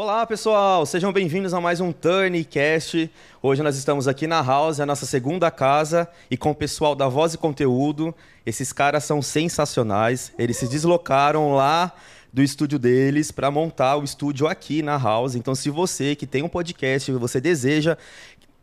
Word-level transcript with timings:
Olá, 0.00 0.24
pessoal! 0.24 0.86
Sejam 0.86 1.12
bem-vindos 1.12 1.52
a 1.52 1.60
mais 1.60 1.80
um 1.80 1.90
Turncast. 1.90 3.10
Hoje 3.42 3.64
nós 3.64 3.76
estamos 3.76 4.06
aqui 4.06 4.28
na 4.28 4.40
House, 4.40 4.78
a 4.78 4.86
nossa 4.86 5.04
segunda 5.04 5.50
casa, 5.50 6.08
e 6.30 6.36
com 6.36 6.52
o 6.52 6.54
pessoal 6.54 6.94
da 6.94 7.08
Voz 7.08 7.34
e 7.34 7.36
Conteúdo. 7.36 8.14
Esses 8.46 8.72
caras 8.72 9.02
são 9.02 9.20
sensacionais. 9.20 10.32
Eles 10.38 10.56
se 10.56 10.68
deslocaram 10.68 11.52
lá 11.52 11.92
do 12.32 12.44
estúdio 12.44 12.78
deles 12.78 13.32
para 13.32 13.50
montar 13.50 13.96
o 13.96 14.04
estúdio 14.04 14.46
aqui 14.46 14.82
na 14.82 14.96
House. 14.96 15.34
Então, 15.34 15.52
se 15.52 15.68
você 15.68 16.14
que 16.14 16.28
tem 16.28 16.44
um 16.44 16.48
podcast, 16.48 17.10
você 17.10 17.40
deseja 17.40 17.98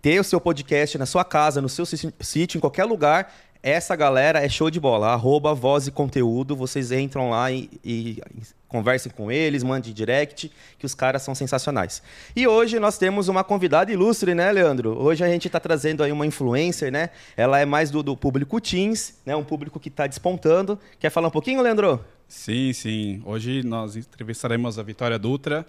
ter 0.01 0.17
o 0.21 0.23
seu 0.23 0.39
podcast 0.39 0.97
na 0.97 1.05
sua 1.05 1.25
casa, 1.25 1.61
no 1.61 1.67
seu 1.67 1.85
sítio, 1.85 2.57
em 2.57 2.61
qualquer 2.61 2.85
lugar, 2.85 3.33
essa 3.61 3.93
galera 3.93 4.39
é 4.39 4.47
show 4.47 4.69
de 4.69 4.79
bola. 4.79 5.07
Arroba 5.07 5.53
Voz 5.53 5.85
e 5.85 5.91
Conteúdo. 5.91 6.55
Vocês 6.55 6.93
entram 6.93 7.31
lá 7.31 7.51
e, 7.51 7.69
e 7.83 8.21
conversem 8.67 9.11
com 9.11 9.31
eles, 9.31 9.63
mandem 9.63 9.93
direct, 9.93 10.51
que 10.77 10.85
os 10.85 10.93
caras 10.93 11.21
são 11.21 11.33
sensacionais. 11.33 12.01
E 12.35 12.47
hoje 12.47 12.79
nós 12.79 12.97
temos 12.97 13.27
uma 13.27 13.43
convidada 13.43 13.91
ilustre, 13.91 14.33
né, 14.35 14.51
Leandro? 14.51 14.97
Hoje 15.01 15.23
a 15.23 15.27
gente 15.27 15.47
está 15.47 15.59
trazendo 15.59 16.03
aí 16.03 16.11
uma 16.11 16.25
influencer, 16.25 16.91
né? 16.91 17.09
Ela 17.37 17.59
é 17.59 17.65
mais 17.65 17.91
do, 17.91 18.01
do 18.03 18.17
público 18.17 18.59
teens, 18.59 19.19
né? 19.25 19.35
Um 19.35 19.43
público 19.43 19.79
que 19.79 19.89
está 19.89 20.07
despontando. 20.07 20.79
Quer 20.99 21.09
falar 21.09 21.27
um 21.27 21.31
pouquinho, 21.31 21.61
Leandro? 21.61 22.03
Sim, 22.27 22.73
sim. 22.73 23.21
Hoje 23.25 23.63
nós 23.63 23.95
entrevistaremos 23.95 24.79
a 24.79 24.83
Vitória 24.83 25.17
Dutra. 25.19 25.65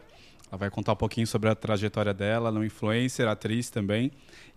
Ela 0.51 0.59
vai 0.59 0.71
contar 0.71 0.93
um 0.93 0.97
pouquinho 0.97 1.27
sobre 1.27 1.49
a 1.49 1.55
trajetória 1.55 2.15
dela, 2.15 2.49
ela 2.49 2.59
é 2.59 2.61
uma 2.61 2.67
influencer, 2.67 3.27
atriz 3.27 3.69
também. 3.69 4.13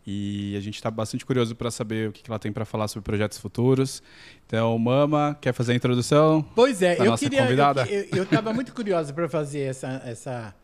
E 0.06 0.56
a 0.58 0.60
gente 0.60 0.76
está 0.76 0.90
bastante 0.90 1.26
curioso 1.26 1.56
para 1.56 1.70
saber 1.70 2.10
o 2.10 2.12
que 2.12 2.24
ela 2.30 2.40
tem 2.40 2.52
para 2.52 2.66
falar 2.66 2.88
sobre 2.88 3.04
projetos 3.04 3.38
futuros. 3.38 4.02
Então, 4.46 4.78
Mama, 4.80 5.38
quer 5.40 5.54
fazer 5.54 5.74
a 5.74 5.76
introdução? 5.76 6.44
Pois 6.56 6.82
é, 6.82 6.98
eu 7.00 7.16
queria. 7.18 7.44
Convidada? 7.44 7.88
Eu 7.88 8.24
estava 8.24 8.54
muito 8.54 8.74
curiosa 8.74 9.14
para 9.14 9.30
fazer 9.30 9.62
essa, 9.62 10.02
essa, 10.06 10.56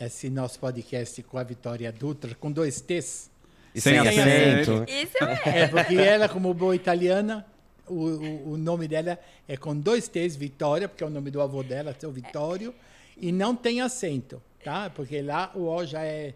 esse 0.00 0.30
nosso 0.30 0.60
podcast 0.60 1.22
com 1.24 1.38
a 1.38 1.42
Vitória 1.42 1.90
Dutra, 1.90 2.34
com 2.34 2.52
dois 2.52 2.80
T's. 2.80 3.30
E 3.74 3.80
sem, 3.80 4.00
sem 4.00 4.08
acento. 4.08 4.84
Isso 4.88 5.24
é. 5.24 5.60
é, 5.62 5.66
porque 5.66 5.96
ela, 5.96 6.28
como 6.28 6.54
boa 6.54 6.76
italiana, 6.76 7.44
o, 7.88 7.94
o, 7.94 8.52
o, 8.52 8.56
nome 8.56 8.86
dela 8.86 9.18
é 9.48 9.56
com 9.56 9.76
dois 9.76 10.06
T's, 10.06 10.36
Vitória, 10.36 10.88
porque 10.88 11.02
é 11.02 11.06
o 11.06 11.10
nome 11.10 11.30
do 11.30 11.40
avô 11.40 11.62
dela, 11.62 11.94
seu 11.98 12.12
Vitório, 12.12 12.72
e 13.16 13.32
não 13.32 13.56
tem 13.56 13.80
acento, 13.80 14.40
tá? 14.62 14.88
Porque 14.90 15.20
lá 15.20 15.50
o 15.54 15.66
O 15.66 15.84
já 15.84 16.02
é 16.02 16.34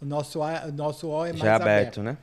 o 0.00 0.04
nosso, 0.04 0.40
o 0.40 0.72
nosso 0.72 1.08
O 1.08 1.24
é 1.24 1.30
mais 1.30 1.40
Já 1.40 1.56
aberto, 1.56 2.00
aberto, 2.00 2.02
né? 2.02 2.18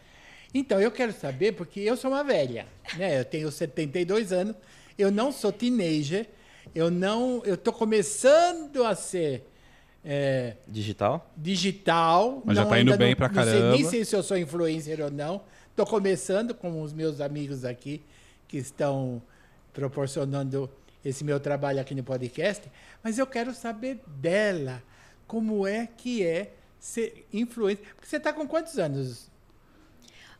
Então, 0.54 0.80
eu 0.80 0.92
quero 0.92 1.12
saber, 1.12 1.54
porque 1.54 1.80
eu 1.80 1.98
sou 1.98 2.12
uma 2.12 2.24
velha, 2.24 2.68
né? 2.96 3.20
Eu 3.20 3.26
tenho 3.26 3.52
72 3.52 4.32
anos, 4.32 4.56
eu 4.98 5.10
não 5.12 5.32
sou 5.32 5.52
teenager, 5.52 6.28
eu 6.76 6.92
não... 6.92 7.42
Eu 7.44 7.56
estou 7.56 7.74
começando 7.74 8.84
a 8.84 8.94
ser... 8.96 9.50
É, 10.06 10.58
digital? 10.68 11.32
Digital. 11.36 12.42
Mas 12.46 12.58
já 12.58 12.64
está 12.64 12.80
indo 12.80 12.98
bem 12.98 13.16
para 13.16 13.30
caramba. 13.30 13.70
Não 13.70 13.72
sei 13.72 13.82
nem 13.82 13.90
sei 13.90 14.06
se 14.06 14.16
eu 14.16 14.22
sou 14.22 14.38
influencer 14.38 15.00
ou 15.02 15.10
não. 15.10 15.42
Estou 15.70 15.86
começando 15.88 16.54
com 16.54 16.82
os 16.82 16.94
meus 16.94 17.20
amigos 17.20 17.66
aqui, 17.66 18.04
que 18.48 18.58
estão 18.58 19.22
proporcionando 19.72 20.70
esse 21.04 21.24
meu 21.24 21.40
trabalho 21.40 21.80
aqui 21.80 21.96
no 21.96 22.04
podcast. 22.04 22.70
Mas 23.02 23.18
eu 23.18 23.26
quero 23.26 23.54
saber 23.54 24.02
dela, 24.06 24.84
como 25.26 25.66
é 25.66 25.88
que 25.88 26.24
é 26.24 26.54
ser 26.84 27.26
influencer. 27.32 27.86
Porque 27.96 28.06
você 28.06 28.18
está 28.18 28.34
com 28.34 28.46
quantos 28.46 28.78
anos? 28.78 29.32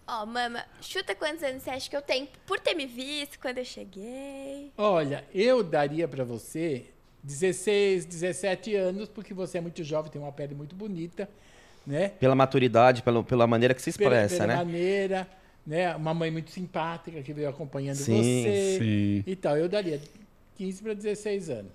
Ó, 0.06 0.24
oh, 0.24 0.26
mama, 0.26 0.66
chuta 0.82 1.16
quantos 1.16 1.42
anos 1.42 1.64
você 1.64 1.70
acha 1.70 1.90
que 1.90 1.96
eu 1.96 2.02
tenho 2.02 2.28
por 2.46 2.60
ter 2.60 2.74
me 2.74 2.86
visto 2.86 3.40
quando 3.40 3.60
eu 3.60 3.66
cheguei? 3.66 4.74
Olha, 4.78 5.24
eu 5.34 5.64
daria 5.64 6.06
para 6.06 6.26
você 6.26 6.88
16, 7.24 8.04
17 8.04 8.76
anos, 8.76 9.08
porque 9.08 9.34
você 9.34 9.60
é 9.60 9.62
muito 9.62 9.82
jovem, 9.86 10.12
tem 10.12 10.22
uma 10.22 10.34
pele 10.34 10.54
muito 10.54 10.76
bonita, 10.76 11.30
né? 11.88 12.10
Pela 12.10 12.36
maturidade, 12.36 13.02
pela, 13.02 13.24
pela 13.24 13.48
maneira 13.48 13.74
que 13.74 13.82
se 13.82 13.92
expressa, 13.92 14.36
pela, 14.36 14.48
pela 14.48 14.60
né? 14.60 14.66
maneira, 14.66 15.28
né? 15.66 15.96
Uma 15.96 16.14
mãe 16.14 16.30
muito 16.30 16.52
simpática 16.52 17.24
que 17.24 17.32
veio 17.32 17.48
acompanhando 17.48 17.96
sim, 17.96 18.22
você 18.22 18.78
sim. 18.80 19.24
e 19.26 19.36
tal. 19.38 19.56
Eu 19.56 19.70
daria 19.70 20.02
15 20.58 20.84
para 20.84 20.94
16 20.94 21.50
anos. 21.50 21.72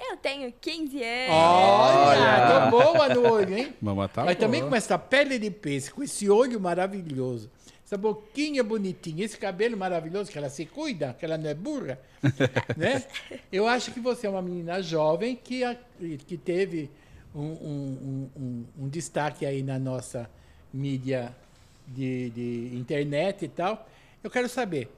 Eu 0.00 0.16
tenho 0.16 0.52
15 0.52 1.02
anos. 1.02 1.34
Olha, 1.34 2.70
tô 2.70 2.70
boa 2.70 3.08
no 3.14 3.32
olho, 3.32 3.58
hein? 3.58 3.74
Mamãe 3.80 4.08
tá 4.08 4.24
Mas 4.24 4.36
boa. 4.36 4.46
também 4.46 4.68
com 4.68 4.74
essa 4.74 4.96
pele 4.98 5.38
de 5.38 5.50
peixe, 5.50 5.90
com 5.90 6.02
esse 6.02 6.30
olho 6.30 6.60
maravilhoso, 6.60 7.50
essa 7.84 7.96
boquinha 7.96 8.62
bonitinha, 8.62 9.24
esse 9.24 9.36
cabelo 9.36 9.76
maravilhoso, 9.76 10.30
que 10.30 10.38
ela 10.38 10.48
se 10.48 10.66
cuida, 10.66 11.16
que 11.18 11.24
ela 11.24 11.36
não 11.36 11.50
é 11.50 11.54
burra, 11.54 11.98
né? 12.76 13.04
Eu 13.50 13.66
acho 13.66 13.90
que 13.90 13.98
você 13.98 14.26
é 14.28 14.30
uma 14.30 14.42
menina 14.42 14.80
jovem 14.80 15.34
que, 15.34 15.62
que 16.26 16.36
teve 16.36 16.90
um, 17.34 17.40
um, 17.40 18.30
um, 18.36 18.64
um 18.84 18.88
destaque 18.88 19.44
aí 19.44 19.62
na 19.62 19.78
nossa 19.78 20.30
mídia 20.72 21.34
de, 21.86 22.30
de 22.30 22.76
internet 22.76 23.44
e 23.44 23.48
tal. 23.48 23.88
Eu 24.22 24.30
quero 24.30 24.48
saber, 24.48 24.88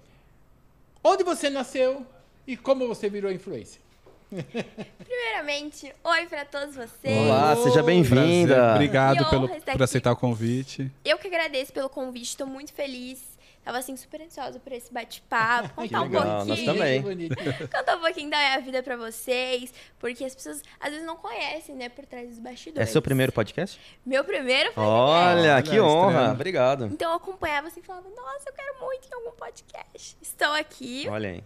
onde 1.02 1.24
você 1.24 1.48
nasceu 1.48 2.04
e 2.46 2.56
como 2.56 2.86
você 2.86 3.08
virou 3.08 3.32
influência? 3.32 3.80
Primeiramente, 5.04 5.92
oi 6.04 6.26
para 6.26 6.44
todos 6.44 6.76
vocês. 6.76 7.18
Olá, 7.18 7.56
seja 7.56 7.82
bem-vinda. 7.82 8.74
Obrigado 8.74 9.28
pelo, 9.28 9.48
por 9.48 9.82
aceitar 9.82 10.12
o 10.12 10.16
convite. 10.16 10.90
Eu 11.04 11.18
que 11.18 11.26
agradeço 11.26 11.72
pelo 11.72 11.88
convite, 11.88 12.28
estou 12.28 12.46
muito 12.46 12.72
feliz. 12.72 13.38
Tava 13.64 13.78
assim 13.78 13.94
super 13.96 14.22
ansiosa 14.22 14.58
por 14.58 14.72
esse 14.72 14.92
bate-papo, 14.92 15.74
contar 15.74 16.02
legal, 16.02 16.22
um 16.22 16.26
pouquinho. 16.46 16.46
Nós 16.46 16.64
também. 16.64 17.02
contar 17.76 17.96
um 17.96 18.00
pouquinho 18.00 18.30
da 18.30 18.38
minha 18.38 18.60
vida 18.60 18.82
para 18.82 18.96
vocês, 18.96 19.74
porque 19.98 20.24
as 20.24 20.34
pessoas 20.34 20.62
às 20.78 20.90
vezes 20.90 21.04
não 21.04 21.16
conhecem, 21.16 21.74
né, 21.74 21.88
por 21.88 22.06
trás 22.06 22.28
dos 22.28 22.38
bastidores. 22.38 22.88
É 22.88 22.90
seu 22.90 23.02
primeiro 23.02 23.32
podcast? 23.32 23.78
Meu 24.06 24.24
primeiro 24.24 24.72
podcast. 24.72 24.88
Olha, 24.88 25.62
que 25.62 25.80
honra. 25.80 26.30
Obrigado. 26.32 26.86
Então 26.86 27.10
eu 27.10 27.16
acompanhava 27.16 27.66
assim 27.66 27.80
e 27.80 27.82
falava: 27.82 28.08
"Nossa, 28.08 28.48
eu 28.48 28.52
quero 28.52 28.80
muito 28.80 29.08
em 29.08 29.14
algum 29.14 29.36
podcast". 29.36 30.16
Estou 30.22 30.52
aqui. 30.52 31.06
Olha 31.08 31.30
aí. 31.30 31.44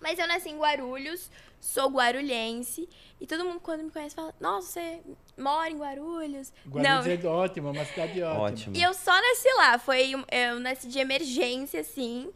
Mas 0.00 0.18
eu 0.18 0.28
nasci 0.28 0.50
em 0.50 0.58
Guarulhos, 0.58 1.30
sou 1.60 1.90
guarulhense. 1.90 2.88
E 3.20 3.26
todo 3.26 3.44
mundo, 3.44 3.60
quando 3.60 3.82
me 3.84 3.90
conhece, 3.90 4.14
fala: 4.14 4.34
Nossa, 4.40 4.68
você 4.68 5.00
mora 5.38 5.70
em 5.70 5.78
Guarulhos? 5.78 6.52
Guarulhos 6.68 7.24
Não. 7.24 7.30
é 7.30 7.34
ótimo, 7.34 7.68
é 7.68 7.70
uma 7.70 7.84
cidade 7.84 8.22
ótima. 8.22 8.42
Ótimo. 8.42 8.76
E 8.76 8.82
eu 8.82 8.92
só 8.92 9.12
nasci 9.12 9.48
lá. 9.56 9.78
Foi, 9.78 10.12
eu 10.30 10.60
nasci 10.60 10.88
de 10.88 10.98
emergência, 10.98 11.80
assim. 11.80 12.30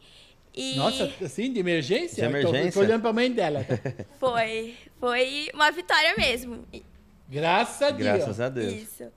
E... 0.53 0.75
Nossa, 0.75 1.09
assim, 1.23 1.53
de 1.53 1.59
emergência? 1.59 2.15
De 2.15 2.29
emergência? 2.29 2.71
Tô, 2.71 2.79
tô 2.79 2.85
olhando 2.85 3.01
pra 3.01 3.13
mãe 3.13 3.31
dela. 3.31 3.65
Foi. 4.19 4.75
Foi 4.99 5.49
uma 5.53 5.71
vitória 5.71 6.13
mesmo. 6.17 6.65
Graças 7.29 7.81
a 7.81 7.91
Deus. 7.91 8.03
Graças 8.03 8.39
a 8.41 8.49
Deus. 8.49 8.73
Isso. 8.73 9.11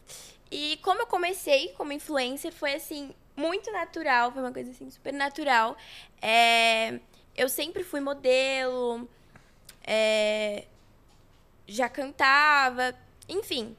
E 0.51 0.79
como 0.83 1.01
eu 1.01 1.07
comecei 1.07 1.71
como 1.71 1.93
influencer, 1.93 2.53
foi 2.53 2.75
assim, 2.75 3.11
muito 3.37 3.73
natural. 3.73 4.31
Foi 4.31 4.41
uma 4.41 4.53
coisa 4.53 4.71
assim, 4.71 4.89
super 4.89 5.13
natural. 5.13 5.77
É 6.23 7.01
eu 7.37 7.49
sempre 7.49 7.83
fui 7.83 8.01
modelo, 8.01 9.09
é, 9.83 10.65
já 11.67 11.89
cantava, 11.89 12.95
enfim. 13.29 13.77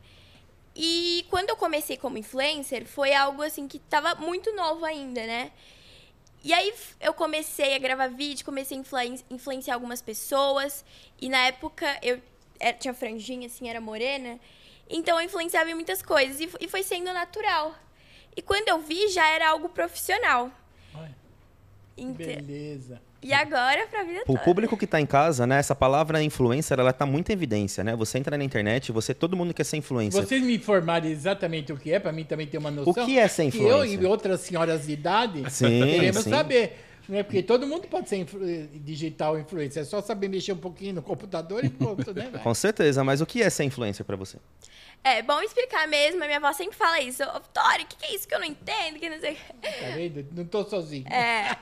E 0.75 1.25
quando 1.29 1.49
eu 1.49 1.55
comecei 1.55 1.95
como 1.95 2.17
influencer, 2.17 2.85
foi 2.85 3.13
algo 3.13 3.41
assim 3.41 3.67
que 3.67 3.79
tava 3.79 4.15
muito 4.15 4.53
novo 4.53 4.83
ainda, 4.83 5.25
né? 5.25 5.51
E 6.43 6.53
aí 6.53 6.73
eu 6.99 7.13
comecei 7.13 7.73
a 7.73 7.79
gravar 7.79 8.07
vídeo, 8.07 8.45
comecei 8.45 8.77
a 8.77 9.33
influenciar 9.33 9.73
algumas 9.73 10.01
pessoas. 10.01 10.85
E 11.19 11.29
na 11.29 11.47
época 11.47 11.97
eu 12.03 12.21
era, 12.59 12.77
tinha 12.77 12.93
franjinha, 12.93 13.47
assim, 13.47 13.69
era 13.69 13.81
morena. 13.81 14.39
Então 14.89 15.19
eu 15.19 15.25
influenciava 15.25 15.69
em 15.71 15.73
muitas 15.73 16.01
coisas 16.01 16.39
e, 16.39 16.49
e 16.59 16.67
foi 16.67 16.83
sendo 16.83 17.11
natural. 17.13 17.73
E 18.35 18.41
quando 18.41 18.67
eu 18.67 18.79
vi, 18.79 19.07
já 19.07 19.27
era 19.27 19.49
algo 19.49 19.69
profissional. 19.69 20.51
Ai, 20.93 21.15
então, 21.97 22.15
beleza. 22.27 23.01
E 23.25 23.33
agora 23.33 23.87
pra 23.87 24.03
vida 24.03 24.23
toda. 24.23 24.39
O 24.39 24.43
público 24.43 24.77
que 24.77 24.85
está 24.85 25.01
em 25.01 25.05
casa, 25.05 25.47
né? 25.47 25.57
Essa 25.57 25.73
palavra 25.73 26.21
influencer, 26.21 26.79
ela 26.79 26.93
tá 26.93 27.07
muito 27.07 27.29
em 27.29 27.33
evidência, 27.33 27.83
né? 27.83 27.95
Você 27.95 28.19
entra 28.19 28.37
na 28.37 28.43
internet, 28.43 28.91
você 28.91 29.15
todo 29.15 29.35
mundo 29.35 29.51
quer 29.51 29.63
ser 29.63 29.77
influencer. 29.77 30.21
Vocês 30.23 30.43
me 30.43 30.55
informarem 30.55 31.11
exatamente 31.11 31.73
o 31.73 31.77
que 31.77 31.91
é, 31.91 31.99
para 31.99 32.11
mim 32.11 32.23
também 32.23 32.45
ter 32.45 32.59
uma 32.59 32.69
noção. 32.69 32.91
O 32.91 33.05
que 33.05 33.17
é 33.17 33.27
ser 33.27 33.45
influencer? 33.45 33.89
Que 33.89 33.95
eu 33.95 34.01
e 34.01 34.05
outras 34.05 34.41
senhoras 34.41 34.85
de 34.85 34.93
idade 34.93 35.43
sim, 35.49 35.67
queremos 35.67 36.23
sim. 36.23 36.29
saber. 36.29 36.77
Né? 37.07 37.23
Porque 37.23 37.43
todo 37.43 37.67
mundo 37.67 37.87
pode 37.87 38.09
ser 38.09 38.17
influ 38.17 38.39
digital 38.73 39.39
influencer. 39.39 39.83
É 39.83 39.85
só 39.85 40.01
saber 40.01 40.27
mexer 40.27 40.53
um 40.53 40.57
pouquinho 40.57 40.95
no 40.95 41.01
computador 41.01 41.63
e 41.63 41.69
pronto, 41.69 42.13
né? 42.13 42.31
Com 42.41 42.53
certeza, 42.53 43.03
mas 43.03 43.21
o 43.21 43.25
que 43.25 43.41
é 43.41 43.49
ser 43.49 43.63
influencer 43.63 44.05
para 44.05 44.15
você? 44.15 44.37
É 45.03 45.21
bom 45.21 45.39
explicar 45.39 45.87
mesmo, 45.87 46.23
a 46.23 46.25
minha 46.25 46.39
avó 46.39 46.51
sempre 46.51 46.75
fala 46.75 46.99
isso. 46.99 47.23
Ô, 47.23 47.39
Vitória, 47.39 47.85
o 47.85 47.87
que, 47.87 47.95
que, 47.95 48.05
é 48.05 48.15
isso 48.15 48.27
que 48.27 48.33
eu 48.33 48.39
não 48.39 48.47
entendo? 48.47 48.97
Que 48.97 49.07
não 49.07 49.19
sei... 49.19 49.35
Tá 49.35 49.89
vendo? 49.93 50.27
Não 50.31 50.45
tô 50.45 50.63
sozinho. 50.63 51.07
É. 51.07 51.55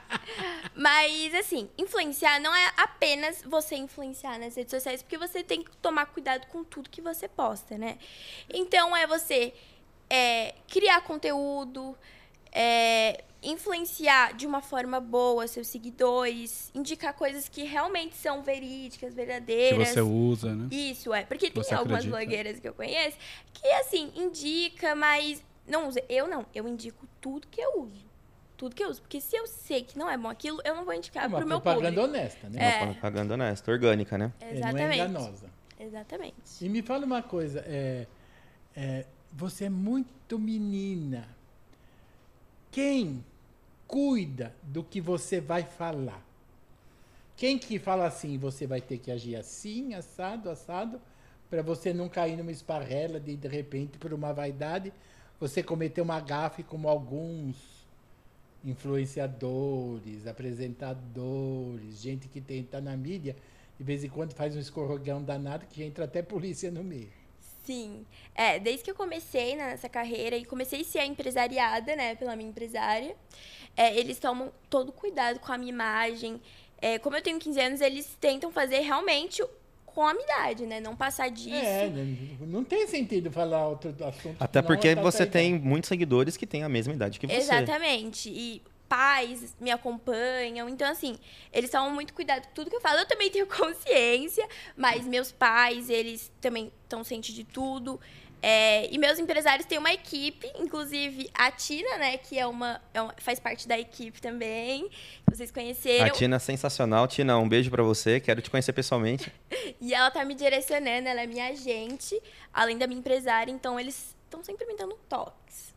Mas, 0.74 1.34
assim, 1.36 1.70
influenciar 1.78 2.40
não 2.40 2.56
é 2.56 2.72
apenas 2.78 3.44
você 3.46 3.76
influenciar 3.76 4.40
nas 4.40 4.56
redes 4.56 4.72
sociais, 4.72 5.04
porque 5.04 5.18
você 5.18 5.44
tem 5.44 5.62
que 5.62 5.76
tomar 5.78 6.06
cuidado 6.06 6.48
com 6.48 6.64
tudo 6.64 6.90
que 6.90 7.02
você 7.02 7.28
posta, 7.28 7.78
né? 7.78 7.98
Então, 8.50 8.96
é 8.96 9.06
você 9.06 9.54
é, 10.10 10.56
criar 10.70 11.02
conteúdo, 11.02 11.98
é, 12.50 13.26
influenciar 13.44 14.34
de 14.34 14.46
uma 14.48 14.62
forma 14.62 15.00
boa 15.00 15.48
seus 15.48 15.68
seguidores, 15.68 16.72
indicar 16.74 17.14
coisas 17.14 17.48
que 17.50 17.64
realmente 17.64 18.16
são 18.16 18.42
verídicas, 18.42 19.10
Que 19.10 19.16
verdadeiras. 19.16 19.90
você 19.90 20.02
usa, 20.02 20.56
né? 20.56 20.68
Isso, 20.72 21.14
é. 21.14 21.24
Porque 21.26 21.52
tem 21.52 21.64
Você 21.64 21.74
algumas 21.74 22.00
acredita. 22.06 22.18
blogueiras 22.26 22.60
que 22.60 22.68
eu 22.68 22.74
conheço 22.74 23.18
que, 23.54 23.68
assim, 23.74 24.12
indica, 24.16 24.96
mas 24.96 25.44
não 25.68 25.88
usa. 25.88 26.02
Eu 26.10 26.28
não. 26.28 26.46
Eu 26.54 26.68
indico 26.68 27.08
tudo 27.22 27.48
que 27.48 27.62
eu 27.62 27.82
uso. 27.84 28.06
Tudo 28.58 28.76
que 28.76 28.84
eu 28.84 28.90
uso. 28.90 29.02
Porque 29.02 29.20
se 29.20 29.36
eu 29.36 29.46
sei 29.48 29.84
que 29.84 29.98
não 29.98 30.10
é 30.10 30.18
bom 30.18 30.30
aquilo, 30.30 30.60
eu 30.64 30.76
não 30.76 30.86
vou 30.86 30.94
indicar 30.94 31.26
É 31.26 31.28
uma 31.28 31.38
pro 31.40 31.48
meu 31.48 31.60
propaganda 31.60 32.02
público. 32.02 32.18
honesta, 32.18 32.50
né? 32.50 32.78
Uma 32.84 32.94
propaganda 32.94 33.34
honesta, 33.34 33.72
orgânica, 33.72 34.18
né? 34.18 34.32
É, 34.40 34.46
Não 34.46 34.52
é 34.52 34.58
Exatamente. 34.60 34.96
enganosa. 35.00 35.50
Exatamente. 35.80 36.36
E 36.66 36.70
me 36.70 36.82
fala 36.82 37.06
uma 37.06 37.22
coisa, 37.22 37.60
é, 37.68 38.08
é, 38.76 39.06
você 39.34 39.66
é 39.66 39.70
muito 39.70 40.40
menina. 40.40 41.28
Quem 42.72 43.24
cuida 43.94 44.52
do 44.64 44.84
que 44.84 45.00
você 45.00 45.40
vai 45.40 45.62
falar? 45.62 46.26
Quem 47.38 47.60
que 47.60 47.78
fala 47.78 48.08
assim, 48.08 48.40
você 48.40 48.66
vai 48.66 48.82
ter 48.82 48.98
que 48.98 49.12
agir 49.12 49.36
assim, 49.36 49.94
assado, 49.94 50.50
assado, 50.50 51.00
para 51.48 51.62
você 51.62 51.94
não 51.94 52.10
cair 52.10 52.36
numa 52.36 52.52
esparrela 52.52 53.20
de, 53.20 53.38
de 53.38 53.48
repente, 53.48 54.00
por 54.00 54.12
uma 54.12 54.34
vaidade, 54.34 54.92
você 55.40 55.62
cometer 55.62 56.02
uma 56.02 56.20
gafe 56.20 56.64
como 56.64 56.90
alguns 56.90 57.86
influenciadores, 58.66 60.26
apresentadores, 60.26 62.02
gente 62.02 62.28
que 62.28 62.42
tenta 62.42 62.82
na 62.82 62.98
mídia, 62.98 63.36
de 63.78 63.84
vez 63.84 64.04
em 64.04 64.10
quando 64.10 64.34
faz 64.34 64.56
um 64.56 64.60
escorregão 64.60 65.22
danado 65.22 65.68
que 65.68 65.84
entra 65.84 66.06
até 66.06 66.24
polícia 66.24 66.72
no 66.72 66.84
meio. 66.84 67.23
Sim. 67.64 68.06
É, 68.36 68.60
desde 68.60 68.84
que 68.84 68.92
eu 68.92 68.96
comecei 68.96 69.56
nessa 69.56 69.88
carreira 69.88 70.36
e 70.36 70.46
comecei 70.46 70.82
a 70.82 70.84
ser 70.84 71.06
empresariada, 71.06 71.96
né, 71.96 72.16
pela 72.16 72.36
minha 72.36 72.50
empresária, 72.50 73.16
é, 73.76 73.96
eles 73.98 74.20
tomam 74.20 74.52
todo 74.70 74.92
cuidado 74.92 75.40
com 75.40 75.52
a 75.52 75.58
minha 75.58 75.72
imagem. 75.72 76.42
É, 76.82 77.00
como 77.00 77.16
eu 77.16 77.22
tenho 77.22 77.40
15 77.40 77.60
anos, 77.60 77.82
eles 77.82 78.18
tentam 78.20 78.52
fazer 78.52 78.80
realmente 78.80 79.42
com 79.86 80.06
a 80.06 80.14
minha 80.14 80.26
idade, 80.26 80.66
né? 80.66 80.80
Não 80.80 80.96
passar 80.96 81.30
disso. 81.30 81.56
É, 81.56 81.90
não, 82.42 82.64
tem 82.64 82.88
sentido 82.88 83.32
falar 83.32 83.68
outro 83.68 83.96
assunto. 84.04 84.36
Até 84.40 84.62
porque 84.62 84.90
é 84.90 84.96
você 84.96 85.26
tem 85.26 85.58
muitos 85.60 85.88
seguidores 85.88 86.36
que 86.36 86.48
têm 86.48 86.64
a 86.64 86.70
mesma 86.70 86.94
idade 86.94 87.20
que 87.20 87.28
você. 87.28 87.36
Exatamente. 87.36 88.30
E 88.30 88.62
pais 88.88 89.56
me 89.60 89.72
acompanham. 89.72 90.68
Então, 90.70 90.90
assim, 90.90 91.18
eles 91.52 91.70
tomam 91.70 91.92
muito 91.92 92.14
cuidado 92.14 92.48
com 92.48 92.54
tudo 92.54 92.70
que 92.70 92.76
eu 92.76 92.82
falo. 92.82 93.00
Eu 93.00 93.08
também 93.08 93.30
tenho 93.32 93.48
consciência, 93.48 94.48
mas 94.76 95.06
meus 95.06 95.32
pais, 95.32 95.90
eles 95.90 96.32
também 96.42 96.72
estão 96.84 97.04
cientes 97.04 97.34
de 97.34 97.44
tudo. 97.44 98.00
É, 98.46 98.94
e 98.94 98.98
meus 98.98 99.18
empresários 99.20 99.66
têm 99.66 99.78
uma 99.78 99.94
equipe, 99.94 100.46
inclusive 100.60 101.30
a 101.34 101.50
Tina, 101.50 101.98
né, 101.98 102.18
que 102.18 102.38
é 102.38 102.46
uma, 102.46 102.82
é 102.94 103.02
uma- 103.02 103.16
faz 103.18 103.40
parte 103.40 103.66
da 103.66 103.80
equipe 103.80 104.22
também, 104.22 104.90
que 104.90 105.34
vocês 105.34 105.50
conheceram. 105.50 106.08
A 106.08 106.10
Tina 106.10 106.36
é 106.36 106.40
sensacional. 106.40 107.08
Tina, 107.08 107.38
um 107.38 107.48
beijo 107.48 107.72
pra 107.72 107.82
você. 107.84 108.20
Quero 108.20 108.42
te 108.42 108.50
conhecer 108.50 108.74
pessoalmente. 108.74 109.32
E 109.80 109.94
ela 109.94 110.10
tá 110.12 110.24
me 110.24 110.34
direcionando, 110.34 111.10
ela 111.10 111.22
é 111.22 111.28
minha 111.28 111.48
agente, 111.48 112.18
além 112.54 112.78
da 112.78 112.88
minha 112.88 113.00
empresária, 113.00 113.52
então 113.52 113.78
eles 113.78 114.16
estão 114.24 114.42
sempre 114.42 114.66
me 114.66 114.78
dando 114.78 114.96
toques. 115.10 115.73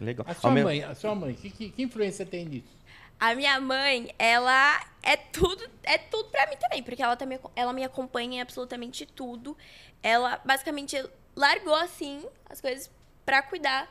Legal. 0.00 0.26
A 0.28 0.34
sua 0.34 0.50
Ao 0.50 0.54
meu- 0.54 0.64
mãe, 0.64 0.82
a 0.84 0.94
sua 0.94 1.14
mãe, 1.14 1.34
que, 1.34 1.50
que, 1.50 1.70
que 1.70 1.82
influência 1.82 2.24
tem 2.26 2.44
nisso? 2.44 2.76
A 3.18 3.34
minha 3.34 3.58
mãe, 3.60 4.10
ela 4.18 4.78
é 5.02 5.16
tudo, 5.16 5.66
é 5.82 5.96
tudo 5.96 6.28
pra 6.28 6.46
mim 6.48 6.56
também, 6.60 6.82
porque 6.82 7.02
ela 7.02 7.16
também, 7.16 7.38
ela 7.54 7.72
me 7.72 7.82
acompanha 7.82 8.36
em 8.36 8.40
absolutamente 8.42 9.06
tudo. 9.06 9.56
Ela 10.02 10.38
basicamente 10.44 11.02
largou 11.34 11.74
assim 11.74 12.22
as 12.48 12.60
coisas 12.60 12.90
pra 13.24 13.40
cuidar 13.42 13.88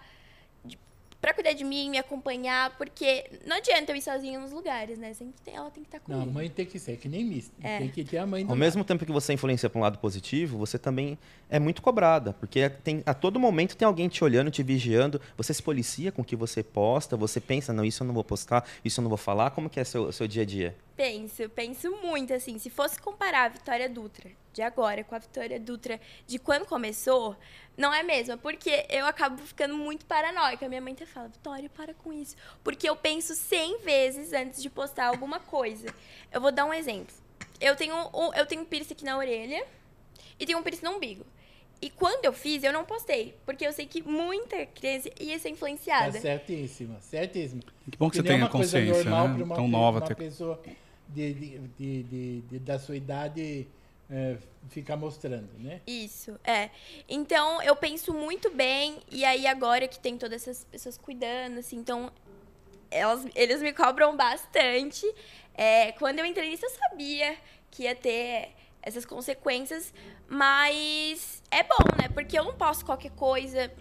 para 1.26 1.34
cuidar 1.34 1.54
de 1.54 1.64
mim, 1.64 1.90
me 1.90 1.98
acompanhar, 1.98 2.78
porque 2.78 3.26
não 3.48 3.58
adianta 3.58 3.92
eu 3.92 3.96
ir 3.96 4.02
sozinha 4.04 4.40
nos 4.40 4.52
lugares, 4.52 5.00
né? 5.00 5.12
Sempre 5.16 5.34
tem, 5.44 5.56
ela 5.56 5.72
tem 5.72 5.84
que 5.84 5.88
estar 5.90 6.00
Não, 6.08 6.18
a 6.18 6.20
comigo. 6.20 6.36
mãe 6.36 6.48
tem 6.52 6.68
que 6.68 6.78
ser, 6.78 6.98
que 6.98 7.10
nem 7.10 7.26
misto. 7.26 7.52
É. 7.64 7.80
Tem 7.80 7.90
que 7.90 8.04
ter 8.04 8.20
a 8.20 8.28
mãe 8.28 8.44
Ao 8.44 8.50
lado. 8.50 8.60
mesmo 8.60 8.84
tempo 8.84 9.04
que 9.04 9.12
você 9.12 9.34
influencia 9.34 9.68
para 9.68 9.80
um 9.80 9.82
lado 9.82 9.98
positivo, 9.98 10.56
você 10.56 10.78
também 10.78 11.18
é 11.50 11.58
muito 11.58 11.82
cobrada, 11.82 12.32
porque 12.34 12.70
tem, 12.70 13.02
a 13.08 13.14
todo 13.16 13.40
momento 13.40 13.76
tem 13.76 13.88
alguém 13.88 14.08
te 14.08 14.24
olhando, 14.24 14.52
te 14.52 14.62
vigiando, 14.62 15.20
você 15.36 15.52
se 15.52 15.64
policia 15.64 16.12
com 16.12 16.22
o 16.22 16.26
que 16.26 16.36
você 16.36 16.62
posta, 16.62 17.18
você 17.18 17.40
pensa, 17.40 17.74
não, 17.74 17.84
isso 17.84 18.04
eu 18.04 18.08
não 18.08 18.14
vou 18.14 18.24
postar, 18.24 18.64
isso 18.84 19.00
eu 19.00 19.02
não 19.02 19.10
vou 19.10 19.18
falar, 19.18 19.50
como 19.50 19.68
que 19.68 19.80
é 19.80 19.84
seu, 19.84 20.12
seu 20.12 20.28
dia 20.28 20.44
a 20.44 20.46
dia? 20.46 20.76
Penso, 20.96 21.50
penso 21.50 21.92
muito 21.98 22.34
assim. 22.34 22.58
Se 22.58 22.70
fosse 22.70 23.00
comparar 23.02 23.46
a 23.46 23.50
Vitória 23.50 23.90
Dutra 23.90 24.32
de 24.54 24.62
agora 24.62 25.04
com 25.04 25.14
a 25.14 25.20
Vitória 25.20 25.60
Dutra 25.60 26.00
de 26.26 26.40
quando 26.40 26.66
começou, 26.66 27.36
não 27.76 27.94
é 27.94 28.00
a 28.00 28.04
mesma, 28.04 28.38
porque 28.38 28.86
eu 28.90 29.06
acabo 29.06 29.42
ficando 29.44 29.76
muito 29.76 30.06
paranoica. 30.06 30.70
Minha 30.70 30.80
mãe 30.80 30.94
até 30.94 31.06
fala, 31.06 31.28
Vitória, 31.28 31.70
para 31.70 31.94
com 31.94 32.14
isso. 32.14 32.38
Porque 32.64 32.88
eu 32.90 32.96
penso 32.96 33.36
100 33.36 33.80
vezes 33.82 34.32
antes 34.32 34.62
de 34.62 34.70
postar 34.70 35.08
alguma 35.08 35.40
coisa. 35.40 35.94
Eu 36.32 36.40
vou 36.40 36.52
dar 36.52 36.64
um 36.66 36.74
exemplo. 36.74 37.14
Eu 37.60 37.76
tenho, 37.76 37.94
um- 37.94 38.34
eu 38.34 38.46
tenho 38.46 38.62
um 38.62 38.66
piercing 38.66 38.94
aqui 38.94 39.04
na 39.04 39.18
orelha 39.18 39.66
e 40.40 40.46
tenho 40.46 40.58
um 40.60 40.64
piercing 40.64 40.86
no 40.86 40.92
umbigo. 40.92 41.26
E 41.82 41.90
quando 41.90 42.24
eu 42.24 42.32
fiz, 42.32 42.64
eu 42.64 42.72
não 42.72 42.86
postei, 42.86 43.36
porque 43.46 43.68
eu 43.68 43.74
sei 43.74 43.86
que 43.86 44.02
muita 44.02 44.66
criança 44.68 45.10
ia 45.20 45.38
ser 45.38 45.50
Tá 45.50 45.54
influenciada. 45.54 46.20
certíssima, 46.22 47.02
certíssima. 47.02 47.62
Que 47.92 47.98
bom 47.98 48.10
que 48.10 48.16
você 48.16 48.22
nem 48.24 48.32
é 48.32 48.36
tem 48.36 48.42
a 48.42 48.46
uma 48.46 48.50
coisa 48.52 48.80
consciência, 48.80 49.04
né? 49.10 49.56
Tão 49.56 49.68
nova. 49.68 50.00
uma 50.00 50.08
ter- 50.08 50.16
pessoa 50.16 50.62
de, 51.08 51.34
de, 51.34 52.04
de, 52.04 52.42
de- 52.42 52.60
da 52.60 52.80
sua 52.80 52.96
idade 52.98 53.68
é, 54.10 54.38
ficar 54.70 54.98
mostrando, 54.98 55.50
né? 55.60 55.82
Isso, 55.88 56.40
é. 56.44 56.72
Então, 57.08 57.62
eu 57.62 57.76
penso 57.76 58.12
muito 58.14 58.50
bem, 58.50 59.00
e 59.12 59.24
aí 59.24 59.46
agora 59.46 59.88
que 59.88 60.00
tem 60.00 60.18
todas 60.18 60.42
essas 60.42 60.64
pessoas 60.66 60.98
cuidando, 60.98 61.60
assim, 61.60 61.78
então, 61.78 62.12
elas, 62.92 63.26
eles 63.36 63.62
me 63.62 63.74
cobram 63.74 64.16
bastante. 64.18 65.06
É, 65.56 65.92
quando 65.94 66.20
eu 66.20 66.26
entrei 66.26 66.50
nisso, 66.50 66.66
eu 66.66 66.72
sabia 66.72 67.38
que 67.72 67.84
ia 67.84 67.96
ter 67.96 68.52
essas 68.82 69.06
consequências, 69.06 69.94
mas 70.28 71.44
é 71.52 71.64
bom, 71.64 71.96
né? 72.02 72.10
Porque 72.14 72.38
eu 72.40 72.44
não 72.46 72.56
posso 72.56 72.86
qualquer 72.86 73.12
coisa. 73.12 73.72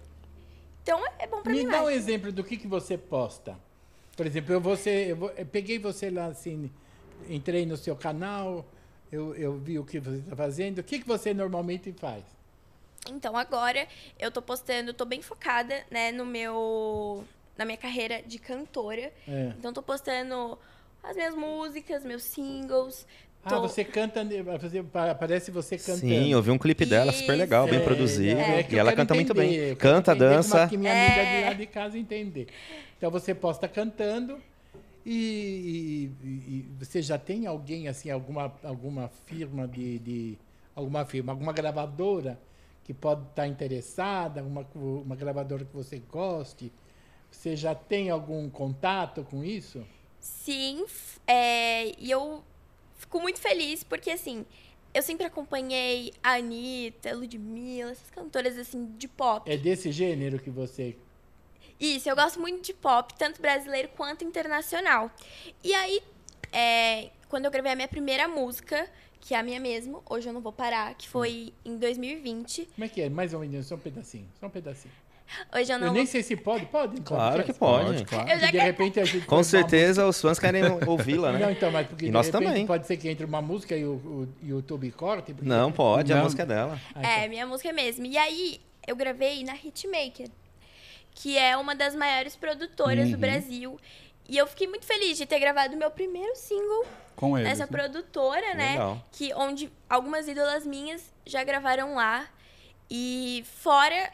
Então, 0.82 1.00
é 1.18 1.26
bom 1.26 1.42
pra 1.42 1.52
Me 1.52 1.56
mim 1.56 1.68
dá 1.70 1.82
um 1.82 1.90
mais. 1.90 1.90
exemplo 1.90 2.32
do 2.32 2.42
que, 2.42 2.56
que 2.56 2.66
você 2.66 2.96
posta. 2.96 3.56
Por 4.16 4.26
exemplo, 4.26 4.52
eu, 4.54 4.60
você, 4.60 5.12
eu, 5.12 5.30
eu 5.36 5.46
peguei 5.46 5.78
você 5.78 6.10
lá 6.10 6.26
assim, 6.26 6.70
entrei 7.28 7.64
no 7.66 7.76
seu 7.76 7.94
canal, 7.96 8.64
eu, 9.12 9.34
eu 9.34 9.56
vi 9.58 9.78
o 9.78 9.84
que 9.84 9.98
você 10.00 10.18
está 10.18 10.34
fazendo. 10.36 10.78
O 10.78 10.82
que, 10.84 10.98
que 10.98 11.06
você 11.06 11.32
normalmente 11.34 11.92
faz? 11.92 12.22
Então, 13.10 13.36
agora, 13.36 13.86
eu 14.18 14.30
tô 14.30 14.40
postando, 14.40 14.94
tô 14.94 15.04
bem 15.04 15.20
focada, 15.22 15.82
né, 15.90 16.10
no 16.12 16.24
meu... 16.24 17.24
Na 17.56 17.64
minha 17.64 17.76
carreira 17.78 18.20
de 18.26 18.38
cantora. 18.38 19.12
É. 19.28 19.52
Então, 19.58 19.72
tô 19.72 19.80
postando 19.82 20.58
as 21.02 21.14
minhas 21.14 21.34
músicas, 21.36 22.04
meus 22.04 22.24
singles. 22.24 23.06
Ah, 23.44 23.50
tô- 23.50 23.60
você 23.60 23.84
canta, 23.84 24.26
parece 25.20 25.50
você 25.52 25.76
cantando. 25.78 25.98
Sim, 26.00 26.32
eu 26.32 26.42
vi 26.42 26.50
um 26.50 26.58
clipe 26.58 26.84
dela 26.86 27.12
super 27.12 27.36
legal, 27.36 27.66
bem 27.66 27.76
Isso, 27.76 27.84
produzido, 27.84 28.40
é 28.40 28.62
que 28.64 28.74
e 28.74 28.78
ela 28.78 28.92
canta 28.92 29.14
muito 29.14 29.30
entender, 29.32 29.46
bem. 29.46 29.54
eu 29.68 29.76
quero 29.76 29.94
Canta, 29.94 30.16
dança. 30.16 30.62
é 30.62 30.66
que 30.68 30.76
minha 30.78 30.92
amiga 30.92 31.20
É. 31.20 31.38
de 31.40 31.44
lá 31.44 31.52
de 31.52 31.66
casa 31.66 31.96
entender. 31.98 32.48
Então 32.98 33.10
você 33.10 33.34
posta 33.34 33.68
cantando 33.68 34.40
e, 35.04 36.10
e- 36.22 36.26
e 36.26 36.68
você 36.78 37.02
já 37.02 37.18
tem 37.18 37.46
alguém 37.46 37.88
assim, 37.88 38.10
alguma 38.10 38.54
alguma 38.62 39.08
firma 39.26 39.66
de, 39.68 39.98
de 39.98 40.38
alguma 40.74 41.04
firma, 41.04 41.32
alguma 41.32 41.52
gravadora 41.52 42.40
que 42.84 42.92
pode 42.94 43.22
estar 43.28 43.46
interessada, 43.46 44.42
uma 44.42 44.66
uma 44.74 45.16
gravadora 45.16 45.64
que 45.64 45.74
você 45.74 45.98
goste. 45.98 46.72
Você 47.30 47.56
já 47.56 47.74
tem 47.74 48.10
algum 48.10 48.48
contato 48.48 49.24
com 49.24 49.42
isso? 49.44 49.84
Sim, 50.20 50.84
é, 51.26 51.88
e 52.00 52.10
eu 52.10 52.42
fico 52.96 53.20
muito 53.20 53.40
feliz 53.40 53.82
porque, 53.84 54.10
assim, 54.10 54.46
eu 54.94 55.02
sempre 55.02 55.26
acompanhei 55.26 56.12
a 56.22 56.34
Anitta, 56.36 57.10
a 57.10 57.14
Ludmilla, 57.14 57.90
essas 57.90 58.10
cantoras, 58.10 58.56
assim, 58.56 58.86
de 58.96 59.08
pop. 59.08 59.50
É 59.50 59.56
desse 59.56 59.90
gênero 59.92 60.38
que 60.38 60.50
você 60.50 60.96
Isso, 61.78 62.08
eu 62.08 62.14
gosto 62.16 62.40
muito 62.40 62.64
de 62.64 62.72
pop, 62.72 63.12
tanto 63.18 63.40
brasileiro 63.42 63.88
quanto 63.96 64.24
internacional. 64.24 65.10
E 65.62 65.74
aí, 65.74 66.00
é, 66.52 67.10
quando 67.28 67.44
eu 67.46 67.50
gravei 67.50 67.72
a 67.72 67.76
minha 67.76 67.88
primeira 67.88 68.28
música, 68.28 68.88
que 69.20 69.34
é 69.34 69.38
a 69.38 69.42
minha 69.42 69.58
mesmo, 69.60 70.02
Hoje 70.08 70.28
Eu 70.28 70.32
Não 70.32 70.40
Vou 70.40 70.52
Parar, 70.52 70.94
que 70.94 71.08
foi 71.08 71.52
em 71.64 71.76
2020. 71.76 72.68
Como 72.74 72.84
é 72.84 72.88
que 72.88 73.02
é? 73.02 73.08
Mais 73.08 73.34
ou 73.34 73.40
menos, 73.40 73.66
só 73.66 73.74
um 73.74 73.78
pedacinho, 73.78 74.28
só 74.38 74.46
um 74.46 74.50
pedacinho. 74.50 74.92
Hoje 75.56 75.72
eu 75.72 75.78
não 75.78 75.86
Eu 75.86 75.92
vou 75.92 75.96
nem 75.96 76.06
sei 76.06 76.22
se 76.22 76.36
pode, 76.36 76.66
pode? 76.66 77.00
Claro 77.00 77.42
que 77.42 77.52
Podcast? 77.54 77.58
pode. 77.58 78.04
claro. 78.04 78.30
Eu 78.30 78.38
já 78.38 78.50
de 78.50 78.58
repente 78.58 79.00
a 79.00 79.04
gente 79.06 79.24
Com 79.26 79.42
certeza 79.42 80.06
os 80.06 80.20
fãs 80.20 80.38
querem 80.38 80.62
ouvi-la, 80.86 81.28
música- 81.32 81.32
Não, 81.32 81.46
né? 81.46 81.52
então, 81.52 81.70
mas 81.72 81.86
porque 81.86 82.06
E 82.06 82.10
nós 82.10 82.28
também. 82.28 82.66
pode 82.66 82.86
ser 82.86 82.98
que 82.98 83.08
entre 83.08 83.24
uma 83.24 83.40
música 83.40 83.74
e 83.74 83.86
o, 83.86 83.94
o 83.94 84.28
YouTube 84.42 84.90
corte. 84.92 85.32
porque- 85.32 85.48
Não, 85.48 85.72
pode, 85.72 86.12
a 86.12 86.16
Não. 86.16 86.24
música 86.24 86.42
é 86.42 86.46
dela. 86.46 86.78
Ah, 86.94 87.00
então. 87.00 87.10
É, 87.10 87.28
minha 87.28 87.46
música 87.46 87.72
mesmo. 87.72 88.04
E 88.04 88.18
aí, 88.18 88.60
eu 88.86 88.94
gravei 88.94 89.42
na 89.44 89.54
Hitmaker, 89.56 90.28
que 91.14 91.38
é 91.38 91.56
uma 91.56 91.74
das 91.74 91.94
maiores 91.94 92.34
produtoras 92.36 93.08
do 93.08 93.14
Uhum. 93.14 93.20
Brasil. 93.20 93.80
E 94.28 94.36
eu 94.36 94.46
fiquei 94.46 94.66
muito 94.66 94.84
feliz 94.86 95.16
de 95.16 95.26
ter 95.26 95.38
gravado 95.38 95.76
meu 95.76 95.90
primeiro 95.90 96.34
single 96.34 96.86
Com 97.14 97.36
eles. 97.38 97.48
nessa 97.48 97.64
né? 97.64 97.70
produtora, 97.70 98.54
né? 98.54 98.72
Legal. 98.72 99.04
Que 99.12 99.32
onde 99.34 99.70
algumas 99.88 100.26
ídolas 100.26 100.66
minhas 100.66 101.12
já 101.26 101.44
gravaram 101.44 101.94
lá. 101.94 102.26
E 102.90 103.44
fora 103.46 104.12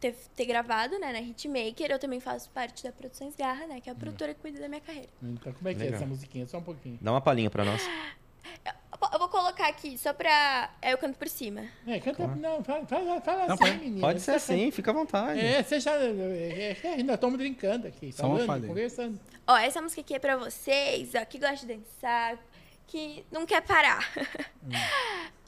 ter, 0.00 0.14
ter 0.36 0.44
gravado, 0.46 0.98
né, 0.98 1.12
na 1.12 1.20
Hitmaker. 1.20 1.90
Eu 1.90 1.98
também 1.98 2.20
faço 2.20 2.48
parte 2.50 2.84
da 2.84 2.92
Produções 2.92 3.34
Garra, 3.36 3.66
né, 3.66 3.80
que 3.80 3.88
é 3.88 3.92
a 3.92 3.94
produtora 3.96 4.34
que 4.34 4.40
cuida 4.40 4.60
da 4.60 4.68
minha 4.68 4.80
carreira. 4.80 5.08
Então, 5.22 5.52
como 5.52 5.68
é 5.68 5.74
que 5.74 5.80
é 5.80 5.84
Legal. 5.84 5.96
essa 6.00 6.06
musiquinha? 6.06 6.46
Só 6.46 6.58
um 6.58 6.62
pouquinho. 6.62 6.98
Dá 7.00 7.10
uma 7.12 7.20
palhinha 7.20 7.50
pra 7.50 7.64
nós. 7.64 7.82
Eu 9.12 9.18
vou 9.18 9.28
colocar 9.28 9.68
aqui, 9.68 9.98
só 9.98 10.12
pra... 10.12 10.70
é, 10.80 10.92
Eu 10.92 10.98
canto 10.98 11.18
por 11.18 11.28
cima. 11.28 11.64
É, 11.86 11.98
canta. 12.00 12.26
Não, 12.26 12.62
fala, 12.62 12.86
fala, 12.86 13.20
fala 13.20 13.46
Não, 13.46 13.54
assim, 13.54 13.64
pode- 13.64 13.78
menina. 13.78 14.00
Pode 14.00 14.20
ser 14.20 14.30
tá 14.32 14.36
assim, 14.36 14.70
fica 14.70 14.90
à 14.90 14.94
vontade. 14.94 15.40
É, 15.40 15.62
você 15.62 15.80
já. 15.80 15.92
É, 15.94 16.76
é, 16.82 17.02
nós 17.02 17.14
estamos 17.14 17.36
brincando 17.36 17.86
aqui, 17.88 18.12
Só 18.12 18.22
falando, 18.22 18.66
conversando. 18.66 19.20
Ó, 19.46 19.56
essa 19.56 19.80
música 19.82 20.00
aqui 20.00 20.14
é 20.14 20.18
pra 20.18 20.36
vocês, 20.36 21.12
ó, 21.14 21.24
que 21.24 21.38
gostam 21.38 21.66
de 21.68 21.74
dançar, 21.74 22.38
que 22.86 23.24
não 23.30 23.44
quer 23.44 23.60
parar. 23.62 24.08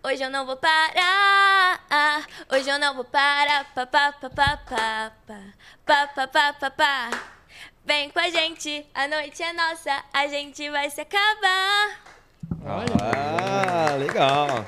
Hoje 0.04 0.22
eu 0.22 0.30
não 0.30 0.44
vou 0.46 0.56
parar, 0.56 1.84
ah, 1.90 2.24
hoje 2.52 2.68
eu 2.68 2.78
não 2.78 2.94
vou 2.94 3.04
parar, 3.04 3.72
pá, 3.74 3.86
pá, 3.86 4.12
pá, 4.12 4.28
pá, 4.30 4.56
pá, 4.68 5.12
pá, 5.84 6.06
pá, 6.14 6.26
pá, 6.28 6.52
pá, 6.52 6.70
pá. 6.70 7.10
Vem 7.84 8.10
com 8.10 8.18
a 8.20 8.28
gente, 8.30 8.86
a 8.94 9.08
noite 9.08 9.42
é 9.42 9.52
nossa, 9.52 10.04
a 10.12 10.26
gente 10.28 10.68
vai 10.70 10.90
se 10.90 11.00
acabar. 11.00 12.15
Olha. 12.64 12.94
Ah, 13.00 13.96
legal. 13.96 14.66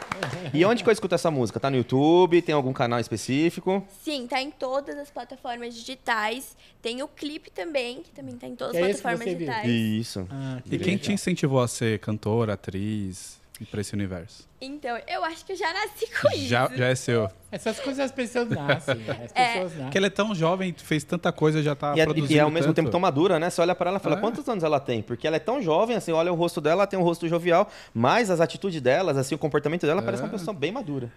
E 0.54 0.64
onde 0.64 0.82
que 0.82 0.88
eu 0.88 0.92
escuto 0.92 1.14
essa 1.14 1.30
música? 1.30 1.58
Tá 1.58 1.68
no 1.70 1.76
YouTube? 1.76 2.40
Tem 2.42 2.54
algum 2.54 2.72
canal 2.72 3.00
específico? 3.00 3.84
Sim, 4.04 4.26
tá 4.26 4.40
em 4.40 4.50
todas 4.50 4.96
as 4.96 5.10
plataformas 5.10 5.74
digitais. 5.74 6.56
Tem 6.80 7.02
o 7.02 7.08
clipe 7.08 7.50
também, 7.50 8.02
que 8.02 8.10
também 8.10 8.36
tá 8.36 8.46
em 8.46 8.54
todas 8.54 8.76
as 8.76 8.82
É 8.82 8.90
esse 8.90 8.96
que 8.96 9.02
plataformas 9.02 9.28
você 9.32 9.36
viu? 9.36 9.46
digitais. 9.48 9.68
Isso. 9.70 10.28
Ah, 10.30 10.58
que 10.64 10.74
E 10.74 10.78
quem 10.78 10.96
te 10.96 11.12
incentivou 11.12 11.60
a 11.60 11.68
ser 11.68 11.98
cantora, 11.98 12.52
atriz 12.54 13.37
e 13.60 13.64
pra 13.64 13.80
esse 13.80 13.92
universo? 13.94 14.48
Então, 14.60 14.96
eu 15.06 15.24
acho 15.24 15.44
que 15.44 15.52
eu 15.52 15.56
já 15.56 15.72
nasci 15.72 16.06
com 16.20 16.28
isso. 16.30 16.46
Já, 16.48 16.68
já 16.74 16.86
é 16.86 16.94
seu. 16.94 17.28
Essas 17.50 17.78
coisas 17.80 18.04
as 18.06 18.12
pessoas 18.12 18.48
nascem. 18.48 18.94
As 19.08 19.30
É. 19.34 19.46
pessoas 19.52 19.70
nascem. 19.72 19.82
Porque 19.84 19.98
ela 19.98 20.06
é 20.06 20.10
tão 20.10 20.34
jovem, 20.34 20.74
fez 20.76 21.04
tanta 21.04 21.30
coisa, 21.32 21.62
já 21.62 21.74
tá 21.74 21.94
E, 21.96 22.00
é- 22.00 22.04
produzindo 22.04 22.32
e 22.34 22.38
é 22.38 22.42
ao 22.42 22.50
mesmo 22.50 22.66
tanto. 22.68 22.76
tempo 22.76 22.90
tão 22.90 23.00
madura, 23.00 23.38
né? 23.38 23.50
Você 23.50 23.60
olha 23.60 23.74
pra 23.74 23.90
ela 23.90 23.98
e 23.98 24.02
fala, 24.02 24.16
É. 24.16 24.20
quantos 24.20 24.48
anos 24.48 24.64
ela 24.64 24.78
tem? 24.80 25.02
Porque 25.02 25.26
ela 25.26 25.36
é 25.36 25.40
tão 25.40 25.62
jovem, 25.62 25.96
assim, 25.96 26.12
olha 26.12 26.32
o 26.32 26.36
rosto 26.36 26.60
dela, 26.60 26.82
ela 26.82 26.86
tem 26.86 26.98
um 26.98 27.02
rosto 27.02 27.28
jovial, 27.28 27.68
mas 27.94 28.30
as 28.30 28.40
atitudes 28.40 28.80
delas, 28.80 29.16
assim, 29.16 29.34
o 29.34 29.38
comportamento 29.38 29.86
dela 29.86 30.02
parece 30.02 30.22
É. 30.22 30.26
uma 30.26 30.32
pessoa 30.32 30.52
bem 30.54 30.72
madura. 30.72 31.10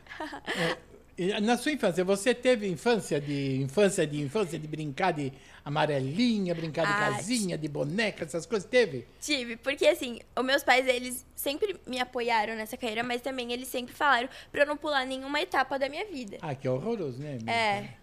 E 1.17 1.39
Na 1.41 1.57
sua 1.57 1.71
infância, 1.71 2.03
você 2.03 2.33
teve 2.33 2.67
infância 2.67 3.19
de 3.19 3.62
infância 3.62 4.07
de 4.07 4.21
infância 4.21 4.57
de 4.57 4.67
brincar 4.67 5.12
de 5.12 5.31
amarelinha, 5.63 6.55
brincar 6.55 6.85
de 6.85 6.91
Ah, 6.91 7.11
casinha, 7.11 7.57
de 7.57 7.67
boneca, 7.67 8.25
essas 8.25 8.45
coisas? 8.45 8.67
Teve? 8.69 9.07
Tive, 9.19 9.55
porque 9.57 9.87
assim, 9.87 10.19
os 10.35 10.43
meus 10.43 10.63
pais, 10.63 10.87
eles 10.87 11.25
sempre 11.35 11.79
me 11.85 11.99
apoiaram 11.99 12.55
nessa 12.55 12.77
carreira, 12.77 13.03
mas 13.03 13.21
também 13.21 13.51
eles 13.51 13.67
sempre 13.67 13.93
falaram 13.93 14.29
pra 14.51 14.61
eu 14.63 14.67
não 14.67 14.77
pular 14.77 15.05
nenhuma 15.05 15.39
etapa 15.39 15.77
da 15.77 15.87
minha 15.89 16.05
vida. 16.05 16.37
Ah, 16.41 16.55
que 16.55 16.67
horroroso, 16.67 17.19
né? 17.19 17.33
amiga? 17.33 17.51
É. 17.51 17.93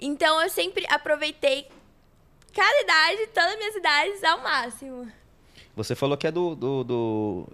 Então 0.00 0.40
eu 0.40 0.48
sempre 0.48 0.84
aproveitei 0.88 1.66
cada 2.54 2.80
idade, 2.80 3.26
todas 3.28 3.52
as 3.52 3.58
minhas 3.58 3.76
idades 3.76 4.24
ao 4.24 4.42
máximo. 4.42 5.12
Você 5.74 5.94
falou 5.94 6.16
que 6.16 6.26
é 6.26 6.30
do, 6.30 6.54
do, 6.54 6.84
do, 6.84 7.48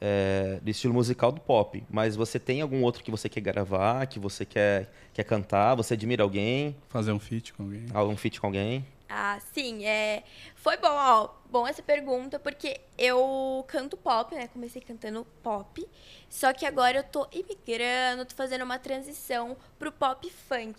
é, 0.00 0.58
do 0.62 0.70
estilo 0.70 0.94
musical 0.94 1.32
do 1.32 1.40
pop, 1.40 1.82
mas 1.90 2.14
você 2.16 2.38
tem 2.38 2.60
algum 2.60 2.82
outro 2.82 3.02
que 3.02 3.10
você 3.10 3.28
quer 3.28 3.40
gravar, 3.40 4.06
que 4.06 4.18
você 4.18 4.44
quer, 4.44 4.90
quer 5.12 5.24
cantar, 5.24 5.74
você 5.74 5.94
admira 5.94 6.22
alguém, 6.22 6.76
Fazer 6.88 7.12
um 7.12 7.18
feat 7.18 7.52
com 7.52 7.64
alguém. 7.64 7.86
algum 7.92 8.16
feat 8.16 8.40
com 8.40 8.46
alguém? 8.46 8.84
Ah, 9.10 9.40
sim, 9.54 9.86
é. 9.86 10.22
Foi 10.54 10.76
bom, 10.76 10.88
ó. 10.90 11.30
Bom 11.50 11.66
essa 11.66 11.82
pergunta, 11.82 12.38
porque 12.38 12.78
eu 12.98 13.64
canto 13.66 13.96
pop, 13.96 14.34
né? 14.34 14.48
Comecei 14.48 14.82
cantando 14.82 15.26
pop. 15.42 15.82
Só 16.28 16.52
que 16.52 16.66
agora 16.66 16.98
eu 16.98 17.02
tô 17.02 17.26
imigrando, 17.32 18.26
tô 18.26 18.34
fazendo 18.34 18.64
uma 18.64 18.78
transição 18.78 19.56
pro 19.78 19.90
pop 19.90 20.30
funk. 20.30 20.78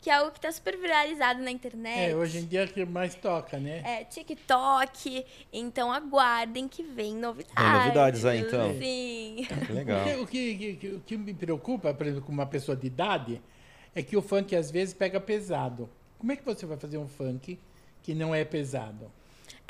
Que 0.00 0.10
é 0.10 0.14
algo 0.14 0.30
que 0.30 0.40
tá 0.40 0.50
super 0.52 0.76
viralizado 0.78 1.42
na 1.42 1.50
internet. 1.50 2.10
É, 2.12 2.14
hoje 2.14 2.38
em 2.38 2.46
dia 2.46 2.60
é 2.62 2.64
o 2.64 2.68
que 2.68 2.84
mais 2.84 3.14
toca, 3.16 3.58
né? 3.58 3.82
É, 3.84 4.04
TikTok. 4.04 5.24
Então 5.52 5.92
aguardem 5.92 6.68
que 6.68 6.82
vem 6.84 7.16
novidades. 7.16 7.54
Tem 7.56 7.72
novidades 7.72 8.24
aí, 8.24 8.40
então? 8.40 8.78
Sim. 8.78 9.46
Legal. 9.74 10.22
O 10.22 10.26
que, 10.26 10.52
o 10.52 10.56
que- 10.78 10.88
o 10.96 11.00
que 11.00 11.16
me 11.16 11.34
preocupa, 11.34 11.92
por 11.92 12.06
exemplo, 12.06 12.24
com 12.26 12.32
uma 12.32 12.46
pessoa 12.46 12.76
de 12.76 12.86
idade, 12.86 13.42
é 13.94 14.02
que 14.02 14.16
o 14.16 14.22
funk 14.22 14.54
às 14.54 14.70
vezes 14.70 14.94
pega 14.94 15.20
pesado. 15.20 15.88
Como 16.18 16.30
é 16.32 16.36
que 16.36 16.44
você 16.44 16.64
vai 16.64 16.76
fazer 16.76 16.98
um 16.98 17.08
funk 17.08 17.58
que 18.02 18.14
não 18.14 18.34
é 18.34 18.44
pesado? 18.44 19.10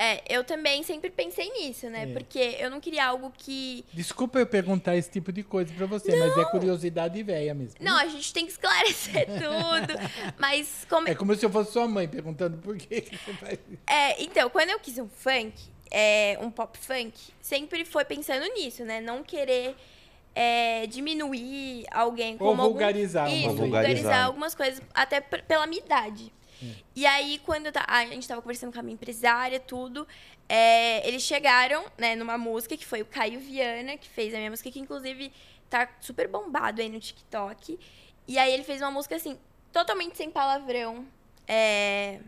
É, 0.00 0.22
eu 0.32 0.44
também 0.44 0.84
sempre 0.84 1.10
pensei 1.10 1.50
nisso, 1.54 1.90
né? 1.90 2.04
É. 2.04 2.06
Porque 2.12 2.38
eu 2.60 2.70
não 2.70 2.78
queria 2.80 3.04
algo 3.04 3.32
que. 3.36 3.84
Desculpa 3.92 4.38
eu 4.38 4.46
perguntar 4.46 4.94
esse 4.96 5.10
tipo 5.10 5.32
de 5.32 5.42
coisa 5.42 5.74
pra 5.74 5.86
você, 5.86 6.14
mas 6.14 6.38
é 6.38 6.44
curiosidade 6.44 7.20
velha 7.24 7.52
mesmo. 7.52 7.74
Não, 7.80 7.96
a 7.96 8.06
gente 8.06 8.32
tem 8.32 8.46
que 8.46 8.52
esclarecer 8.52 9.26
tudo. 9.26 10.32
Mas 10.38 10.86
como 10.88 11.08
É 11.08 11.14
como 11.16 11.34
se 11.34 11.44
eu 11.44 11.50
fosse 11.50 11.72
sua 11.72 11.88
mãe 11.88 12.06
perguntando 12.06 12.58
por 12.58 12.76
que, 12.76 13.00
que 13.00 13.16
você 13.16 13.32
faz 13.34 13.58
isso. 13.68 13.82
É, 13.88 14.22
então, 14.22 14.48
quando 14.50 14.70
eu 14.70 14.78
quis 14.78 14.96
um 14.98 15.08
funk, 15.08 15.52
é, 15.90 16.38
um 16.40 16.48
pop 16.50 16.78
funk, 16.78 17.12
sempre 17.42 17.84
foi 17.84 18.04
pensando 18.04 18.44
nisso, 18.54 18.84
né? 18.84 19.00
Não 19.00 19.24
querer 19.24 19.74
é, 20.32 20.86
diminuir 20.86 21.84
alguém 21.90 22.34
Ou 22.34 22.38
como 22.38 22.62
algum- 22.62 22.74
vulgarizar 22.74 23.26
uma 23.26 23.34
Isso, 23.34 23.44
coisa. 23.46 23.60
vulgarizar 23.62 23.96
Vulgarizar. 23.96 24.26
algumas 24.26 24.54
coisas, 24.54 24.80
até 24.94 25.20
pela 25.20 25.66
minha 25.66 25.82
idade. 25.82 26.32
E 26.94 27.06
aí, 27.06 27.40
quando 27.44 27.70
a 27.86 28.06
gente 28.06 28.26
tava 28.26 28.42
conversando 28.42 28.72
com 28.72 28.78
a 28.78 28.82
minha 28.82 28.94
empresária, 28.94 29.60
tudo, 29.60 30.06
é, 30.48 31.06
eles 31.06 31.22
chegaram, 31.22 31.84
né, 31.96 32.16
numa 32.16 32.36
música 32.38 32.76
que 32.76 32.86
foi 32.86 33.02
o 33.02 33.06
Caio 33.06 33.38
Viana, 33.38 33.96
que 33.96 34.08
fez 34.08 34.34
a 34.34 34.38
minha 34.38 34.50
música, 34.50 34.70
que 34.70 34.80
inclusive 34.80 35.32
tá 35.68 35.88
super 36.00 36.26
bombado 36.28 36.80
aí 36.80 36.88
no 36.88 36.98
TikTok. 36.98 37.78
E 38.26 38.38
aí 38.38 38.52
ele 38.52 38.64
fez 38.64 38.80
uma 38.80 38.90
música, 38.90 39.16
assim, 39.16 39.38
totalmente 39.72 40.16
sem 40.16 40.30
palavrão, 40.30 41.06
é, 41.46 42.20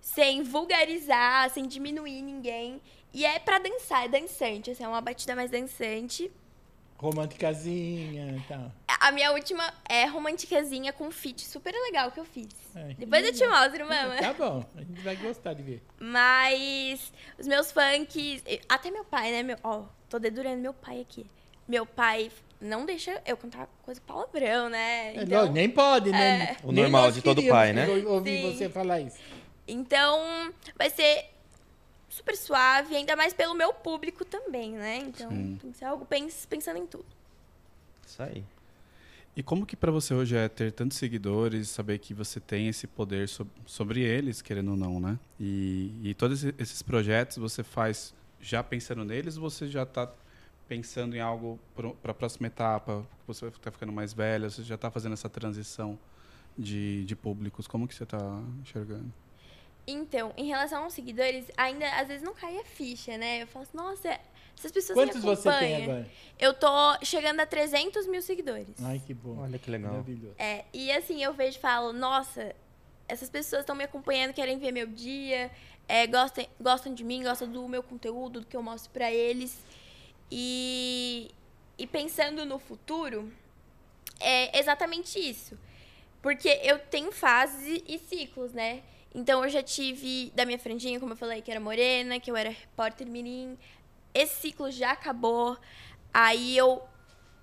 sem 0.00 0.42
vulgarizar, 0.42 1.50
sem 1.50 1.66
diminuir 1.66 2.22
ninguém. 2.22 2.80
E 3.12 3.24
é 3.24 3.38
pra 3.38 3.58
dançar, 3.58 4.04
é 4.04 4.08
dançante, 4.08 4.70
assim, 4.70 4.84
é 4.84 4.88
uma 4.88 5.00
batida 5.00 5.34
mais 5.34 5.50
dançante. 5.50 6.30
Românticazinha 7.00 8.36
e 8.36 8.40
tal. 8.48 8.70
A 9.00 9.10
minha 9.10 9.32
última 9.32 9.72
é 9.88 10.04
romanticazinha 10.04 10.92
com 10.92 11.10
feat 11.10 11.40
super 11.46 11.72
legal 11.72 12.10
que 12.10 12.20
eu 12.20 12.24
fiz. 12.24 12.48
Ai, 12.74 12.88
que 12.94 13.00
Depois 13.06 13.24
eu 13.24 13.32
te 13.32 13.46
mostro, 13.46 13.88
mama. 13.88 14.16
Tá 14.16 14.32
bom, 14.34 14.64
a 14.76 14.80
gente 14.82 15.00
vai 15.00 15.16
gostar 15.16 15.54
de 15.54 15.62
ver. 15.62 15.82
Mas 15.98 17.12
os 17.38 17.46
meus 17.46 17.72
funks, 17.72 18.42
até 18.68 18.90
meu 18.90 19.04
pai, 19.04 19.30
né? 19.32 19.42
Meu, 19.42 19.56
ó, 19.64 19.84
tô 20.08 20.18
dedurando 20.18 20.60
meu 20.60 20.74
pai 20.74 21.00
aqui. 21.00 21.26
Meu 21.66 21.86
pai 21.86 22.30
não 22.60 22.84
deixa 22.84 23.22
eu 23.24 23.36
cantar 23.36 23.66
coisa 23.82 24.00
palavrão, 24.06 24.68
né? 24.68 25.14
É, 25.16 25.22
Então, 25.22 25.38
lógico, 25.38 25.54
nem 25.54 25.68
pode, 25.70 26.10
né? 26.10 26.56
O 26.62 26.70
Nem 26.72 26.82
normal 26.82 27.10
de 27.10 27.22
todo 27.22 27.42
pai, 27.46 27.72
né? 27.72 27.86
ou- 27.88 28.14
Ouvir 28.14 28.42
Sim. 28.42 28.52
você 28.52 28.68
falar 28.68 29.00
isso. 29.00 29.18
então 29.66 30.52
vai 30.76 30.90
ser 30.90 31.24
super 32.10 32.36
suave, 32.36 32.94
ainda 32.94 33.16
mais 33.16 33.32
pelo 33.32 33.54
meu 33.54 33.72
público 33.72 34.24
também, 34.24 34.72
né? 34.72 34.98
Então 34.98 35.30
Sim. 35.30 35.56
tem 35.60 35.70
que 35.70 35.78
ser 35.78 35.86
algo 35.86 36.04
pens- 36.04 36.44
pensando 36.44 36.78
em 36.78 36.86
tudo. 36.86 37.06
Isso 38.06 38.22
aí. 38.22 38.44
E 39.36 39.42
como 39.44 39.64
que 39.64 39.76
pra 39.76 39.92
você 39.92 40.12
hoje 40.12 40.36
é 40.36 40.48
ter 40.48 40.72
tantos 40.72 40.98
seguidores, 40.98 41.68
saber 41.68 41.98
que 41.98 42.12
você 42.12 42.40
tem 42.40 42.66
esse 42.68 42.86
poder 42.86 43.28
so- 43.28 43.46
sobre 43.64 44.00
eles, 44.02 44.42
querendo 44.42 44.72
ou 44.72 44.76
não, 44.76 44.98
né? 44.98 45.18
E, 45.38 45.94
e 46.02 46.14
todos 46.14 46.42
esse- 46.44 46.54
esses 46.58 46.82
projetos 46.82 47.36
você 47.38 47.62
faz 47.62 48.12
já 48.40 48.62
pensando 48.62 49.04
neles 49.04 49.36
ou 49.36 49.48
você 49.48 49.68
já 49.68 49.84
está 49.84 50.10
pensando 50.68 51.14
em 51.16 51.20
algo 51.20 51.58
para 52.02 52.10
a 52.10 52.14
próxima 52.14 52.48
etapa? 52.48 53.06
Você 53.26 53.42
vai 53.42 53.50
estar 53.50 53.70
ficando 53.70 53.92
mais 53.92 54.12
velho, 54.12 54.50
você 54.50 54.62
já 54.64 54.74
está 54.74 54.90
fazendo 54.90 55.12
essa 55.12 55.28
transição 55.28 55.96
de, 56.58 57.04
de 57.04 57.14
públicos. 57.14 57.68
Como 57.68 57.86
que 57.86 57.94
você 57.94 58.02
está 58.02 58.18
enxergando? 58.60 59.12
Então, 59.86 60.32
em 60.36 60.46
relação 60.46 60.84
aos 60.84 60.92
seguidores, 60.92 61.46
ainda 61.56 61.88
às 61.96 62.08
vezes 62.08 62.22
não 62.22 62.34
cai 62.34 62.56
a 62.58 62.64
ficha, 62.64 63.16
né? 63.18 63.42
Eu 63.42 63.46
falo 63.46 63.64
assim, 63.64 63.76
nossa, 63.76 64.20
essas 64.56 64.70
pessoas 64.70 64.98
Quantos 64.98 65.16
me 65.16 65.22
você 65.22 65.48
acompanham. 65.48 65.76
tem 65.76 65.84
agora? 65.84 66.10
Eu 66.38 66.54
tô 66.54 67.04
chegando 67.04 67.40
a 67.40 67.46
300 67.46 68.06
mil 68.06 68.22
seguidores. 68.22 68.74
Ai, 68.82 69.00
que 69.04 69.14
bom. 69.14 69.38
Olha 69.40 69.58
que 69.58 69.70
legal. 69.70 69.92
Maravilhoso. 69.92 70.34
É, 70.38 70.64
e 70.72 70.92
assim, 70.92 71.22
eu 71.22 71.32
vejo 71.32 71.56
e 71.56 71.60
falo, 71.60 71.92
nossa, 71.92 72.54
essas 73.08 73.28
pessoas 73.30 73.60
estão 73.60 73.74
me 73.74 73.84
acompanhando, 73.84 74.32
querem 74.32 74.58
ver 74.58 74.70
meu 74.70 74.86
dia, 74.86 75.50
é, 75.88 76.06
gostam, 76.06 76.46
gostam 76.60 76.94
de 76.94 77.02
mim, 77.02 77.22
gostam 77.24 77.50
do 77.50 77.66
meu 77.68 77.82
conteúdo, 77.82 78.40
do 78.40 78.46
que 78.46 78.56
eu 78.56 78.62
mostro 78.62 78.90
pra 78.92 79.10
eles. 79.10 79.58
E, 80.30 81.30
e 81.76 81.86
pensando 81.86 82.44
no 82.44 82.58
futuro, 82.58 83.32
é 84.20 84.58
exatamente 84.58 85.18
isso. 85.18 85.58
Porque 86.22 86.60
eu 86.62 86.78
tenho 86.78 87.10
fases 87.10 87.82
e 87.88 87.98
ciclos, 87.98 88.52
né? 88.52 88.82
Então 89.14 89.44
eu 89.44 89.50
já 89.50 89.62
tive 89.62 90.30
da 90.34 90.44
minha 90.46 90.58
franjinha, 90.58 91.00
como 91.00 91.12
eu 91.12 91.16
falei, 91.16 91.42
que 91.42 91.50
era 91.50 91.58
morena, 91.60 92.20
que 92.20 92.30
eu 92.30 92.36
era 92.36 92.50
repórter 92.50 93.06
mirim. 93.06 93.58
Esse 94.14 94.40
ciclo 94.42 94.70
já 94.70 94.92
acabou. 94.92 95.56
Aí 96.12 96.56
eu 96.56 96.82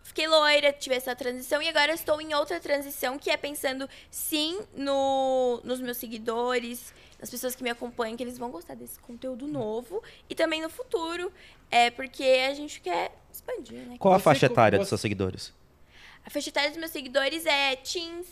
fiquei 0.03 0.27
loira, 0.27 0.71
tive 0.71 0.95
essa 0.95 1.13
transição 1.15 1.61
e 1.61 1.67
agora 1.67 1.91
eu 1.91 1.95
estou 1.95 2.21
em 2.21 2.33
outra 2.33 2.59
transição 2.59 3.19
que 3.19 3.29
é 3.29 3.35
pensando 3.35 3.89
sim 4.09 4.61
no, 4.75 5.59
nos 5.65 5.81
meus 5.81 5.97
seguidores, 5.97 6.93
nas 7.19 7.29
pessoas 7.29 7.55
que 7.55 7.63
me 7.63 7.69
acompanham, 7.69 8.15
que 8.15 8.23
eles 8.23 8.37
vão 8.37 8.49
gostar 8.49 8.75
desse 8.75 8.99
conteúdo 8.99 9.45
novo 9.47 10.01
e 10.29 10.35
também 10.35 10.61
no 10.61 10.69
futuro, 10.69 11.31
é 11.69 11.89
porque 11.91 12.23
a 12.49 12.53
gente 12.53 12.79
quer 12.79 13.11
expandir, 13.31 13.79
né? 13.79 13.97
Qual 13.99 14.13
a 14.13 14.19
faixa 14.19 14.45
etária 14.45 14.79
dos 14.79 14.87
seus 14.87 15.01
seguidores? 15.01 15.53
A 16.25 16.29
faixa 16.29 16.49
etária 16.49 16.69
dos 16.69 16.79
meus 16.79 16.91
seguidores 16.91 17.45
é 17.45 17.75
teens, 17.75 18.25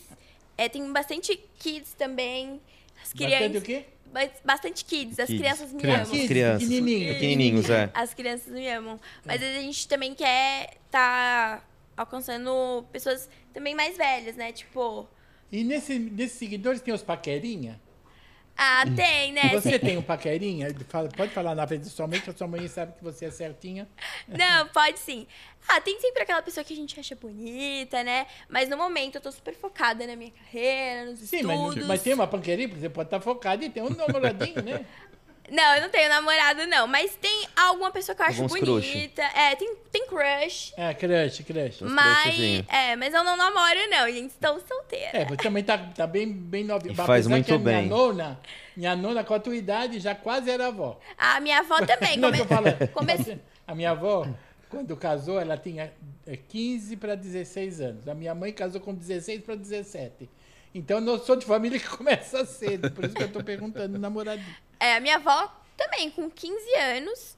É, 0.58 0.70
tem 0.70 0.90
bastante 0.90 1.36
kids 1.58 1.92
também. 1.92 2.58
As 3.02 3.12
Bastante 3.12 3.36
crianças. 3.36 3.56
o 3.56 3.64
quê? 3.64 3.84
ba- 4.12 4.30
Bastante 4.44 4.84
kids. 4.84 5.18
As 5.20 5.26
Kids. 5.26 5.40
crianças 5.40 5.72
me 5.72 5.80
Crianças. 5.80 6.02
amam. 6.08 6.12
Kids, 6.12 6.28
crianças. 6.28 6.68
pequenininho. 6.68 7.14
Pequenininhos, 7.14 7.70
é. 7.70 7.90
As 7.94 8.14
crianças 8.14 8.52
me 8.52 8.68
amam. 8.68 9.00
Mas 9.24 9.42
a 9.42 9.46
gente 9.60 9.86
também 9.88 10.14
quer 10.14 10.74
tá 10.90 11.62
alcançando 11.96 12.84
pessoas 12.92 13.28
também 13.52 13.74
mais 13.74 13.96
velhas, 13.96 14.36
né? 14.36 14.52
Tipo, 14.52 15.08
E 15.50 15.62
nesse, 15.64 15.98
nesses 15.98 16.38
seguidores 16.38 16.80
tem 16.80 16.92
os 16.92 17.02
paquerinha? 17.02 17.80
Ah, 18.56 18.84
tem, 18.94 19.32
né? 19.32 19.50
Você 19.52 19.78
tem 19.78 19.96
um 19.98 20.02
paquerinha? 20.02 20.74
Fala- 20.88 21.08
Pode 21.10 21.32
falar 21.32 21.54
na 21.54 21.66
frente 21.66 21.84
da 21.84 21.90
sua 21.90 22.06
mãe, 22.06 22.20
que 22.20 22.30
a 22.30 22.32
sua 22.36 22.46
mãe 22.48 22.66
sabe 22.68 22.92
que 22.94 23.04
você 23.04 23.26
é 23.26 23.30
certinha. 23.30 23.86
Não, 24.26 24.66
pode 24.68 24.98
sim. 24.98 25.26
Ah, 25.68 25.80
tem 25.80 26.00
sempre 26.00 26.22
aquela 26.22 26.42
pessoa 26.42 26.62
que 26.64 26.72
a 26.72 26.76
gente 26.76 26.98
acha 26.98 27.14
bonita, 27.16 28.02
né? 28.04 28.26
Mas 28.48 28.68
no 28.68 28.76
momento 28.76 29.16
eu 29.16 29.20
tô 29.20 29.30
super 29.32 29.54
focada 29.54 30.06
na 30.06 30.14
minha 30.14 30.30
carreira, 30.30 31.10
nos 31.10 31.20
Sim, 31.20 31.42
estudos. 31.42 31.76
mas, 31.76 31.86
mas 31.86 32.02
tem 32.02 32.14
uma 32.14 32.26
paquerinha, 32.26 32.68
porque 32.68 32.80
você 32.80 32.88
pode 32.88 33.08
estar 33.08 33.20
focado 33.20 33.64
e 33.64 33.68
tem 33.68 33.82
um 33.82 33.90
namoradinho, 33.94 34.62
né? 34.62 34.86
Não, 35.50 35.74
eu 35.76 35.82
não 35.82 35.88
tenho 35.88 36.08
namorado, 36.08 36.66
não. 36.66 36.86
Mas 36.86 37.14
tem 37.16 37.46
alguma 37.56 37.90
pessoa 37.90 38.14
que 38.16 38.22
eu 38.22 38.26
acho 38.26 38.42
Alguns 38.42 38.58
crush. 38.60 38.86
bonita. 38.92 39.22
É, 39.22 39.54
tem, 39.54 39.74
tem 39.92 40.06
crush. 40.06 40.72
É, 40.76 40.92
crush, 40.94 41.42
crush. 41.44 41.80
Mas, 41.82 42.64
é, 42.68 42.96
mas 42.96 43.14
eu 43.14 43.22
não 43.24 43.36
namoro, 43.36 43.78
não, 43.88 44.06
gente. 44.10 44.30
Estou 44.32 44.60
solteira. 44.66 45.10
É, 45.18 45.24
você 45.24 45.36
também 45.36 45.62
tá, 45.62 45.78
tá 45.78 46.06
bem, 46.06 46.32
bem 46.32 46.64
novinho. 46.64 46.92
E 46.92 46.96
faz 46.96 47.26
muito 47.26 47.58
bem. 47.58 47.84
Minha 47.86 47.88
nona, 47.96 48.40
minha 48.76 48.96
nona, 48.96 49.22
com 49.24 49.34
a 49.34 49.40
tua 49.40 49.54
idade, 49.56 50.00
já 50.00 50.14
quase 50.14 50.50
era 50.50 50.66
avó. 50.68 50.98
A 51.16 51.40
minha 51.40 51.58
avó 51.60 51.78
também. 51.84 52.16
Não, 52.18 52.30
come- 52.30 52.38
tô 52.42 52.44
falando. 52.54 52.88
come- 52.88 53.40
A 53.66 53.74
minha 53.74 53.90
avó, 53.92 54.26
quando 54.68 54.96
casou, 54.96 55.40
ela 55.40 55.56
tinha 55.56 55.92
é, 56.26 56.36
15 56.36 56.96
para 56.96 57.14
16 57.14 57.80
anos. 57.80 58.08
A 58.08 58.14
minha 58.14 58.34
mãe 58.34 58.52
casou 58.52 58.80
com 58.80 58.92
16 58.94 59.42
para 59.42 59.54
17. 59.54 60.28
Então, 60.74 60.98
eu 61.06 61.18
sou 61.20 61.36
de 61.36 61.46
família 61.46 61.78
que 61.78 61.88
começa 61.96 62.44
cedo. 62.44 62.90
Por 62.90 63.04
isso 63.06 63.14
que 63.14 63.22
eu 63.22 63.32
tô 63.32 63.42
perguntando, 63.42 63.98
namoradinho. 63.98 64.54
É, 64.78 64.96
a 64.96 65.00
minha 65.00 65.16
avó 65.16 65.52
também, 65.76 66.10
com 66.10 66.30
15 66.30 66.74
anos. 66.76 67.36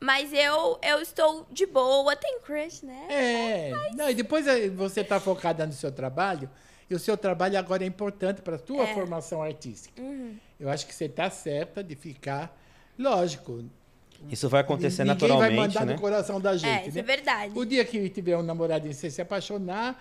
Mas 0.00 0.32
eu, 0.32 0.78
eu 0.82 1.00
estou 1.00 1.46
de 1.50 1.64
boa. 1.64 2.16
Tem 2.16 2.40
crush, 2.40 2.82
né? 2.84 3.06
É. 3.08 3.72
Não, 3.94 4.10
e 4.10 4.14
depois 4.14 4.46
eh, 4.48 4.68
você 4.68 5.04
tá 5.04 5.20
focada 5.20 5.64
no 5.64 5.72
seu 5.72 5.92
trabalho, 5.92 6.50
e 6.90 6.94
o 6.94 6.98
seu 6.98 7.16
trabalho 7.16 7.56
agora 7.56 7.84
é 7.84 7.86
importante 7.86 8.42
para 8.42 8.56
a 8.56 8.58
tua 8.58 8.82
É. 8.82 8.94
formação 8.94 9.40
artística. 9.40 10.02
Uhum. 10.02 10.36
Eu 10.58 10.68
acho 10.68 10.86
que 10.86 10.94
você 10.94 11.08
tá 11.08 11.30
certa 11.30 11.84
de 11.84 11.94
ficar... 11.94 12.56
Lógico, 12.98 13.64
Isso 14.28 14.48
vai 14.48 14.60
acontecer 14.60 15.04
ninguém 15.04 15.18
vai 15.28 15.28
naturalmente, 15.38 15.56
mandar 15.74 15.86
né? 15.86 15.94
no 15.94 16.00
coração 16.00 16.40
da 16.40 16.56
gente, 16.56 16.84
é, 16.84 16.88
isso 16.88 16.94
né? 16.96 17.00
é 17.00 17.02
verdade. 17.04 17.58
O 17.58 17.64
dia 17.64 17.84
que 17.84 18.08
tiver 18.10 18.36
um 18.36 18.42
namoradinho, 18.42 18.92
você 18.92 19.08
se 19.10 19.22
apaixonar, 19.22 20.00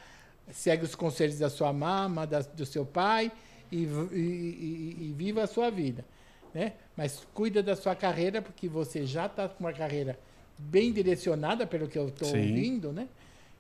segue 0.52 0.84
os 0.84 0.94
conselhos 0.96 1.38
da 1.40 1.50
sua 1.50 1.72
mama, 1.72 2.26
da- 2.28 2.42
do 2.42 2.66
seu 2.66 2.86
pai 2.86 3.32
e, 3.72 3.84
e- 3.84 3.86
e- 3.86 4.98
e 5.10 5.14
viva 5.16 5.44
a 5.44 5.48
sua 5.48 5.70
vida, 5.72 6.04
né? 6.54 6.74
Mas 6.96 7.28
cuida 7.34 7.62
da 7.64 7.76
sua 7.76 7.96
carreira, 7.96 8.42
porque 8.42 8.68
você 8.68 9.06
já 9.06 9.26
está 9.26 9.48
com 9.48 9.64
uma 9.64 9.74
carreira 9.74 10.18
bem 10.58 10.92
direcionada, 10.92 11.66
pelo 11.66 11.88
que 11.88 11.98
eu 11.98 12.08
estou 12.10 12.28
ouvindo, 12.28 12.92
né? 12.92 13.08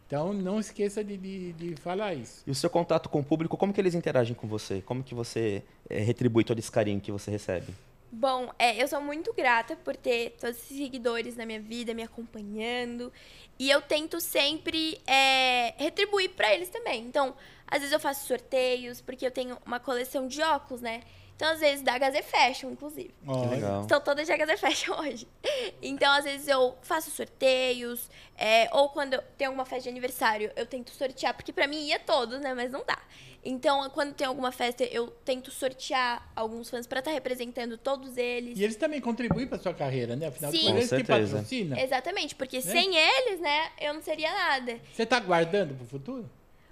Então, 0.06 0.34
não 0.34 0.60
esqueça 0.60 1.02
de, 1.02 1.16
de, 1.16 1.54
de 1.54 1.76
falar 1.78 2.14
isso. 2.14 2.44
E 2.46 2.52
o 2.52 2.56
seu 2.56 2.70
contato 2.70 3.08
com 3.08 3.22
o 3.22 3.24
público, 3.24 3.56
como 3.56 3.72
que 3.72 3.80
eles 3.80 3.96
interagem 3.96 4.36
com 4.36 4.46
você? 4.46 4.82
Como 4.82 5.02
que 5.02 5.16
você 5.16 5.64
eh, 5.90 6.00
retribui 6.00 6.44
todo 6.44 6.60
esse 6.60 6.70
carinho 6.70 7.00
que 7.00 7.14
você 7.14 7.32
recebe? 7.32 7.74
Bom, 8.12 8.52
é, 8.60 8.84
eu 8.84 8.90
sou 8.90 9.00
muito 9.00 9.34
grata 9.34 9.74
por 9.78 9.96
ter 9.96 10.36
todos 10.38 10.58
esses 10.58 10.76
seguidores 10.76 11.38
na 11.38 11.46
minha 11.46 11.62
vida, 11.62 11.94
me 11.94 12.04
acompanhando. 12.04 13.10
E 13.58 13.70
eu 13.70 13.82
tento 13.82 14.20
sempre 14.20 15.00
é, 15.08 15.74
retribuir 15.78 16.32
pra 16.32 16.54
eles 16.54 16.68
também. 16.68 17.06
Então, 17.06 17.34
às 17.66 17.80
vezes 17.80 17.94
eu 17.94 18.00
faço 18.00 18.28
sorteios, 18.28 19.00
porque 19.00 19.26
eu 19.26 19.32
tenho 19.32 19.58
uma 19.66 19.80
coleção 19.80 20.28
de 20.28 20.42
óculos, 20.42 20.82
né? 20.82 21.04
Então, 21.42 21.54
às 21.54 21.60
vezes, 21.60 21.82
da 21.82 21.94
HZ 21.98 22.24
Fashion, 22.24 22.70
inclusive. 22.70 23.12
Olha, 23.26 23.50
legal. 23.50 23.82
Estou 23.82 24.00
toda 24.00 24.24
de 24.24 24.32
HZ 24.32 24.60
Fashion 24.60 24.94
hoje. 25.00 25.28
Então, 25.82 26.12
às 26.14 26.24
vezes, 26.24 26.48
eu 26.48 26.76
faço 26.84 27.10
sorteios. 27.10 28.08
é, 28.38 28.70
ou 28.72 28.90
quando 28.90 29.20
tem 29.40 29.48
alguma 29.48 29.66
festa 29.66 29.84
de 29.86 29.90
aniversário, 29.90 30.52
eu 30.56 30.68
tento 30.68 30.92
sortear. 30.92 31.34
Porque 31.34 31.52
pra 31.52 31.66
mim 31.66 31.88
ia 31.88 31.98
todos, 31.98 32.40
né? 32.42 32.54
Mas 32.54 32.70
não 32.72 32.84
dá. 32.86 32.96
Então, 33.44 33.90
quando 33.90 34.14
tem 34.14 34.28
alguma 34.28 34.52
festa, 34.52 34.84
eu 34.84 35.08
tento 35.26 35.50
sortear 35.50 36.32
alguns 36.36 36.70
fãs 36.70 36.86
pra 36.86 37.00
estar 37.00 37.10
representando 37.10 37.76
todos 37.76 38.18
eles. 38.18 38.60
E 38.60 38.64
eles 38.64 38.76
também 38.76 39.02
contribuem 39.02 39.48
para 39.48 39.58
sua 39.58 39.74
carreira, 39.74 40.16
né? 40.16 40.28
Afinal 40.28 40.52
de 40.52 40.60
Sim. 40.60 40.66
contas, 40.66 40.78
eles 40.78 40.90
certeza. 41.08 41.34
patrocinam. 41.38 41.76
Exatamente, 41.80 42.36
porque 42.36 42.58
Né? 42.58 42.62
sem 42.62 42.96
eles, 42.96 43.40
né, 43.40 43.72
eu 43.80 43.96
não 43.96 44.02
seria 44.04 44.32
nada. 44.32 44.78
Você 44.94 45.02
está 45.02 45.20
guardando 45.20 45.74
para 45.74 45.86
o 45.86 45.88
futuro? 45.88 46.30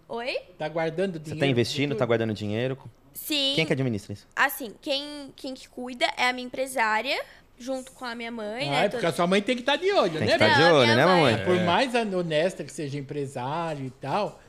Oi? 0.07 0.29
Está 0.51 0.67
guardando 0.69 1.13
Você 1.13 1.19
dinheiro? 1.19 1.33
está 1.33 1.45
pro 1.45 1.45
investindo, 1.51 1.89
futuro? 1.93 2.07
guardando 2.07 2.33
dinheiro? 2.35 2.77
Sim. 3.25 3.53
Quem 3.55 3.65
que 3.65 3.73
administra 3.73 4.13
isso? 4.13 4.27
Assim, 4.35 4.73
quem, 4.81 5.31
quem 5.35 5.53
que 5.53 5.67
cuida 5.67 6.05
é 6.17 6.29
a 6.29 6.33
minha 6.33 6.45
empresária, 6.47 7.19
junto 7.57 7.91
com 7.91 8.05
a 8.05 8.15
minha 8.15 8.31
mãe, 8.31 8.67
Ah, 8.69 8.71
né? 8.71 8.85
é 8.85 8.89
porque 8.89 9.05
a 9.05 9.11
sua 9.11 9.27
mãe 9.27 9.41
tem 9.41 9.55
que 9.55 9.61
estar 9.61 9.75
de 9.75 9.91
olho, 9.91 10.13
Tem 10.17 10.21
né? 10.21 10.27
que 10.27 10.43
estar 10.43 10.55
de 10.55 10.61
Não, 10.61 10.75
olho, 10.75 10.95
né, 10.95 11.05
mãe- 11.05 11.15
mamãe? 11.35 11.45
Por 11.45 11.59
mais 11.65 11.93
honesta 11.95 12.63
que 12.63 12.71
seja 12.71 12.97
empresário 12.97 13.85
e 13.85 13.89
tal, 13.91 14.41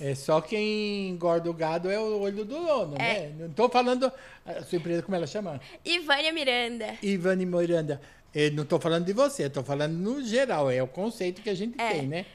é 0.00 0.14
só 0.14 0.40
quem 0.40 1.08
engorda 1.10 1.48
o 1.48 1.52
gado 1.54 1.90
é 1.90 1.98
o 1.98 2.20
olho 2.20 2.44
do 2.44 2.56
dono, 2.56 2.96
É. 2.98 3.20
né? 3.28 3.32
Não 3.38 3.46
estou 3.46 3.68
falando. 3.68 4.12
A 4.44 4.62
sua 4.62 4.76
empresa, 4.78 5.02
como 5.02 5.16
ela 5.16 5.26
chama? 5.26 5.60
Ivânia 5.84 6.32
Miranda. 6.32 6.94
Ivani 7.02 7.46
Miranda. 7.46 8.00
Eu 8.34 8.52
não 8.52 8.62
estou 8.64 8.78
falando 8.78 9.04
de 9.06 9.12
você, 9.12 9.44
estou 9.44 9.64
falando 9.64 9.92
no 9.94 10.22
geral. 10.22 10.70
É 10.70 10.82
o 10.82 10.86
conceito 10.86 11.40
que 11.40 11.48
a 11.50 11.54
gente 11.54 11.80
É. 11.80 11.90
tem, 11.94 12.06
né? 12.06 12.26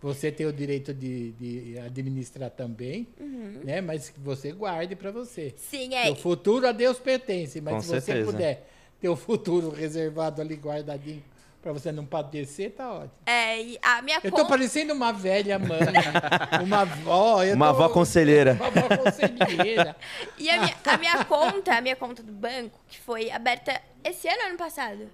Você 0.00 0.30
tem 0.30 0.46
o 0.46 0.52
direito 0.52 0.94
de, 0.94 1.32
de 1.32 1.78
administrar 1.80 2.50
também, 2.50 3.08
Uhum. 3.18 3.60
né? 3.64 3.80
Mas 3.80 4.08
que 4.10 4.20
você 4.20 4.52
guarde 4.52 4.94
para 4.94 5.10
você. 5.10 5.52
Sim, 5.56 5.92
é. 5.94 6.08
O 6.10 6.14
futuro 6.14 6.68
a 6.68 6.72
Deus 6.72 6.98
pertence, 7.00 7.60
mas 7.60 7.74
Com 7.74 7.80
se 7.80 7.88
você 7.88 8.00
certeza. 8.00 8.30
puder 8.32 8.68
ter 9.00 9.08
o 9.08 9.16
futuro 9.16 9.70
reservado 9.70 10.40
ali, 10.40 10.54
guardadinho, 10.54 11.22
para 11.60 11.72
você 11.72 11.90
não 11.90 12.06
padecer, 12.06 12.70
tá 12.70 12.92
ótimo. 12.92 13.10
É, 13.26 13.60
e 13.60 13.78
a 13.82 14.00
minha 14.00 14.18
Eu 14.22 14.30
tô 14.30 14.36
conta. 14.38 14.48
parecendo 14.50 14.92
uma 14.94 15.12
velha 15.12 15.58
mãe, 15.58 15.80
uma 16.62 16.82
avó. 16.82 17.42
eu 17.42 17.56
Uma 17.56 17.66
tô- 17.66 17.70
avó 17.82 17.88
conselheira. 17.88 18.52
Uma 18.54 18.66
avó 18.68 18.96
conselheira. 19.02 19.96
E 20.38 20.48
a 20.48 20.60
minha, 20.62 20.76
a 20.84 20.96
minha 20.96 21.24
conta, 21.24 21.74
a 21.76 21.80
minha 21.80 21.96
conta 21.96 22.22
do 22.22 22.30
banco, 22.32 22.78
que 22.88 23.00
foi 23.00 23.30
aberta 23.32 23.80
esse 24.04 24.28
ano 24.28 24.38
ou 24.42 24.48
ano 24.50 24.58
passado? 24.58 25.08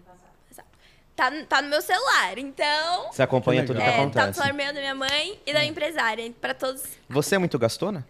Tá, 1.16 1.31
no- 1.31 1.46
tá 1.46 1.62
no 1.62 1.68
meu 1.68 1.81
celular, 1.81 2.37
então. 2.38 3.12
Você 3.12 3.22
acompanha 3.22 3.61
Que 3.62 3.68
tudo 3.68 3.77
que. 3.79 3.83
É, 3.83 3.90
tá 3.92 3.96
no 3.98 4.03
acontece. 4.03 4.35
celular 4.35 4.53
meu 4.53 4.72
da 4.74 4.81
minha 4.81 4.94
mãe 4.94 5.40
e 5.46 5.53
da 5.53 5.64
empresária, 5.64 6.33
pra 6.40 6.53
todos. 6.55 6.83
Você 7.09 7.37
é 7.37 7.38
muito 7.38 7.57
gastona? 7.59 8.05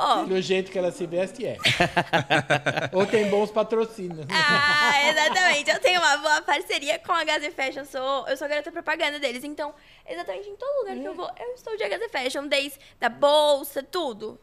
Ó. 0.00 0.22
Do 0.24 0.40
jeito 0.40 0.70
que 0.70 0.78
ela 0.78 0.92
se 0.92 1.06
veste, 1.06 1.44
é. 1.44 1.56
Ou 2.92 3.04
tem 3.04 3.28
bons 3.28 3.50
patrocínios. 3.50 4.26
Ah, 4.30 5.08
exatamente. 5.10 5.70
Eu 5.70 5.80
tenho 5.80 6.00
uma 6.00 6.16
boa 6.18 6.42
parceria 6.42 7.00
com 7.00 7.10
a 7.12 7.24
HZ 7.24 7.52
Fashion. 7.56 7.80
Eu 7.80 7.86
sou, 7.86 8.28
eu 8.28 8.36
sou 8.36 8.48
garota 8.48 8.70
propaganda 8.70 9.18
deles. 9.18 9.42
Então, 9.42 9.74
exatamente 10.06 10.48
em 10.48 10.54
todo 10.56 10.78
lugar 10.82 10.96
que 10.98 11.04
eu 11.04 11.14
vou, 11.14 11.28
eu 11.40 11.54
estou 11.54 11.76
de 11.76 11.82
HZ 11.82 12.12
Fashion. 12.12 12.46
Desde 12.46 12.78
da 13.00 13.08
bolsa, 13.08 13.82
tudo. 13.82 14.38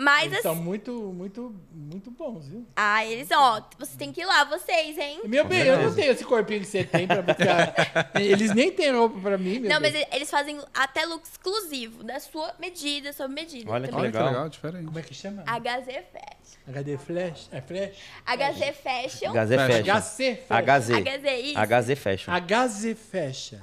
Mas 0.00 0.30
Eles 0.30 0.42
são 0.42 0.54
muito, 0.54 0.92
muito, 1.12 1.52
muito 1.72 2.08
bons, 2.12 2.46
viu? 2.46 2.64
Ah, 2.76 3.04
eles, 3.04 3.28
ó, 3.32 3.60
vocês 3.76 3.96
têm 3.96 4.12
que 4.12 4.20
ir 4.20 4.26
lá, 4.26 4.44
vocês, 4.44 4.96
hein? 4.96 5.22
Meu 5.24 5.44
bem, 5.44 5.66
eu 5.66 5.82
não 5.82 5.92
tenho 5.92 6.12
esse 6.12 6.24
corpinho 6.24 6.60
que 6.60 6.68
você 6.68 6.84
tem 6.84 7.04
pra 7.08 7.20
ficar. 7.20 8.12
Eles 8.14 8.54
nem 8.54 8.70
têm 8.70 8.92
roupa 8.92 9.18
pra 9.18 9.36
mim, 9.36 9.58
meu 9.58 9.68
Não, 9.68 9.80
bem. 9.80 9.92
mas 9.92 10.06
eles 10.12 10.30
fazem 10.30 10.60
até 10.72 11.04
look 11.04 11.24
exclusivo, 11.24 12.04
da 12.04 12.20
sua 12.20 12.54
medida, 12.60 13.12
sob 13.12 13.34
medida. 13.34 13.68
Olha 13.68 13.88
que 13.88 13.90
também. 13.90 14.04
Olha 14.04 14.12
que 14.12 14.18
legal. 14.18 14.32
legal, 14.32 14.48
diferente. 14.48 14.86
Como 14.86 14.98
é 15.00 15.02
que 15.02 15.14
chama? 15.14 15.42
HZ 15.42 15.86
Fashion. 16.12 16.60
HD 16.68 16.98
Flash? 16.98 17.48
É 17.50 17.60
Flash? 17.60 17.96
HZ 18.24 18.76
Fashion. 18.76 19.32
HZ 19.32 19.50
Fashion. 19.50 19.96
HC 19.98 20.36
Fashion. 20.46 20.62
HZ. 20.62 20.90
HZ, 20.90 21.44
isso. 21.44 21.58
HZ 21.58 21.98
Fashion. 21.98 22.32
HZ 22.32 22.98
Fashion. 23.10 23.58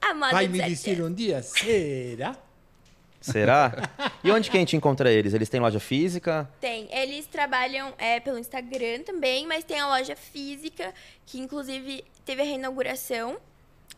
A 0.00 0.14
moda 0.14 0.32
Vai 0.32 0.48
me 0.48 0.58
vestir 0.58 1.02
um 1.02 1.12
dia? 1.12 1.42
Será? 1.42 2.34
Será? 3.32 3.72
E 4.22 4.30
onde 4.30 4.50
que 4.50 4.56
a 4.56 4.60
gente 4.60 4.76
encontra 4.76 5.10
eles? 5.10 5.34
Eles 5.34 5.48
têm 5.48 5.60
loja 5.60 5.80
física? 5.80 6.48
Tem. 6.60 6.88
Eles 6.90 7.26
trabalham 7.26 7.92
é, 7.98 8.20
pelo 8.20 8.38
Instagram 8.38 9.02
também, 9.02 9.46
mas 9.46 9.64
tem 9.64 9.80
a 9.80 9.88
loja 9.88 10.14
física, 10.14 10.92
que 11.24 11.38
inclusive 11.38 12.04
teve 12.24 12.42
a 12.42 12.44
reinauguração. 12.44 13.36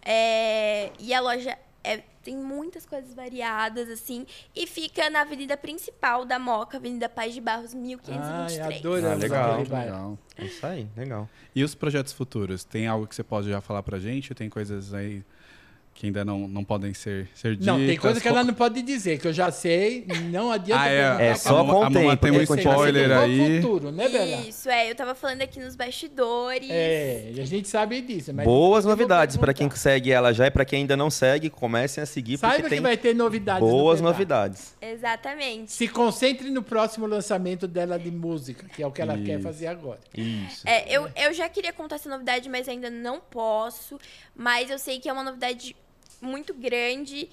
É, 0.03 0.91
e 0.99 1.13
a 1.13 1.21
loja 1.21 1.57
é, 1.85 2.03
tem 2.23 2.37
muitas 2.37 2.87
coisas 2.87 3.13
variadas, 3.15 3.89
assim. 3.89 4.27
E 4.55 4.67
fica 4.67 5.11
na 5.11 5.21
avenida 5.23 5.57
principal 5.57 6.25
da 6.25 6.39
Moca, 6.39 6.77
Avenida 6.79 7.09
Paz 7.09 7.35
de 7.35 7.41
Barros, 7.41 7.75
Ai, 7.75 7.81
1523. 7.81 8.79
adoramos 8.79 9.11
Ah, 9.11 9.15
legal. 9.15 9.59
Legal. 9.61 10.19
É 10.37 10.45
isso 10.45 10.67
aí, 10.67 10.89
legal. 10.97 11.29
E 11.55 11.63
os 11.63 11.75
projetos 11.75 12.13
futuros? 12.13 12.65
Tem 12.65 12.87
algo 12.87 13.07
que 13.07 13.15
você 13.15 13.23
pode 13.23 13.49
já 13.49 13.61
falar 13.61 13.83
pra 13.83 13.99
gente? 13.99 14.35
Tem 14.35 14.49
coisas 14.49 14.95
aí 14.95 15.23
que 15.99 16.07
ainda 16.07 16.25
não, 16.25 16.47
não 16.47 16.63
podem 16.63 16.95
ser, 16.95 17.29
ser 17.35 17.57
ditas? 17.57 17.67
Não, 17.67 17.77
tem 17.77 17.97
coisa 17.97 18.21
que 18.21 18.29
ela 18.29 18.45
não 18.45 18.55
pode 18.55 18.81
dizer, 18.83 19.19
que 19.19 19.27
eu 19.27 19.33
já 19.33 19.51
sei, 19.51 20.07
não 20.31 20.53
adianta 20.53 20.85
Ah, 20.85 20.89
é, 20.89 21.03
perguntar 21.03 21.25
É 21.25 21.35
só 21.35 21.65
com 21.65 21.83
a 21.83 21.87
tempo, 21.91 21.93
tem 21.99 22.07
um 22.09 22.17
tem 22.17 22.47
que 22.47 22.55
spoiler 22.55 23.09
No 23.09 23.19
aí. 23.21 23.61
futuro, 23.61 23.91
né, 23.91 24.09
Bela? 24.09 24.47
Isso, 24.47 24.71
é. 24.71 24.89
Eu 24.89 24.95
tava 24.95 25.17
falando 25.17 25.43
aqui 25.43 25.59
nos 25.59 25.75
bastidores. 25.75 26.69
É, 26.71 27.33
a 27.37 27.45
gente 27.45 27.67
sabe 27.67 28.01
disso. 28.01 28.33
Mas 28.33 28.45
Boas 28.45 28.85
novidades 28.85 29.37
para 29.37 29.53
quem 29.53 29.69
segue 29.73 30.13
ela 30.13 30.33
já 30.33 30.47
e 30.47 30.53
para 30.53 30.65
quem 30.65 30.83
ainda 30.83 30.97
não 30.97 31.11
segue, 31.11 31.51
comecem 31.51 32.01
a 32.01 32.07
seguir 32.07 32.39
porque 32.39 32.47
Saiba 32.55 32.69
tem 32.69 32.79
que 32.79 32.83
vai 32.85 32.97
ter 32.97 33.13
novidades. 33.13 33.61
no 33.61 33.69
boas 33.69 33.99
pedaço. 33.99 34.13
novidades. 34.13 34.77
Exatamente. 34.81 35.73
Se 35.73 35.89
concentre 35.89 36.49
no 36.49 36.63
próximo 36.63 37.09
lançamento 37.09 37.67
dela 37.67 37.99
de 37.99 38.13
música, 38.13 38.69
que 38.69 38.85
é 38.85 38.87
o 38.87 38.93
que 38.93 39.03
ela 39.03 39.19
quer 39.19 39.35
Isso. 39.35 39.43
fazer 39.43 39.67
agora. 39.67 39.99
Isso. 40.17 40.63
É, 40.65 40.85
eu, 40.89 41.11
eu 41.17 41.35
já 41.35 41.49
queria 41.49 41.73
contar 41.73 41.97
essa 41.97 42.09
novidade, 42.09 42.49
mas 42.49 42.69
ainda 42.69 42.89
não 42.89 43.19
posso. 43.19 43.99
Mas 44.37 44.71
eu 44.71 44.79
sei 44.79 45.01
que 45.01 45.09
é 45.09 45.13
uma 45.13 45.25
novidade 45.25 45.75
muito 46.21 46.53
grande. 46.55 47.29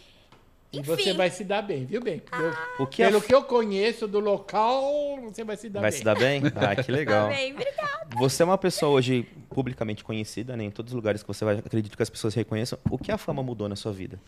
E 0.73 0.79
Enfim, 0.79 0.83
você 0.95 1.13
vai 1.13 1.29
se 1.29 1.43
dar 1.45 1.61
bem, 1.61 1.85
viu 1.85 2.01
bem? 2.01 2.21
Eu- 2.33 2.83
O 2.83 2.87
que 2.87 3.01
a 3.01 3.07
pelo 3.07 3.21
que 3.21 3.33
eu 3.33 3.43
conheço 3.43 4.07
do 4.07 4.19
local, 4.19 4.81
você 5.23 5.43
vai 5.43 5.55
se 5.55 5.69
dar 5.69 5.79
vai 5.79 5.89
bem. 5.91 5.97
se 5.99 6.03
dar 6.03 6.15
bem? 6.15 6.41
Ah, 6.55 6.75
que 6.75 6.91
legal. 6.91 7.29
também. 7.29 7.53
Obrigada. 7.53 8.07
Você 8.17 8.43
é 8.43 8.45
uma 8.45 8.57
pessoa 8.57 8.91
hoje 8.91 9.23
publicamente 9.49 10.03
conhecida, 10.03 10.57
né? 10.57 10.65
Em 10.65 10.71
todos 10.71 10.91
os 10.91 10.95
lugares 10.95 11.21
que 11.21 11.27
você 11.27 11.45
vai, 11.45 11.57
acredito 11.59 11.95
que 11.95 12.03
as 12.03 12.09
pessoas 12.09 12.33
reconheçam. 12.33 12.77
O 12.89 12.97
que 12.97 13.11
a 13.11 13.17
fama 13.17 13.41
mudou 13.41 13.69
na 13.69 13.75
sua 13.77 13.93
vida? 13.93 14.19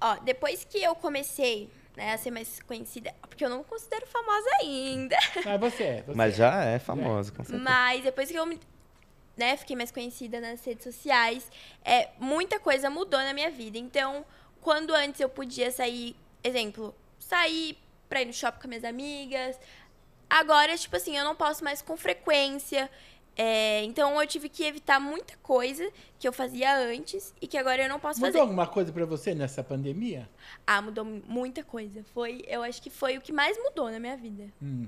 Ó, 0.00 0.16
depois 0.24 0.64
que 0.64 0.78
eu 0.82 0.94
comecei 0.94 1.68
né, 1.96 2.14
a 2.14 2.18
ser 2.18 2.30
mais 2.30 2.58
conhecida, 2.62 3.12
porque 3.28 3.44
eu 3.44 3.50
não 3.50 3.58
me 3.58 3.64
considero 3.64 4.06
famosa 4.06 4.48
ainda. 4.60 5.16
Mas 5.44 5.60
você 5.60 5.82
é. 5.82 6.02
Você 6.06 6.16
Mas 6.16 6.32
é. 6.34 6.36
já 6.38 6.64
é 6.64 6.78
famosa, 6.78 7.30
com 7.30 7.44
certeza. 7.44 7.62
Mas 7.62 8.02
depois 8.02 8.30
que 8.30 8.36
eu 8.38 8.46
me- 8.46 8.58
né, 9.36 9.56
fiquei 9.56 9.74
mais 9.76 9.90
conhecida 9.90 10.40
nas 10.40 10.64
redes 10.64 10.84
sociais, 10.84 11.50
é, 11.84 12.10
muita 12.18 12.58
coisa 12.60 12.90
mudou 12.90 13.20
na 13.20 13.32
minha 13.32 13.50
vida. 13.50 13.78
Então, 13.78 14.24
quando 14.60 14.94
antes 14.94 15.20
eu 15.20 15.28
podia 15.28 15.70
sair, 15.70 16.14
exemplo, 16.44 16.94
sair 17.18 17.78
pra 18.08 18.22
ir 18.22 18.26
no 18.26 18.32
shopping 18.32 18.60
com 18.60 18.68
minhas 18.68 18.84
amigas, 18.84 19.58
agora, 20.28 20.76
tipo 20.76 20.94
assim, 20.96 21.16
eu 21.16 21.24
não 21.24 21.34
posso 21.34 21.64
mais 21.64 21.80
com 21.82 21.96
frequência. 21.96 22.90
É, 23.34 23.82
então 23.84 24.20
eu 24.20 24.26
tive 24.26 24.46
que 24.50 24.62
evitar 24.62 25.00
muita 25.00 25.34
coisa 25.38 25.90
que 26.18 26.28
eu 26.28 26.32
fazia 26.34 26.76
antes 26.76 27.34
e 27.40 27.46
que 27.46 27.56
agora 27.56 27.82
eu 27.82 27.88
não 27.88 27.98
posso 27.98 28.20
Mudou 28.20 28.32
fazer. 28.32 28.40
alguma 28.42 28.66
coisa 28.66 28.92
pra 28.92 29.06
você 29.06 29.34
nessa 29.34 29.64
pandemia? 29.64 30.28
Ah, 30.66 30.82
mudou 30.82 31.02
muita 31.02 31.64
coisa. 31.64 32.04
Foi, 32.12 32.44
eu 32.46 32.62
acho 32.62 32.82
que 32.82 32.90
foi 32.90 33.16
o 33.16 33.22
que 33.22 33.32
mais 33.32 33.56
mudou 33.56 33.90
na 33.90 33.98
minha 33.98 34.18
vida. 34.18 34.52
Hum. 34.62 34.86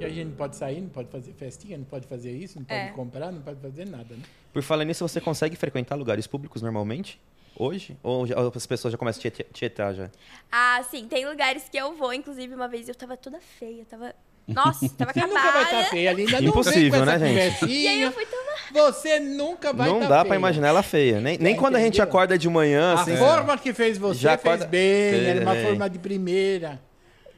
E 0.00 0.04
a 0.04 0.08
gente 0.08 0.28
não 0.28 0.34
pode 0.36 0.56
sair, 0.56 0.80
não 0.80 0.88
pode 0.88 1.08
fazer 1.10 1.32
festinha, 1.34 1.76
não 1.76 1.84
pode 1.84 2.06
fazer 2.06 2.32
isso, 2.32 2.58
não 2.58 2.64
pode 2.64 2.80
É. 2.80 2.88
comprar, 2.88 3.30
não 3.30 3.42
pode 3.42 3.60
fazer 3.60 3.86
nada, 3.86 4.14
né? 4.14 4.22
Por 4.52 4.62
falar 4.62 4.84
nisso, 4.84 5.06
você 5.06 5.20
consegue 5.20 5.54
frequentar 5.56 5.94
lugares 5.94 6.26
públicos 6.26 6.62
normalmente? 6.62 7.20
Hoje? 7.56 7.96
Ou 8.02 8.24
as 8.56 8.66
pessoas 8.66 8.92
já 8.92 8.96
começam 8.98 9.20
a 9.26 9.30
te 9.30 9.44
tietar 9.52 9.94
já? 9.94 10.10
Ah, 10.50 10.82
sim, 10.90 11.06
tem 11.06 11.26
lugares 11.28 11.68
que 11.68 11.76
eu 11.76 11.94
vou. 11.94 12.12
Inclusive, 12.14 12.54
uma 12.54 12.66
vez 12.68 12.88
eu 12.88 12.94
tava 12.94 13.16
toda 13.16 13.38
feia, 13.58 13.84
tava. 13.84 14.14
Nossa, 14.48 14.88
tava 14.96 15.12
Você 15.12 15.20
acabada. 15.20 15.26
nunca 15.46 15.52
vai 15.52 15.62
estar 15.64 15.90
feia 15.90 16.10
ali, 16.10 16.22
ainda 16.22 16.40
não 16.40 16.48
Impossível, 16.48 17.04
né, 17.04 17.18
gente? 17.18 17.66
E 17.66 17.86
aí 17.86 18.00
eu 18.02 18.10
fui 18.12 18.24
tomar. 18.24 18.50
Você 18.72 19.20
nunca 19.20 19.72
vai 19.74 19.88
não 19.88 20.00
tá 20.00 20.06
dá 20.08 20.14
feia. 20.16 20.24
pra 20.24 20.36
imaginar 20.36 20.68
ela 20.68 20.82
feia. 20.82 21.20
Nem, 21.20 21.36
nem 21.36 21.54
Tá, 21.54 21.60
quando 21.60 21.76
a 21.76 21.80
gente 21.80 21.88
entendeu? 21.96 22.04
acorda 22.04 22.38
de 22.38 22.48
manhã, 22.48 22.94
A 22.94 23.02
assim. 23.02 23.16
forma 23.16 23.58
que 23.58 23.74
fez 23.74 23.98
você 23.98 24.18
Já 24.20 24.38
fez 24.38 24.54
acorda- 24.54 24.66
bem, 24.66 25.26
era 25.26 25.40
uma 25.42 25.56
É. 25.56 25.62
forma 25.66 25.90
de 25.90 25.98
primeira. 25.98 26.80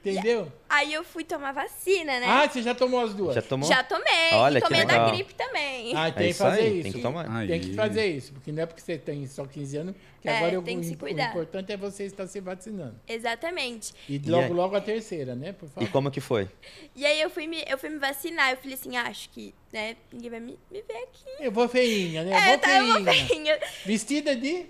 Entendeu? 0.04 0.52
Aí 0.68 0.92
eu 0.92 1.04
fui 1.04 1.22
tomar 1.22 1.52
vacina, 1.52 2.18
né? 2.18 2.26
Ah, 2.26 2.48
você 2.48 2.60
já 2.60 2.74
tomou 2.74 3.00
as 3.00 3.14
duas? 3.14 3.34
Já 3.36 3.42
tomou? 3.42 3.68
Já 3.68 3.84
tomei. 3.84 4.32
Olha, 4.32 4.58
e 4.58 4.60
que 4.62 4.66
tomei 4.68 4.84
da 4.84 4.92
legal. 4.94 5.10
gripe 5.12 5.34
também. 5.34 5.94
Ah, 5.96 6.08
É 6.08 6.10
tem 6.10 6.24
que 6.24 6.30
isso 6.30 6.42
fazer 6.42 6.60
aí, 6.60 6.72
isso. 6.74 6.82
tem 6.82 6.92
que 6.92 7.00
tomar. 7.00 7.30
Aí. 7.30 7.46
Tem 7.48 7.60
que 7.60 7.74
fazer 7.74 8.06
isso, 8.06 8.32
porque 8.32 8.50
não 8.50 8.62
é 8.62 8.66
porque 8.66 8.80
você 8.80 8.98
tem 8.98 9.24
só 9.28 9.44
15 9.46 9.76
anos, 9.76 9.94
que 10.20 10.28
É, 10.28 10.36
agora 10.38 10.58
o, 10.58 10.62
tem 10.62 10.80
que 10.80 10.86
se 10.86 10.94
o 10.94 10.98
cuidar. 10.98 11.28
importante 11.30 11.70
é 11.72 11.76
você 11.76 12.04
estar 12.04 12.26
se 12.26 12.40
vacinando. 12.40 12.96
Exatamente. 13.06 13.92
E 14.08 14.16
E 14.16 14.30
logo, 14.30 14.44
aí? 14.44 14.50
logo 14.52 14.74
a 14.76 14.80
terceira, 14.80 15.34
né? 15.36 15.52
Por 15.52 15.66
E 15.66 15.68
favor. 15.70 15.90
como 15.90 16.10
que 16.10 16.20
foi? 16.20 16.48
E 16.96 17.06
aí 17.06 17.20
eu 17.20 17.30
fui 17.30 17.46
me, 17.46 17.62
eu 17.68 17.78
fui 17.78 17.88
me 17.88 17.98
vacinar. 17.98 18.50
Eu 18.50 18.56
falei 18.56 18.74
assim, 18.74 18.96
ah, 18.96 19.04
acho 19.06 19.28
que, 19.30 19.54
né, 19.72 19.96
ninguém 20.12 20.30
vai 20.30 20.40
me, 20.40 20.58
me 20.70 20.82
ver 20.82 20.96
aqui. 21.04 21.24
Eu 21.40 21.52
vou 21.52 21.68
feinha, 21.68 22.24
né? 22.24 22.32
Eu 22.32 22.36
É, 22.36 22.48
vou 22.48 22.58
tá, 22.58 22.70
eu 22.78 22.86
vou 22.86 23.04
feinha. 23.04 23.26
feinha. 23.28 23.58
Vestida 23.86 24.34
de. 24.34 24.66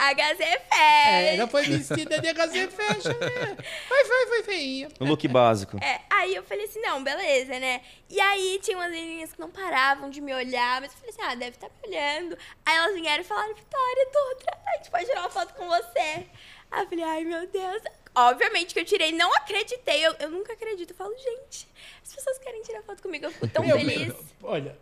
HZ 0.00 0.40
É, 0.40 0.56
Fest. 0.56 1.38
ela 1.38 1.46
foi 1.48 1.62
vestida 1.64 2.18
de 2.20 2.28
HZ 2.32 2.72
Fashion, 2.74 3.18
né? 3.18 3.56
Foi, 3.88 4.04
foi, 4.04 4.26
foi 4.26 4.42
feinha. 4.42 4.88
O 4.98 5.04
look 5.04 5.26
básico. 5.28 5.76
É, 5.82 6.00
aí 6.08 6.34
eu 6.34 6.42
falei 6.42 6.64
assim, 6.64 6.80
não, 6.80 7.02
beleza, 7.04 7.58
né? 7.58 7.82
E 8.08 8.20
aí 8.20 8.58
tinha 8.62 8.76
umas 8.78 8.90
meninas 8.90 9.32
que 9.32 9.40
não 9.40 9.50
paravam 9.50 10.08
de 10.08 10.20
me 10.20 10.32
olhar, 10.34 10.80
mas 10.80 10.90
eu 10.92 10.98
falei 10.98 11.10
assim, 11.10 11.22
ah, 11.22 11.34
deve 11.34 11.56
estar 11.56 11.68
me 11.68 11.88
olhando. 11.88 12.38
Aí 12.64 12.76
elas 12.76 12.94
vieram 12.94 13.20
e 13.22 13.26
falaram, 13.26 13.54
Vitória, 13.54 14.06
Dutra, 14.06 14.58
a 14.66 14.76
gente 14.78 14.90
pode 14.90 15.04
tirar 15.06 15.20
uma 15.20 15.30
foto 15.30 15.54
com 15.54 15.66
você. 15.68 16.26
Aí 16.70 16.82
eu 16.84 16.88
falei, 16.88 17.04
ai, 17.04 17.24
meu 17.24 17.46
Deus. 17.46 17.82
Obviamente 18.14 18.74
que 18.74 18.80
eu 18.80 18.84
tirei, 18.84 19.12
não 19.12 19.32
acreditei, 19.36 20.04
eu, 20.04 20.14
eu 20.18 20.30
nunca 20.30 20.52
acredito. 20.54 20.90
Eu 20.90 20.96
falo, 20.96 21.14
gente, 21.16 21.68
as 22.02 22.12
pessoas 22.14 22.38
querem 22.38 22.60
tirar 22.62 22.82
foto 22.82 23.00
comigo, 23.02 23.26
eu 23.26 23.30
fico 23.30 23.46
tão 23.48 23.64
Eu- 23.64 23.76
feliz. 23.78 24.14
Olha, 24.42 24.76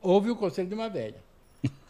houve 0.00 0.30
o 0.30 0.36
conselho 0.36 0.68
de 0.68 0.74
uma 0.74 0.88
velha. 0.88 1.16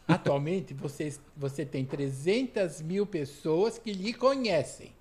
Atualmente, 0.07 0.75
você, 0.75 1.15
você 1.37 1.65
tem 1.65 1.85
300 1.85 2.81
mil 2.83 3.07
pessoas 3.07 3.79
que 3.79 3.93
lhe 3.93 4.13
conhecem. 4.13 4.93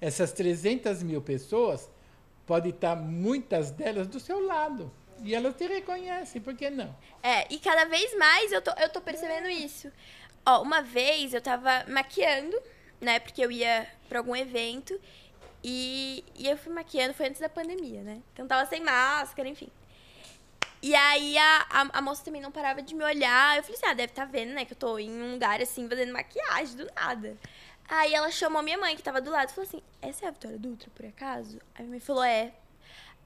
Essas 0.00 0.32
300 0.32 1.02
mil 1.02 1.20
pessoas, 1.20 1.88
pode 2.46 2.70
estar 2.70 2.96
muitas 2.96 3.70
delas 3.70 4.06
do 4.06 4.18
seu 4.18 4.44
lado. 4.44 4.90
E 5.22 5.34
elas 5.34 5.54
te 5.54 5.66
reconhecem, 5.66 6.40
por 6.40 6.56
que 6.56 6.68
não? 6.68 6.94
É, 7.22 7.46
e 7.52 7.58
cada 7.58 7.84
vez 7.84 8.16
mais 8.18 8.50
eu 8.50 8.60
tô, 8.60 8.72
eu 8.72 8.88
tô 8.88 9.00
percebendo 9.00 9.48
isso. 9.48 9.92
Ó, 10.44 10.62
uma 10.62 10.82
vez 10.82 11.32
eu 11.32 11.40
tava 11.40 11.84
maquiando, 11.88 12.60
né? 13.00 13.20
Porque 13.20 13.44
eu 13.44 13.50
ia 13.52 13.86
pra 14.08 14.18
algum 14.18 14.34
evento 14.34 14.98
e, 15.62 16.24
e 16.34 16.48
eu 16.48 16.56
fui 16.56 16.72
maquiando, 16.72 17.14
foi 17.14 17.28
antes 17.28 17.40
da 17.40 17.48
pandemia, 17.48 18.02
né? 18.02 18.20
Então 18.32 18.48
tava 18.48 18.68
sem 18.68 18.82
máscara, 18.82 19.48
enfim. 19.48 19.68
E 20.82 20.94
aí 20.94 21.38
a, 21.38 21.66
a, 21.70 21.98
a 21.98 22.02
moça 22.02 22.24
também 22.24 22.40
não 22.42 22.50
parava 22.50 22.82
de 22.82 22.94
me 22.94 23.04
olhar. 23.04 23.56
Eu 23.56 23.62
falei 23.62 23.76
assim, 23.76 23.86
ah, 23.86 23.94
deve 23.94 24.10
estar 24.12 24.24
vendo, 24.24 24.52
né? 24.52 24.64
Que 24.64 24.72
eu 24.72 24.76
tô 24.76 24.98
em 24.98 25.10
um 25.10 25.32
lugar 25.32 25.60
assim, 25.60 25.88
fazendo 25.88 26.12
maquiagem 26.12 26.76
do 26.76 26.86
nada. 26.94 27.36
Aí 27.88 28.12
ela 28.14 28.30
chamou 28.30 28.62
minha 28.62 28.78
mãe, 28.78 28.96
que 28.96 29.02
tava 29.02 29.20
do 29.20 29.30
lado, 29.30 29.50
e 29.50 29.52
falou 29.52 29.68
assim: 29.68 29.82
Essa 30.00 30.24
é 30.24 30.28
a 30.28 30.30
Vitória 30.30 30.58
Dutra, 30.58 30.88
por 30.94 31.04
acaso? 31.06 31.58
Aí 31.74 31.82
minha 31.82 31.90
mãe 31.90 32.00
falou: 32.00 32.24
É. 32.24 32.52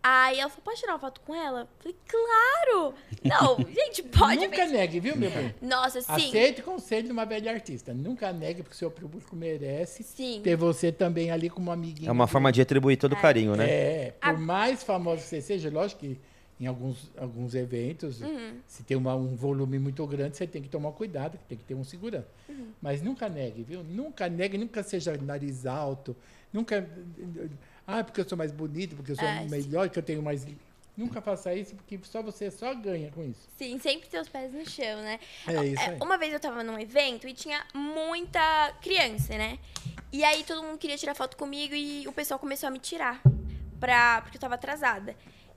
Aí 0.03 0.39
ela 0.39 0.49
falou: 0.51 0.65
Pode 0.65 0.81
tirar 0.81 0.93
uma 0.95 0.99
foto 0.99 1.21
com 1.21 1.35
ela? 1.35 1.61
Eu 1.61 1.69
falei: 1.79 1.97
Claro! 2.09 2.95
Não, 3.25 3.57
gente, 3.73 4.03
pode 4.03 4.37
Nunca 4.47 4.57
mesmo. 4.59 4.73
negue, 4.77 5.01
viu, 5.01 5.17
meu 5.17 5.31
bem? 5.31 5.55
Nossa, 5.63 6.01
sim. 6.01 6.13
Aceite 6.29 6.61
o 6.61 6.65
conselho 6.65 7.07
de 7.07 7.13
uma 7.13 7.25
velha 7.25 7.53
artista. 7.53 7.93
Nunca 7.95 8.33
negue, 8.33 8.63
porque 8.63 8.75
o 8.75 8.79
seu 8.79 8.91
público 8.91 9.35
merece 9.37 10.03
Sim. 10.03 10.41
ter 10.43 10.57
você 10.57 10.91
também 10.91 11.31
ali 11.31 11.49
como 11.51 11.71
amiguinho. 11.71 12.09
É 12.09 12.13
uma 12.13 12.27
forma 12.27 12.51
de 12.53 12.61
retribuir 12.61 12.97
todo 12.99 13.13
o 13.13 13.17
carinho, 13.21 13.55
né? 13.57 13.69
É, 13.69 14.11
por 14.21 14.29
A- 14.31 14.33
mais 14.35 14.83
famoso 14.83 15.23
que 15.23 15.29
você 15.29 15.41
seja, 15.41 15.71
lógico 15.71 16.01
que 16.01 16.21
em 16.59 16.67
alguns, 16.67 17.11
alguns 17.19 17.55
eventos, 17.55 18.23
Uhum. 18.23 18.59
se 18.67 18.83
tem 18.83 18.97
uma- 18.97 19.15
um 19.15 19.37
volume 19.37 19.79
muito 19.79 20.07
grande, 20.07 20.37
você 20.37 20.47
tem 20.47 20.63
que 20.63 20.69
tomar 20.69 20.91
cuidado, 20.93 21.39
tem 21.49 21.57
que 21.59 21.65
ter 21.65 21.75
um 21.75 21.85
segurança. 21.85 22.29
Uhum. 22.49 22.69
Mas 22.81 23.03
nunca 23.03 23.29
negue, 23.29 23.63
viu? 23.63 23.85
Nunca 23.85 24.29
negue, 24.29 24.57
nunca 24.57 24.83
seja 24.83 25.17
nariz 25.19 25.67
alto, 25.67 26.17
nunca. 26.53 26.89
Ah, 27.87 28.03
porque 28.03 28.21
eu 28.23 28.29
sou 28.29 28.39
mais 28.39 28.53
bonito, 28.53 28.97
porque 28.97 29.13
eu 29.13 29.17
sou 29.17 29.29
Ah, 29.29 29.43
sim. 29.43 29.49
melhor, 29.51 29.89
que 29.91 29.99
eu 29.99 30.03
tenho 30.03 30.23
mais. 30.23 30.47
Nunca 30.97 31.21
faça 31.21 31.55
isso, 31.55 31.75
porque 31.75 32.01
só 32.05 32.23
você 32.23 32.51
só 32.51 32.75
ganha 32.75 33.11
com 33.11 33.23
isso. 33.23 33.47
Sim, 33.59 33.79
sempre 33.79 34.09
ter 34.09 34.19
os 34.19 34.29
pés 34.31 34.51
no 34.55 34.67
chão, 34.67 35.03
né? 35.03 35.21
É 35.47 35.63
isso 35.67 35.83
É, 35.83 35.91
aí. 35.91 35.99
Uma 36.01 36.17
vez 36.17 36.33
eu 36.33 36.41
tava 36.41 36.65
num 36.65 36.79
evento 36.79 37.29
e 37.29 37.35
tinha 37.35 37.63
muita 37.75 38.73
criança, 38.81 39.37
né? 39.37 39.59
E 40.11 40.25
aí 40.25 40.43
todo 40.43 40.63
mundo 40.63 40.79
queria 40.79 40.97
tirar 40.97 41.15
foto 41.15 41.37
comigo 41.37 41.75
e 41.75 42.09
o 42.09 42.13
pessoal 42.13 42.41
começou 42.41 42.69
a 42.69 42.71
me 42.71 42.79
tirar. 42.79 43.21
Pra, 43.79 44.23
porque 44.23 44.39
eu 44.39 44.41
tava 44.41 44.55
atrasada. 44.55 45.15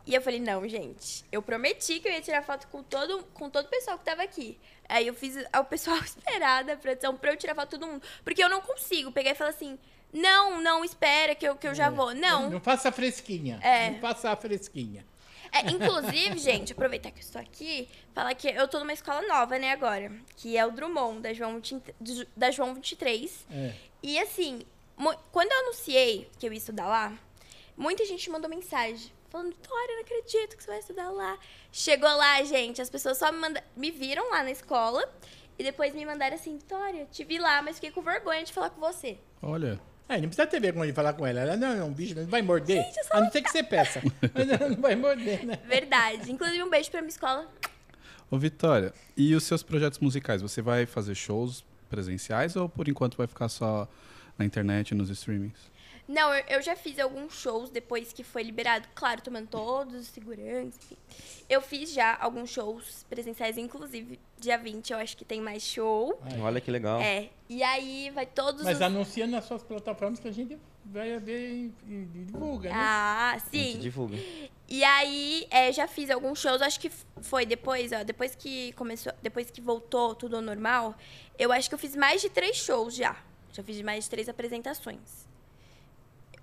E 0.09 0.15
eu 0.15 0.21
falei, 0.23 0.39
não, 0.39 0.67
gente, 0.67 1.23
eu 1.31 1.39
prometi 1.39 1.99
que 1.99 2.07
eu 2.07 2.11
ia 2.11 2.19
tirar 2.19 2.41
foto 2.41 2.67
com 2.69 2.81
todo, 2.81 3.23
com 3.31 3.47
todo 3.47 3.67
o 3.67 3.69
pessoal 3.69 3.95
que 3.99 4.03
tava 4.03 4.23
aqui. 4.23 4.57
Aí 4.89 5.05
eu 5.05 5.13
fiz 5.13 5.35
o 5.55 5.63
pessoal 5.65 5.97
esperar 6.03 6.63
da 6.63 6.75
produção 6.75 7.15
pra 7.15 7.31
eu 7.31 7.37
tirar 7.37 7.53
foto 7.53 7.75
com 7.75 7.79
todo 7.79 7.91
mundo. 7.91 8.03
Porque 8.23 8.43
eu 8.43 8.49
não 8.49 8.59
consigo 8.59 9.11
pegar 9.11 9.29
e 9.31 9.35
falar 9.35 9.51
assim, 9.51 9.77
não, 10.11 10.59
não, 10.59 10.83
espera 10.83 11.35
que 11.35 11.47
eu, 11.47 11.55
que 11.55 11.67
eu 11.67 11.75
já 11.75 11.91
vou. 11.91 12.15
Não, 12.15 12.49
Não 12.49 12.59
faça 12.59 12.91
fresquinha. 12.91 13.59
É. 13.61 13.91
Não 13.91 13.99
faça 13.99 14.31
a 14.31 14.35
fresquinha. 14.35 15.05
É, 15.51 15.69
inclusive, 15.69 16.37
gente, 16.41 16.73
aproveitar 16.73 17.11
que 17.11 17.19
eu 17.19 17.23
estou 17.23 17.39
aqui, 17.39 17.87
falar 18.11 18.33
que 18.33 18.47
eu 18.49 18.67
tô 18.67 18.79
numa 18.79 18.93
escola 18.93 19.21
nova, 19.27 19.59
né, 19.59 19.71
agora. 19.71 20.11
Que 20.37 20.57
é 20.57 20.65
o 20.65 20.71
Drummond, 20.71 21.21
da 21.21 21.33
João, 21.33 21.53
20 21.57 21.75
do- 22.01 22.27
da 22.35 22.49
João 22.49 22.73
23. 22.73 23.45
É. 23.51 23.73
E 24.01 24.17
assim, 24.17 24.63
quando 25.31 25.51
eu 25.51 25.59
anunciei 25.59 26.27
que 26.39 26.47
eu 26.47 26.51
ia 26.51 26.57
estudar 26.57 26.87
lá, 26.87 27.13
muita 27.77 28.03
gente 28.05 28.27
mandou 28.31 28.49
mensagem. 28.49 29.11
Falando, 29.29 29.49
Vitória, 29.49 29.95
não 29.95 30.01
acredito 30.01 30.57
que 30.57 30.63
você 30.63 30.69
vai 30.71 30.79
estudar 30.79 31.09
lá. 31.11 31.37
Chegou 31.71 32.09
lá, 32.09 32.43
gente, 32.43 32.81
as 32.81 32.89
pessoas 32.89 33.17
só 33.17 33.31
me, 33.31 33.37
manda- 33.39 33.63
me 33.75 33.91
viram 33.91 34.29
lá 34.31 34.43
na 34.43 34.51
escola. 34.51 35.07
E 35.57 35.63
depois 35.63 35.93
me 35.93 36.05
mandaram 36.05 36.35
assim, 36.35 36.57
Vitória, 36.57 37.05
te 37.11 37.23
vi 37.25 37.37
lá, 37.37 37.61
mas 37.61 37.75
fiquei 37.75 37.91
com 37.91 38.01
vergonha 38.01 38.43
de 38.43 38.53
falar 38.53 38.69
com 38.69 38.79
você. 38.79 39.17
Olha, 39.41 39.79
É, 40.07 40.15
não 40.15 40.21
precisa 40.29 40.47
ter 40.47 40.59
vergonha 40.59 40.87
de 40.87 40.93
falar 40.93 41.13
com 41.13 41.27
ela. 41.27 41.41
Ela 41.41 41.55
não 41.55 41.67
é 41.67 41.83
um 41.83 41.93
bicho, 41.93 42.15
não 42.15 42.25
vai 42.25 42.41
morder. 42.41 42.81
Gente, 42.83 42.99
a 43.11 43.21
não 43.21 43.29
ser 43.31 43.41
que 43.43 43.51
você 43.51 43.61
peça. 43.61 44.01
Mas 44.33 44.49
ela 44.49 44.69
não 44.69 44.77
vai 44.81 44.95
morder, 44.95 45.45
né? 45.45 45.59
Verdade. 45.65 46.31
Inclusive, 46.31 46.63
um 46.63 46.69
beijo 46.69 46.89
pra 46.89 47.01
minha 47.01 47.09
escola. 47.09 47.47
ô 48.31 48.37
Vitória, 48.39 48.91
e 49.15 49.35
os 49.35 49.43
seus 49.43 49.61
projetos 49.61 49.99
musicais? 49.99 50.41
Você 50.41 50.61
vai 50.63 50.87
fazer 50.87 51.13
shows 51.13 51.63
presenciais 51.89 52.55
ou 52.55 52.67
por 52.67 52.87
enquanto 52.87 53.17
vai 53.17 53.27
ficar 53.27 53.49
só 53.49 53.87
na 54.37 54.45
internet, 54.45 54.95
nos 54.95 55.09
streamings? 55.11 55.59
Não, 56.09 56.33
eu, 56.33 56.43
eu 56.47 56.61
já 56.63 56.75
fiz 56.75 56.97
alguns 56.97 57.33
shows 57.35 57.69
depois 57.69 58.11
que 58.11 58.23
foi 58.23 58.41
liberado, 58.41 58.87
claro, 58.95 59.21
tomando 59.21 59.47
todos 59.47 59.93
os 59.93 60.07
seguranças, 60.07 60.75
enfim. 60.83 60.97
Eu 61.47 61.61
fiz 61.61 61.93
já 61.93 62.17
alguns 62.19 62.49
shows 62.49 63.05
presenciais, 63.07 63.59
inclusive 63.59 64.19
dia 64.39 64.57
20 64.57 64.91
eu 64.91 64.97
acho 64.97 65.15
que 65.15 65.23
tem 65.23 65.39
mais 65.39 65.61
show. 65.61 66.19
Olha 66.41 66.59
que 66.59 66.71
legal. 66.71 66.99
É, 66.99 67.29
e 67.47 67.61
aí 67.61 68.09
vai 68.09 68.25
todos 68.25 68.63
Mas 68.63 68.77
os... 68.77 68.81
anuncia 68.81 69.27
nas 69.27 69.45
suas 69.45 69.61
plataformas 69.61 70.19
que 70.19 70.27
a 70.27 70.31
gente 70.31 70.57
vai 70.83 71.15
ver 71.19 71.47
e, 71.47 71.73
e 71.87 72.05
divulga, 72.05 72.69
né? 72.69 72.75
Ah, 72.75 73.33
A 73.35 73.37
gente 73.37 73.73
sim. 73.73 73.79
divulga. 73.79 74.17
E 74.67 74.83
aí, 74.83 75.45
é, 75.51 75.71
já 75.71 75.87
fiz 75.87 76.09
alguns 76.09 76.39
shows, 76.39 76.59
acho 76.63 76.79
que 76.79 76.91
foi 77.21 77.45
depois, 77.45 77.91
ó, 77.91 78.03
depois 78.03 78.33
que 78.33 78.71
começou, 78.73 79.13
depois 79.21 79.51
que 79.51 79.61
voltou 79.61 80.15
tudo 80.15 80.37
ao 80.37 80.41
normal, 80.41 80.95
eu 81.37 81.51
acho 81.51 81.69
que 81.69 81.75
eu 81.75 81.79
fiz 81.79 81.95
mais 81.95 82.19
de 82.19 82.31
três 82.31 82.57
shows 82.57 82.95
já. 82.95 83.15
Já 83.53 83.61
fiz 83.61 83.79
mais 83.83 84.05
de 84.05 84.09
três 84.09 84.27
apresentações. 84.27 85.28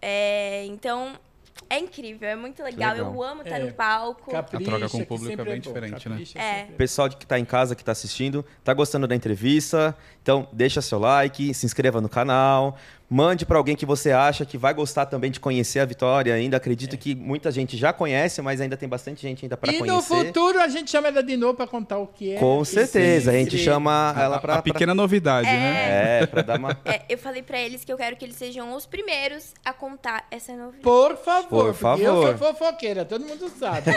É, 0.00 0.64
então, 0.66 1.12
é 1.68 1.78
incrível, 1.78 2.28
é 2.28 2.36
muito 2.36 2.62
legal. 2.62 2.92
legal. 2.94 3.12
Eu 3.14 3.22
amo 3.22 3.42
estar 3.42 3.56
É. 3.60 3.64
no 3.64 3.72
palco. 3.72 4.30
Capricha, 4.30 4.64
troca 4.70 4.88
com 4.88 4.98
o 4.98 5.06
público 5.06 5.32
é 5.32 5.36
sempre 5.36 5.44
bem 5.50 5.60
bom. 5.60 5.68
diferente, 5.72 6.08
né? 6.08 6.14
Capricha 6.16 6.38
É. 6.38 6.54
sempre 6.58 6.74
O 6.74 6.76
pessoal 6.76 7.08
que 7.08 7.24
está 7.24 7.38
em 7.38 7.44
casa, 7.44 7.74
que 7.74 7.82
está 7.82 7.92
assistindo, 7.92 8.44
tá 8.62 8.72
gostando 8.74 9.06
da 9.08 9.14
entrevista? 9.16 9.96
Então, 10.22 10.48
deixa 10.52 10.80
seu 10.82 10.98
like, 10.98 11.52
se 11.54 11.66
inscreva 11.66 12.00
no 12.00 12.08
canal, 12.08 12.76
mande 13.08 13.46
para 13.46 13.56
alguém 13.56 13.76
que 13.76 13.86
você 13.86 14.10
acha 14.12 14.44
que 14.44 14.58
vai 14.58 14.74
gostar 14.74 15.06
também 15.06 15.30
de 15.30 15.38
conhecer 15.38 15.78
a 15.80 15.84
Vitória 15.84 16.34
ainda. 16.34 16.56
Acredito 16.56 16.96
que 16.98 17.14
muita 17.14 17.50
gente 17.50 17.76
já 17.76 17.92
conhece, 17.92 18.42
mas 18.42 18.60
ainda 18.60 18.76
tem 18.76 18.88
bastante 18.88 19.22
gente 19.22 19.44
ainda 19.44 19.56
para 19.56 19.72
E 19.72 19.78
conhecer. 19.78 19.94
no 19.96 20.02
futuro 20.02 20.60
a 20.60 20.68
gente 20.68 20.90
chama 20.90 21.08
ela 21.08 21.22
de 21.22 21.36
novo 21.36 21.54
para 21.54 21.66
contar 21.66 21.98
o 21.98 22.06
que 22.06 22.34
é. 22.34 22.38
Com 22.38 22.64
certeza, 22.64 23.30
a 23.30 23.34
gente 23.34 23.56
chama 23.58 24.14
ela 24.18 24.38
para 24.40 24.54
a 24.56 24.62
pequena 24.62 24.94
novidade, 24.94 25.46
né? 25.48 26.20
É, 26.22 26.26
para 26.26 26.42
dar 26.42 26.58
uma 26.58 26.76
É, 26.84 27.02
eu 27.08 27.16
falei 27.18 27.42
pra 27.42 27.58
eles 27.60 27.84
que 27.84 27.92
eu 27.92 27.96
quero 27.96 28.16
que 28.16 28.24
eles 28.24 28.36
sejam 28.36 28.74
os 28.74 28.86
primeiros 28.86 29.54
a 29.64 29.72
contar 29.72 30.26
essa 30.30 30.52
novidade. 30.56 30.82
Por 30.82 31.16
favor, 31.16 31.72
Por 31.72 31.74
porque 31.74 32.02
eu 32.02 32.22
favor. 32.22 32.38
sou 32.38 32.54
fofoqueira, 32.54 33.04
todo 33.04 33.24
mundo 33.24 33.48
sabe. 33.58 33.90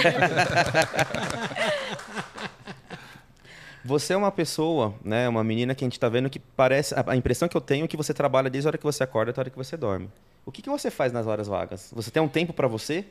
Você 3.83 4.13
é 4.13 4.17
uma 4.17 4.31
pessoa, 4.31 4.93
né, 5.03 5.27
uma 5.29 5.43
menina 5.43 5.73
que 5.73 5.83
a 5.83 5.87
gente 5.87 5.93
está 5.93 6.09
vendo 6.09 6.29
que 6.29 6.39
parece. 6.39 6.93
A 6.93 7.03
a 7.07 7.15
impressão 7.15 7.47
que 7.47 7.55
eu 7.55 7.61
tenho 7.61 7.85
é 7.85 7.87
que 7.87 7.97
você 7.97 8.13
trabalha 8.13 8.49
desde 8.49 8.67
a 8.67 8.69
hora 8.69 8.77
que 8.77 8.83
você 8.83 9.03
acorda 9.03 9.31
até 9.31 9.39
a 9.39 9.43
hora 9.43 9.49
que 9.49 9.57
você 9.57 9.77
dorme. 9.77 10.09
O 10.45 10.51
que, 10.51 10.61
que 10.61 10.69
você 10.69 10.91
faz 10.91 11.11
nas 11.11 11.27
horas 11.27 11.47
vagas? 11.47 11.91
Você 11.93 12.11
tem 12.11 12.21
um 12.21 12.27
tempo 12.27 12.53
para 12.53 12.67
você? 12.67 13.05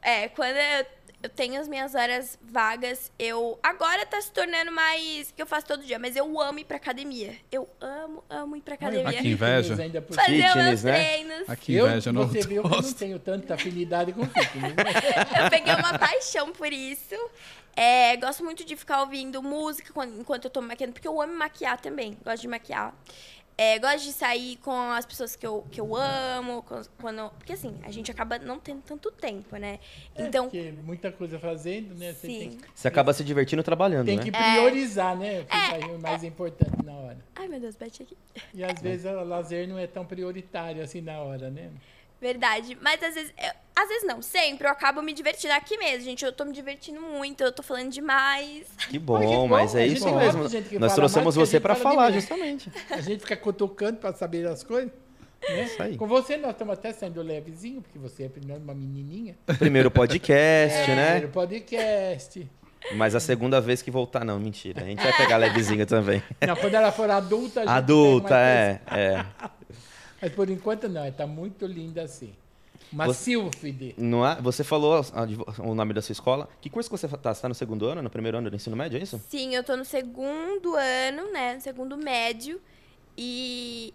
É, 0.00 0.28
quando 0.28 0.56
eu, 0.56 0.86
eu 1.24 1.30
tenho 1.30 1.58
as 1.58 1.66
minhas 1.66 1.94
horas 1.94 2.38
vagas, 2.42 3.10
eu. 3.18 3.58
Agora 3.62 4.04
tá 4.04 4.20
se 4.20 4.30
tornando 4.30 4.70
mais. 4.70 5.30
que 5.30 5.40
eu 5.40 5.46
faço 5.46 5.66
todo 5.66 5.82
dia, 5.82 5.98
mas 5.98 6.14
eu 6.16 6.38
amo 6.38 6.58
ir 6.58 6.66
pra 6.66 6.76
academia. 6.76 7.34
Eu 7.50 7.66
amo, 7.80 8.22
amo 8.28 8.56
ir 8.56 8.60
pra 8.60 8.74
academia. 8.74 9.20
Aqui 9.20 9.28
inveja. 9.28 9.74
Por 10.02 10.14
Fazer 10.14 10.42
Fitness, 10.42 10.54
meus 10.54 10.82
né? 10.82 10.92
treinos. 10.92 11.48
Aqui 11.48 11.74
eu, 11.74 11.86
inveja, 11.86 12.12
não 12.12 12.28
você 12.28 12.42
viu 12.42 12.62
que 12.62 12.68
eu 12.74 12.82
não 12.82 12.92
tenho 12.92 13.18
tanta 13.18 13.54
afinidade 13.54 14.12
com 14.12 14.26
fitness. 14.26 14.74
né? 14.74 14.84
Eu 15.44 15.50
peguei 15.50 15.74
uma 15.74 15.98
paixão 15.98 16.52
por 16.52 16.70
isso. 16.70 17.14
É, 17.74 18.16
gosto 18.18 18.44
muito 18.44 18.62
de 18.64 18.76
ficar 18.76 19.00
ouvindo 19.00 19.42
música 19.42 19.92
enquanto 20.18 20.44
eu 20.44 20.50
tô 20.50 20.60
me 20.60 20.68
maquiando, 20.68 20.92
porque 20.92 21.08
eu 21.08 21.20
amo 21.20 21.34
maquiar 21.34 21.80
também. 21.80 22.16
Gosto 22.22 22.42
de 22.42 22.48
maquiar. 22.48 22.94
É, 23.56 23.78
gosto 23.78 24.04
de 24.04 24.12
sair 24.12 24.56
com 24.56 24.72
as 24.90 25.06
pessoas 25.06 25.36
que 25.36 25.46
eu, 25.46 25.64
que 25.70 25.80
eu 25.80 25.94
amo. 25.94 26.64
Quando, 27.00 27.30
porque 27.38 27.52
assim, 27.52 27.78
a 27.84 27.90
gente 27.90 28.10
acaba 28.10 28.38
não 28.38 28.58
tendo 28.58 28.82
tanto 28.82 29.12
tempo, 29.12 29.56
né? 29.56 29.78
Então, 30.16 30.44
Porque 30.44 30.72
muita 30.82 31.12
coisa 31.12 31.38
fazendo, 31.38 31.94
né? 31.94 32.12
Você 32.12 32.26
sim. 32.26 32.38
tem, 32.38 32.58
Você 32.74 32.88
acaba 32.88 33.12
se 33.12 33.22
divertindo 33.22 33.62
trabalhando, 33.62 34.06
tem 34.06 34.16
né? 34.16 34.24
que 34.24 34.32
priorizar, 34.32 35.16
né? 35.16 35.40
O 35.40 35.44
que 35.46 35.56
É, 35.56 35.80
é 35.80 35.86
o 35.86 36.00
mais 36.00 36.24
importante 36.24 36.84
na 36.84 36.92
hora. 36.92 37.18
Ai, 37.36 37.46
meu 37.46 37.60
Deus, 37.60 37.76
bate 37.76 38.02
aqui. 38.02 38.16
E 38.52 38.64
às 38.64 38.80
vezes 38.80 39.06
o 39.06 39.22
lazer 39.24 39.68
não 39.68 39.78
é 39.78 39.86
tão 39.86 40.04
prioritário 40.04 40.82
assim 40.82 41.00
na 41.00 41.20
hora, 41.20 41.48
né? 41.48 41.70
Verdade. 42.24 42.78
Mas 42.80 43.02
às 43.02 43.14
vezes, 43.14 43.34
eu- 43.36 43.52
às 43.76 43.86
vezes 43.86 44.06
não, 44.06 44.22
sempre 44.22 44.66
eu 44.66 44.70
acabo 44.72 45.02
me 45.02 45.12
divertindo 45.12 45.52
aqui 45.52 45.76
mesmo, 45.76 46.04
gente. 46.06 46.24
Eu 46.24 46.32
tô 46.32 46.46
me 46.46 46.52
divertindo 46.54 46.98
muito, 46.98 47.42
eu 47.42 47.52
tô 47.52 47.62
falando 47.62 47.90
demais. 47.90 48.66
Que 48.88 48.98
bom, 48.98 49.16
Ai, 49.16 49.26
que 49.26 49.32
bom, 49.34 49.46
mas 49.48 49.74
é 49.74 49.86
isso 49.86 50.06
mesmo. 50.14 50.44
Nós 50.80 50.94
trouxemos 50.94 51.36
mais 51.36 51.48
você 51.50 51.60
para 51.60 51.74
falar, 51.74 52.10
justamente. 52.12 52.72
A 52.90 53.02
gente 53.02 53.20
fica 53.20 53.36
cutucando 53.36 53.98
para 53.98 54.14
saber 54.14 54.46
as 54.46 54.62
coisas. 54.64 54.90
Né? 55.46 55.64
Isso 55.64 55.82
aí. 55.82 55.98
Com 55.98 56.06
você 56.06 56.38
nós 56.38 56.52
estamos 56.52 56.72
até 56.72 56.94
saindo 56.94 57.20
levezinho, 57.20 57.82
porque 57.82 57.98
você 57.98 58.22
é 58.22 58.28
primeiro 58.30 58.62
uma 58.62 58.72
menininha. 58.74 59.36
Primeiro 59.58 59.90
podcast, 59.90 60.90
né? 60.92 61.04
Primeiro 61.10 61.28
podcast. 61.28 62.50
Mas 62.92 63.14
a 63.14 63.20
segunda 63.20 63.60
vez 63.60 63.80
que 63.80 63.90
voltar, 63.90 64.24
não, 64.24 64.38
mentira. 64.38 64.82
A 64.82 64.84
gente 64.84 65.02
vai 65.02 65.16
pegar 65.16 65.38
levezinho 65.38 65.86
também. 65.86 66.22
Não, 66.46 66.54
quando 66.56 66.74
ela 66.74 66.92
for 66.92 67.08
adulta, 67.10 67.60
a 67.60 67.64
gente 67.64 67.72
Adulta, 67.72 68.36
é, 68.38 68.80
é. 68.90 69.24
Mas 70.24 70.32
por 70.32 70.48
enquanto 70.48 70.88
não, 70.88 71.02
ela 71.02 71.12
tá 71.12 71.26
muito 71.26 71.66
linda 71.66 72.02
assim. 72.02 72.32
Uma 72.90 73.06
Você- 73.06 73.24
sílfide. 73.32 73.94
Não 73.98 74.26
é? 74.26 74.40
Você 74.40 74.64
falou 74.64 75.04
o 75.58 75.74
nome 75.74 75.92
da 75.92 76.00
sua 76.00 76.12
escola. 76.14 76.48
Que 76.62 76.70
curso 76.70 76.88
que 76.88 76.96
você 76.96 77.04
está? 77.06 77.18
Você 77.34 77.38
está 77.38 77.48
no 77.48 77.54
segundo 77.54 77.86
ano, 77.86 78.00
no 78.00 78.08
primeiro 78.08 78.38
ano 78.38 78.48
do 78.48 78.56
ensino 78.56 78.74
médio, 78.74 78.98
é 78.98 79.02
isso? 79.02 79.20
Sim, 79.28 79.54
eu 79.54 79.62
tô 79.62 79.76
no 79.76 79.84
segundo 79.84 80.74
ano, 80.76 81.30
né? 81.30 81.54
No 81.56 81.60
segundo 81.60 81.96
médio. 81.98 82.58
E 83.18 83.92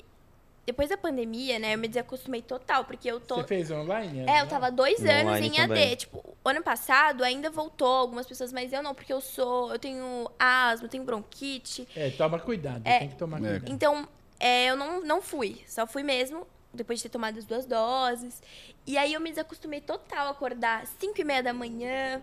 depois 0.65 0.87
da 0.89 0.97
pandemia, 0.97 1.57
né, 1.57 1.73
eu 1.73 1.79
me 1.79 1.87
desacostumei 1.87 2.41
total, 2.43 2.85
porque 2.85 3.09
eu 3.09 3.19
tô. 3.19 3.37
Você 3.37 3.47
fez 3.47 3.71
online? 3.71 4.19
É, 4.29 4.41
eu 4.41 4.47
tava 4.47 4.69
dois 4.71 4.99
No 4.99 5.09
anos 5.09 5.37
em 5.39 5.51
também. 5.51 5.83
AD. 5.91 5.95
Tipo, 5.95 6.23
ano 6.45 6.61
passado 6.61 7.23
ainda 7.23 7.49
voltou 7.49 7.87
algumas 7.87 8.27
pessoas, 8.27 8.53
mas 8.53 8.71
eu 8.71 8.83
não, 8.83 8.93
porque 8.93 9.11
eu 9.11 9.19
sou. 9.21 9.71
Eu 9.71 9.79
tenho 9.79 10.29
asma, 10.37 10.85
eu 10.85 10.89
tenho 10.89 11.03
bronquite. 11.03 11.87
É, 11.95 12.11
toma 12.11 12.37
cuidado, 12.37 12.81
É. 12.85 12.99
tem 12.99 13.09
que 13.09 13.15
tomar 13.15 13.37
É. 13.37 13.41
cuidado. 13.59 13.71
Então, 13.71 14.07
é, 14.39 14.65
eu 14.69 14.75
não, 14.77 15.01
não 15.01 15.21
fui. 15.21 15.61
Só 15.67 15.85
fui 15.87 16.03
mesmo 16.03 16.47
depois 16.73 16.99
de 16.99 17.03
ter 17.03 17.09
tomado 17.09 17.37
as 17.37 17.45
duas 17.45 17.65
doses. 17.65 18.41
E 18.85 18.97
aí 18.97 19.13
eu 19.13 19.19
me 19.19 19.29
desacostumei 19.29 19.81
total 19.81 20.27
a 20.27 20.29
acordar 20.31 20.83
às 20.83 20.89
5 20.99 21.19
e 21.19 21.23
meia 21.23 21.41
da 21.43 21.53
manhã. 21.53 22.21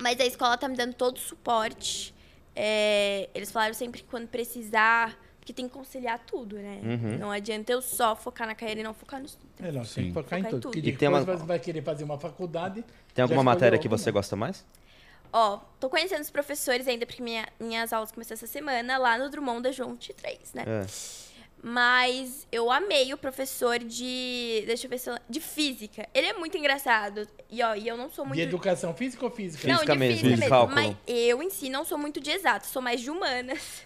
Mas 0.00 0.18
a 0.20 0.24
escola 0.26 0.56
tá 0.56 0.68
me 0.68 0.76
dando 0.76 0.94
todo 0.94 1.16
o 1.16 1.20
suporte. 1.20 2.14
É, 2.56 3.28
eles 3.34 3.50
falaram 3.52 3.74
sempre 3.74 4.02
que 4.02 4.08
quando 4.08 4.26
precisar, 4.28 5.16
porque 5.38 5.52
tem 5.52 5.68
que 5.68 5.72
conciliar 5.74 6.18
tudo, 6.26 6.56
né? 6.56 6.80
Uhum. 6.82 7.18
Não 7.18 7.30
adianta 7.30 7.72
eu 7.72 7.80
só 7.80 8.14
focar 8.16 8.46
na 8.46 8.54
carreira 8.54 8.80
e 8.80 8.82
não 8.82 8.92
focar 8.94 9.20
no 9.20 9.26
estudo. 9.26 9.48
É, 9.60 9.66
não, 9.70 9.82
tem 9.82 9.84
Sim. 9.84 10.06
que 10.08 10.12
focar 10.12 10.38
em 10.38 10.42
Focar 10.42 10.48
em 10.48 10.50
tudo. 10.50 10.60
tudo. 10.62 10.72
Porque 10.72 10.90
E 10.90 10.96
tem 10.96 11.08
uma- 11.08 11.22
vai 11.22 11.58
querer 11.58 11.82
fazer 11.82 12.04
uma 12.04 12.18
faculdade. 12.18 12.84
Tem 13.14 13.22
alguma 13.22 13.42
matéria 13.42 13.78
que 13.78 13.88
você 13.88 14.10
gosta 14.10 14.34
mais? 14.36 14.64
Ó, 15.32 15.58
tô 15.80 15.88
conhecendo 15.88 16.20
os 16.20 16.30
professores 16.30 16.86
ainda, 16.86 17.06
porque 17.06 17.22
minha- 17.22 17.48
minhas 17.58 17.92
aulas 17.92 18.12
começaram 18.12 18.34
essa 18.36 18.46
semana 18.46 18.98
lá 18.98 19.16
no 19.16 19.30
Drummond 19.30 19.62
da 19.62 19.72
João 19.72 19.92
23, 19.92 20.52
né? 20.52 20.64
É. 20.66 20.86
Mas 21.64 22.46
eu 22.50 22.70
amei 22.72 23.14
o 23.14 23.16
professor 23.16 23.78
de. 23.78 24.64
Deixa 24.66 24.86
eu 24.86 24.90
ver 24.90 24.98
se 24.98 25.08
eu. 25.08 25.16
De 25.30 25.40
física. 25.40 26.08
Ele 26.12 26.26
é 26.26 26.32
muito 26.32 26.58
engraçado. 26.58 27.26
E, 27.48 27.62
ó, 27.62 27.76
e 27.76 27.86
eu 27.86 27.96
não 27.96 28.10
sou 28.10 28.24
muito. 28.24 28.36
De 28.36 28.42
educação 28.42 28.92
física 28.94 29.24
ou 29.24 29.30
física? 29.30 29.68
Não, 29.68 29.74
Física 29.76 29.92
de 29.92 29.98
mesmo, 29.98 30.14
física 30.16 30.34
de 30.34 30.40
mesmo. 30.40 30.50
cálculo. 30.50 30.74
Mas 30.74 30.96
eu 31.06 31.40
em 31.40 31.50
si 31.50 31.68
não 31.70 31.84
sou 31.84 31.96
muito 31.96 32.18
de 32.20 32.32
exato, 32.32 32.66
sou 32.66 32.82
mais 32.82 33.00
de 33.00 33.10
humanas. 33.10 33.84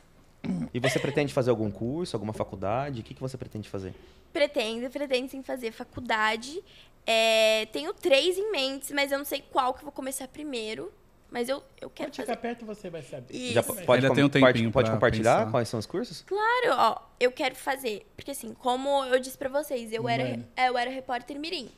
E 0.73 0.81
você 0.81 0.99
pretende 0.99 1.35
fazer 1.35 1.51
algum 1.51 1.71
curso, 1.71 2.17
alguma 2.17 2.33
faculdade? 2.33 3.01
O 3.01 3.05
que, 3.05 3.13
que 3.15 3.21
você 3.21 3.37
pretende 3.37 3.69
fazer? 3.69 3.93
Pretendo, 4.33 4.89
pretendo 4.89 5.29
sim 5.29 5.43
fazer 5.43 5.71
faculdade. 5.73 6.63
É, 7.05 7.67
tenho 7.73 7.93
três 7.93 8.39
em 8.39 8.51
mente, 8.51 8.93
mas 8.95 9.13
eu 9.13 9.19
não 9.19 9.25
sei 9.25 9.43
qual 9.51 9.75
que 9.75 9.81
eu 9.81 9.85
vou 9.85 9.93
começar 9.93 10.27
primeiro. 10.29 10.91
Mas 11.37 11.51
eu, 11.51 11.63
eu 11.79 11.91
quero 11.91 12.09
Quando 12.11 12.17
fazer. 12.17 12.29
chegar 12.29 12.37
perto 12.41 12.65
você 12.65 12.89
vai 12.89 13.03
saber. 13.03 13.35
Isso. 13.37 13.53
Já 13.53 13.63
po- 13.63 13.75
pode, 13.75 13.91
Ainda 14.07 14.09
com- 14.09 14.15
tem 14.15 14.25
um 14.25 14.29
pode- 14.31 14.43
tempinho 14.55 14.73
pode 14.73 14.91
compartilhar 14.91 15.39
pensar. 15.41 15.51
quais 15.51 15.69
são 15.69 15.79
os 15.79 15.85
cursos? 15.85 16.23
Claro, 16.23 16.69
ó, 16.71 16.99
eu 17.21 17.31
quero 17.31 17.55
fazer. 17.55 18.07
Porque 18.17 18.31
assim, 18.31 18.55
como 18.55 19.05
eu 19.05 19.21
disse 19.21 19.37
pra 19.37 19.51
vocês, 19.51 19.93
eu 19.93 20.09
era, 20.09 20.25
Humana. 20.25 20.49
é, 20.57 20.69
eu 20.71 20.79
era 20.79 20.91
repórter 20.91 21.39
mirim. 21.39 21.69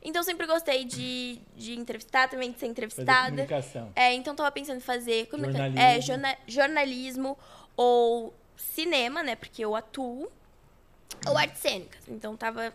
Então 0.00 0.20
eu 0.20 0.24
sempre 0.24 0.46
gostei 0.46 0.84
de, 0.84 1.40
de 1.56 1.74
entrevistar, 1.76 2.28
também 2.28 2.52
de 2.52 2.54
ser 2.54 2.66
Fazer 2.66 2.70
entrevistada. 2.70 3.30
comunicação. 3.30 3.90
É, 3.96 4.14
então 4.14 4.32
tava 4.36 4.52
pensando 4.52 4.76
em 4.76 4.80
fazer 4.80 5.26
comunica- 5.26 5.58
Jornalismo. 5.58 5.80
É, 5.82 6.00
jorna- 6.00 6.36
jornalismo 6.46 7.38
ou 7.76 8.32
cinema, 8.56 9.24
né? 9.24 9.34
Porque 9.34 9.64
eu 9.64 9.74
atuo. 9.74 10.30
Ou 11.26 11.36
artes 11.36 11.60
cênicas. 11.60 12.00
Então 12.08 12.36
tava. 12.36 12.72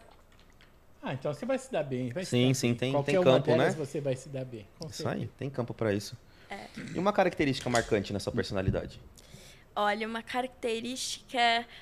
Ah, 1.02 1.14
então 1.14 1.32
você 1.34 1.46
vai 1.46 1.58
se 1.60 1.72
dar 1.72 1.84
bem. 1.84 2.10
Vai 2.10 2.26
se 2.26 2.32
Sim, 2.32 2.48
dar 2.50 2.54
sim, 2.56 2.68
bem. 2.70 2.76
tem- 2.78 2.92
Qualquer 2.92 3.12
tem 3.14 3.24
campo, 3.24 3.56
né? 3.56 3.70
você 3.72 4.02
vai 4.02 4.16
se 4.16 4.28
dar 4.28 4.44
bem. 4.44 4.68
com 4.80 4.88
Isso 4.90 5.08
aí, 5.08 5.28
tem 5.38 5.50
campo 5.52 5.72
pra 5.74 5.94
isso. 5.94 6.18
É. 6.56 6.68
E 6.96 7.00
uma 7.00 7.12
característica 7.14 7.70
marcante 7.70 8.12
na 8.14 8.20
sua 8.20 8.32
personalidade? 8.34 9.00
Olha, 9.78 10.08
uma 10.08 10.22
característica. 10.24 11.38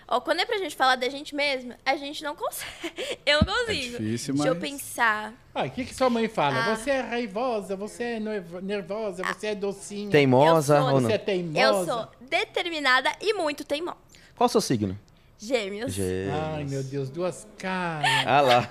Ó, 0.07 0.19
quando 0.19 0.39
é 0.39 0.45
pra 0.45 0.57
gente 0.57 0.75
falar 0.75 0.95
da 0.95 1.07
gente 1.09 1.35
mesmo, 1.35 1.75
a 1.85 1.95
gente 1.95 2.23
não 2.23 2.35
consegue. 2.35 3.19
Eu 3.25 3.41
não 3.45 3.53
É 3.53 3.65
consigo. 3.65 3.97
difícil, 3.99 4.33
Deixa 4.33 4.49
eu 4.49 4.55
mas- 4.55 4.63
pensar. 4.71 5.33
Ah, 5.53 5.65
o 5.65 5.69
que, 5.69 5.85
que 5.85 5.93
sua 5.93 6.09
mãe 6.09 6.27
fala? 6.27 6.57
Ah. 6.71 6.75
Você 6.75 6.89
é 6.89 7.01
raivosa, 7.01 7.75
você 7.75 8.03
é 8.03 8.19
nervo- 8.19 8.59
nervosa, 8.61 9.23
você 9.23 9.47
é 9.47 9.55
docinha. 9.55 10.09
Teimosa 10.09 10.75
Eu 10.77 10.81
sou- 10.81 10.91
ou 10.93 11.01
não? 11.01 11.09
Você 11.09 11.15
é 11.15 11.17
teimosa. 11.19 11.59
Eu 11.61 11.85
sou 11.85 12.07
determinada 12.21 13.11
e 13.21 13.33
muito 13.33 13.63
teimosa. 13.63 13.97
Qual 14.35 14.47
o 14.47 14.49
seu 14.49 14.61
signo? 14.61 14.97
Gêmeos. 15.37 15.93
Gêmeos. 15.93 16.33
Ai, 16.55 16.63
meu 16.63 16.83
Deus, 16.83 17.09
duas 17.11 17.45
caras. 17.59 18.07
Ah 18.25 18.41
lá. 18.41 18.67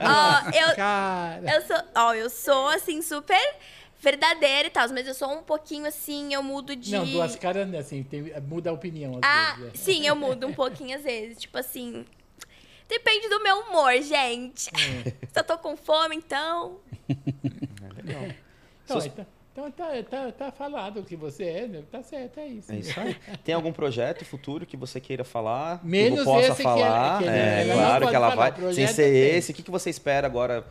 Ó, 0.00 0.50
eu, 0.56 0.76
Cara. 0.76 1.42
eu 1.54 1.62
sou. 1.66 1.76
Ó, 1.96 2.14
eu 2.14 2.30
sou 2.30 2.68
assim, 2.68 3.02
super 3.02 3.56
verdadeira 4.00 4.68
e 4.68 4.70
tal, 4.70 4.88
mas 4.90 5.06
eu 5.06 5.14
sou 5.14 5.32
um 5.32 5.42
pouquinho 5.42 5.86
assim, 5.86 6.32
eu 6.34 6.42
mudo 6.42 6.74
de. 6.76 6.92
Não, 6.92 7.04
duas 7.06 7.34
caras, 7.36 7.72
assim, 7.74 8.02
tem- 8.02 8.32
muda 8.42 8.70
a 8.70 8.72
opinião 8.72 9.14
às 9.14 9.20
Ah, 9.22 9.54
vezes. 9.58 9.74
é. 9.74 9.76
sim, 9.76 10.06
eu 10.06 10.14
mudo 10.16 10.46
um 10.46 10.52
pouquinho 10.54 10.96
às 10.96 11.02
vezes. 11.04 11.38
Tipo 11.38 11.58
assim. 11.58 12.04
Depende 12.88 13.28
do 13.28 13.42
meu 13.42 13.58
humor, 13.60 13.92
gente. 14.02 14.70
É. 14.74 15.10
Se 15.30 15.38
eu 15.40 15.44
tô 15.44 15.58
com 15.58 15.76
fome, 15.76 16.16
então. 16.16 16.78
Então, 18.84 18.98
então, 19.04 19.26
então 19.52 19.70
tá, 19.72 20.02
tá, 20.08 20.32
tá 20.32 20.52
falado 20.52 21.00
o 21.00 21.04
que 21.04 21.14
você 21.16 21.44
é, 21.44 21.66
né? 21.68 21.82
tá 21.90 22.02
certo, 22.02 22.38
é 22.40 22.46
isso. 22.46 22.72
É 22.72 22.76
isso 22.76 22.98
aí. 22.98 23.14
Tem 23.44 23.54
algum 23.54 23.72
projeto 23.72 24.24
futuro 24.24 24.64
que 24.64 24.76
você 24.76 25.00
queira 25.00 25.24
falar? 25.24 25.84
Menos 25.84 26.14
que 26.14 26.20
eu 26.20 26.24
possa 26.24 26.46
esse 26.48 26.56
que 26.62 26.62
ela- 26.62 26.76
falar? 26.78 27.18
que 27.18 27.24
ele- 27.24 27.36
é, 27.36 27.60
ela 27.62 27.74
claro 27.74 28.08
que 28.08 28.14
ela 28.16 28.30
falar, 28.30 28.50
vai. 28.52 28.64
o 28.70 28.72
Sem 28.74 28.86
ser 28.86 29.08
esse, 29.36 29.50
o 29.50 29.54
que 29.54 29.62
que 29.62 29.70
você 29.70 29.90
espera 29.90 30.26
agora 30.26 30.66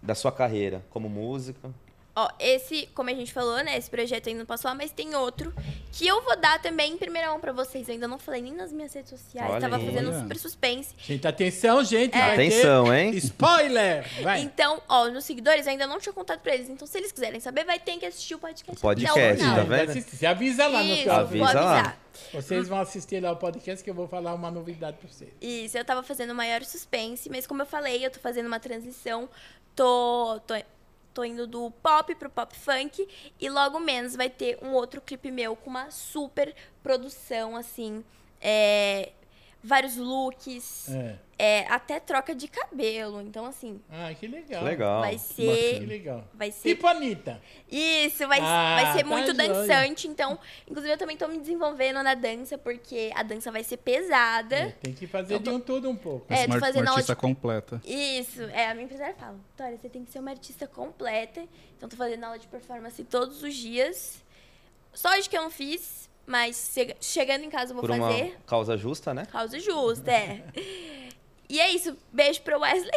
da 0.00 0.14
sua 0.14 0.32
carreira 0.32 0.82
como 0.88 1.08
música? 1.08 1.70
Ó, 2.14 2.28
esse, 2.38 2.88
como 2.94 3.08
a 3.08 3.14
gente 3.14 3.32
falou, 3.32 3.62
né? 3.64 3.78
Esse 3.78 3.88
projeto 3.88 4.28
ainda 4.28 4.40
não 4.40 4.46
posso 4.46 4.62
falar, 4.64 4.74
mas 4.74 4.90
tem 4.90 5.14
outro 5.14 5.52
que 5.92 6.06
eu 6.06 6.22
vou 6.22 6.36
dar 6.36 6.60
também 6.60 6.92
em 6.92 6.98
primeira 6.98 7.28
mão 7.28 7.40
pra 7.40 7.52
vocês. 7.52 7.88
Eu 7.88 7.94
ainda 7.94 8.06
não 8.06 8.18
falei 8.18 8.42
nem 8.42 8.52
nas 8.52 8.70
minhas 8.70 8.92
redes 8.92 9.10
sociais. 9.10 9.50
Olha 9.50 9.60
Tava 9.60 9.76
aí. 9.76 9.86
fazendo 9.86 10.10
um 10.10 10.20
super 10.20 10.36
suspense. 10.36 10.94
Gente, 10.98 11.26
atenção, 11.26 11.82
gente. 11.82 12.12
ter 12.12 12.20
Atenção, 12.20 12.94
hein? 12.94 13.16
Spoiler! 13.16 14.06
Vai. 14.22 14.40
Então, 14.42 14.82
ó, 14.88 15.08
nos 15.08 15.24
seguidores 15.24 15.64
eu 15.66 15.72
ainda 15.72 15.86
não 15.86 15.98
tinha 15.98 16.12
contato 16.12 16.40
pra 16.40 16.54
eles. 16.54 16.68
Então, 16.68 16.86
se 16.86 16.98
eles 16.98 17.12
quiserem 17.12 17.40
saber, 17.40 17.64
vai 17.64 17.78
ter 17.78 17.96
que 17.96 18.04
assistir 18.04 18.34
o 18.34 18.38
podcast. 18.38 18.80
Podcast, 18.80 19.42
tá 19.42 19.62
vendo? 19.62 19.92
Você 19.94 20.26
avisa 20.26 20.66
lá 20.66 20.82
no 20.82 20.94
Isso. 20.94 21.10
Avisa 21.10 21.44
vou 21.44 21.54
lá. 21.54 21.78
avisar. 21.78 22.02
Vocês 22.32 22.68
vão 22.68 22.78
assistir 22.78 23.22
lá 23.22 23.32
o 23.32 23.36
podcast 23.36 23.82
que 23.82 23.88
eu 23.88 23.94
vou 23.94 24.06
falar 24.06 24.34
uma 24.34 24.50
novidade 24.50 24.98
pra 24.98 25.08
vocês. 25.08 25.30
Isso, 25.40 25.78
eu 25.78 25.84
tava 25.84 26.02
fazendo 26.02 26.34
maior 26.34 26.62
suspense, 26.62 27.30
mas 27.30 27.46
como 27.46 27.62
eu 27.62 27.66
falei, 27.66 28.04
eu 28.04 28.10
tô 28.10 28.20
fazendo 28.20 28.46
uma 28.46 28.60
transição, 28.60 29.28
tô, 29.74 30.38
tô, 30.46 30.54
tô 31.12 31.24
indo 31.24 31.46
do 31.46 31.70
pop 31.82 32.14
pro 32.14 32.30
pop 32.30 32.56
funk 32.56 33.06
e 33.40 33.48
logo 33.48 33.78
menos 33.78 34.16
vai 34.16 34.30
ter 34.30 34.58
um 34.62 34.72
outro 34.72 35.00
clipe 35.00 35.30
meu 35.30 35.54
com 35.54 35.70
uma 35.70 35.90
super 35.90 36.54
produção, 36.82 37.56
assim, 37.56 38.04
é, 38.40 39.12
vários 39.62 39.96
looks, 39.96 40.88
É. 40.90 41.18
é, 41.44 41.66
até 41.68 41.98
troca 41.98 42.36
de 42.36 42.46
cabelo, 42.46 43.20
então 43.20 43.44
assim, 43.44 43.80
Ah, 43.90 44.14
que 44.14 44.28
legal. 44.28 44.62
Legal. 44.62 45.00
vai 45.00 45.14
Que 45.14 45.18
ser... 45.18 45.80
legal. 45.88 46.24
Vai 46.32 46.52
ser 46.52 46.68
Tipo 46.68 46.86
Anitta. 46.86 47.42
Isso, 47.68 48.28
vai, 48.28 48.38
Ah, 48.40 48.78
vai 48.80 48.92
ser 48.92 49.02
tá 49.02 49.08
muito 49.08 49.34
joia. 49.34 49.48
dançante. 49.48 50.06
Então, 50.06 50.38
inclusive, 50.68 50.94
eu 50.94 50.98
também 50.98 51.16
tô 51.16 51.26
me 51.26 51.38
desenvolvendo 51.38 52.00
na 52.00 52.14
dança, 52.14 52.56
porque 52.56 53.10
a 53.16 53.24
dança 53.24 53.50
vai 53.50 53.64
ser 53.64 53.78
pesada. 53.78 54.54
É, 54.54 54.70
Tem 54.70 54.92
que 54.94 55.04
fazer 55.08 55.40
de 55.40 55.50
um 55.50 55.58
tudo 55.58 55.90
um 55.90 55.96
pouco. 55.96 56.32
É, 56.32 56.46
tô 56.46 56.52
uma, 56.52 56.60
fazendo 56.60 56.82
uma 56.82 56.90
aula 56.90 57.00
artista 57.00 57.14
de- 57.16 57.20
completa. 57.20 57.82
Isso, 57.84 58.42
é, 58.44 58.68
a 58.68 58.74
minha 58.74 58.84
empresária 58.84 59.14
fala, 59.18 59.34
Vitória, 59.50 59.76
você 59.76 59.88
tem 59.88 60.04
que 60.04 60.12
ser 60.12 60.20
uma 60.20 60.30
artista 60.30 60.68
completa. 60.68 61.42
Então, 61.76 61.88
tô 61.88 61.96
fazendo 61.96 62.22
aula 62.22 62.38
de 62.38 62.46
performance 62.46 63.02
todos 63.02 63.42
os 63.42 63.52
dias. 63.56 64.22
Só 64.94 65.10
hoje 65.18 65.28
que 65.28 65.36
eu 65.36 65.42
não 65.42 65.50
fiz, 65.50 66.08
mas 66.24 66.70
chega- 66.72 66.94
chegando 67.00 67.42
em 67.44 67.50
casa 67.50 67.72
eu 67.72 67.74
vou 67.74 67.80
Por 67.82 67.90
uma 67.90 68.10
fazer. 68.12 68.38
causa 68.46 68.76
justa, 68.76 69.12
né? 69.12 69.26
Causa 69.26 69.58
justa, 69.58 70.12
é. 70.12 70.44
E 71.52 71.60
é 71.60 71.70
isso, 71.70 71.94
beijo 72.10 72.40
pro 72.40 72.58
Wesley. 72.58 72.90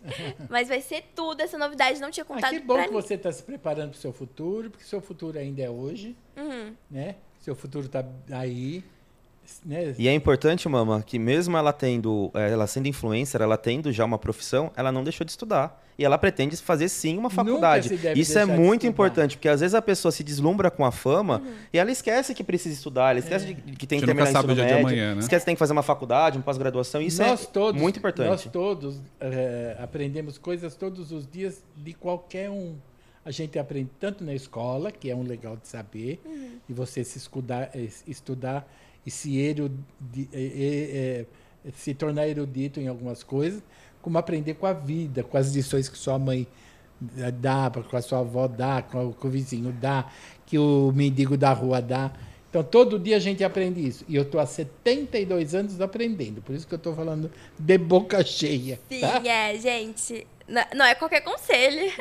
mas 0.48 0.66
vai 0.68 0.80
ser 0.80 1.04
tudo 1.14 1.42
essa 1.42 1.58
novidade, 1.58 2.00
não 2.00 2.10
tinha 2.10 2.24
Ah, 2.24 2.26
contado 2.26 2.50
que 2.54 2.60
bom 2.60 2.74
que 2.76 2.80
ninguém. 2.86 2.94
você 3.02 3.14
está 3.14 3.30
se 3.30 3.42
preparando 3.42 3.90
para 3.90 3.98
o 3.98 4.00
seu 4.00 4.14
futuro, 4.14 4.70
porque 4.70 4.84
seu 4.86 5.02
futuro 5.02 5.38
ainda 5.38 5.60
é 5.60 5.68
hoje, 5.68 6.16
Uhum. 6.34 6.74
né? 6.90 7.16
Seu 7.40 7.54
futuro 7.54 7.84
está 7.84 8.02
aí, 8.32 8.82
né? 9.64 9.94
E 9.98 10.08
é 10.08 10.14
importante, 10.14 10.68
mama, 10.68 11.02
que 11.02 11.18
mesmo 11.18 11.56
ela 11.56 11.72
tendo, 11.72 12.30
eh, 12.34 12.50
ela 12.50 12.66
sendo 12.66 12.86
influencer, 12.88 13.40
ela 13.40 13.56
tendo 13.56 13.90
já 13.92 14.04
uma 14.04 14.18
profissão, 14.18 14.70
ela 14.76 14.90
não 14.92 15.02
deixou 15.04 15.24
de 15.24 15.30
estudar. 15.30 15.84
E 15.98 16.04
ela 16.04 16.16
pretende 16.16 16.56
fazer 16.58 16.88
sim 16.88 17.14
uma 17.18 17.24
Nunca 17.24 17.34
faculdade. 17.34 17.88
se 17.88 17.96
deve 17.96 18.20
Isso 18.20 18.38
é 18.38 18.44
muito 18.44 18.86
importante, 18.86 19.36
porque 19.36 19.48
às 19.48 19.60
vezes 19.60 19.74
a 19.74 19.82
pessoa 19.82 20.12
se 20.12 20.22
deslumbra 20.22 20.70
com 20.70 20.84
a 20.84 20.92
fama 20.92 21.42
Uhum. 21.44 21.52
e 21.72 21.78
ela 21.78 21.90
esquece 21.90 22.32
que 22.34 22.44
precisa 22.44 22.72
estudar, 22.74 23.10
ela 23.10 23.18
esquece 23.18 23.46
de, 23.46 23.54
que 23.54 23.84
tem 23.86 23.98
que 23.98 24.06
terminar 24.06 24.26
nunca 24.28 24.38
sabe 24.40 24.52
ensino 24.52 24.52
o 24.52 24.54
dia 24.54 24.64
de 24.66 24.72
médio, 24.84 24.86
amanhã, 24.86 25.14
né? 25.16 25.20
esquece 25.20 25.40
que 25.42 25.46
tem 25.46 25.54
que 25.56 25.58
fazer 25.58 25.72
uma 25.72 25.82
faculdade, 25.82 26.38
uma 26.38 26.44
pós-graduação. 26.44 27.02
Isso 27.02 27.20
nós 27.20 27.42
é 27.42 27.46
todos, 27.46 27.80
muito 27.80 27.98
importante. 27.98 28.28
Nós 28.28 28.44
todos 28.44 29.00
eh, 29.20 29.76
aprendemos 29.80 30.38
coisas 30.38 30.76
todos 30.76 31.10
os 31.10 31.26
dias 31.26 31.64
de 31.76 31.92
qualquer 31.94 32.48
um. 32.48 32.76
A 33.28 33.30
gente 33.30 33.58
aprende 33.58 33.90
tanto 34.00 34.24
na 34.24 34.32
escola, 34.32 34.90
que 34.90 35.10
é 35.10 35.14
um 35.14 35.22
legal 35.22 35.54
de 35.54 35.68
saber, 35.68 36.18
e 36.66 36.72
você 36.72 37.04
se 37.04 37.18
escudar, 37.18 37.68
eh, 37.74 37.86
estudar 38.06 38.66
e 39.04 39.10
se, 39.10 39.36
erudi, 39.36 39.76
eh, 40.16 40.26
eh, 40.32 41.26
eh, 41.66 41.70
se 41.76 41.92
tornar 41.92 42.26
erudito 42.26 42.80
em 42.80 42.88
algumas 42.88 43.22
coisas, 43.22 43.62
como 44.00 44.16
aprender 44.16 44.54
com 44.54 44.64
a 44.66 44.72
vida, 44.72 45.22
com 45.22 45.36
as 45.36 45.54
lições 45.54 45.90
que 45.90 45.98
sua 45.98 46.18
mãe 46.18 46.46
dá, 47.38 47.70
com 47.70 47.96
a 47.98 48.00
sua 48.00 48.20
avó 48.20 48.48
dá, 48.48 48.80
com, 48.80 49.08
o- 49.08 49.12
com 49.12 49.28
o 49.28 49.30
vizinho 49.30 49.72
dá, 49.72 50.10
que 50.46 50.58
o 50.58 50.90
mendigo 50.94 51.36
da 51.36 51.52
rua 51.52 51.82
dá. 51.82 52.10
Então, 52.50 52.62
todo 52.62 52.98
dia 52.98 53.16
a 53.16 53.20
gente 53.20 53.44
aprende 53.44 53.86
isso. 53.86 54.04
E 54.08 54.16
eu 54.16 54.22
estou 54.22 54.40
há 54.40 54.46
72 54.46 55.54
anos 55.54 55.80
aprendendo. 55.80 56.40
Por 56.40 56.54
isso 56.54 56.66
que 56.66 56.72
eu 56.74 56.78
estou 56.78 56.94
falando 56.94 57.30
de 57.58 57.76
boca 57.78 58.24
cheia. 58.24 58.78
Sim, 58.88 59.00
tá? 59.00 59.20
é, 59.24 59.54
gente. 59.58 60.26
Não, 60.48 60.62
não 60.74 60.84
é 60.86 60.94
qualquer 60.94 61.20
conselho. 61.20 61.92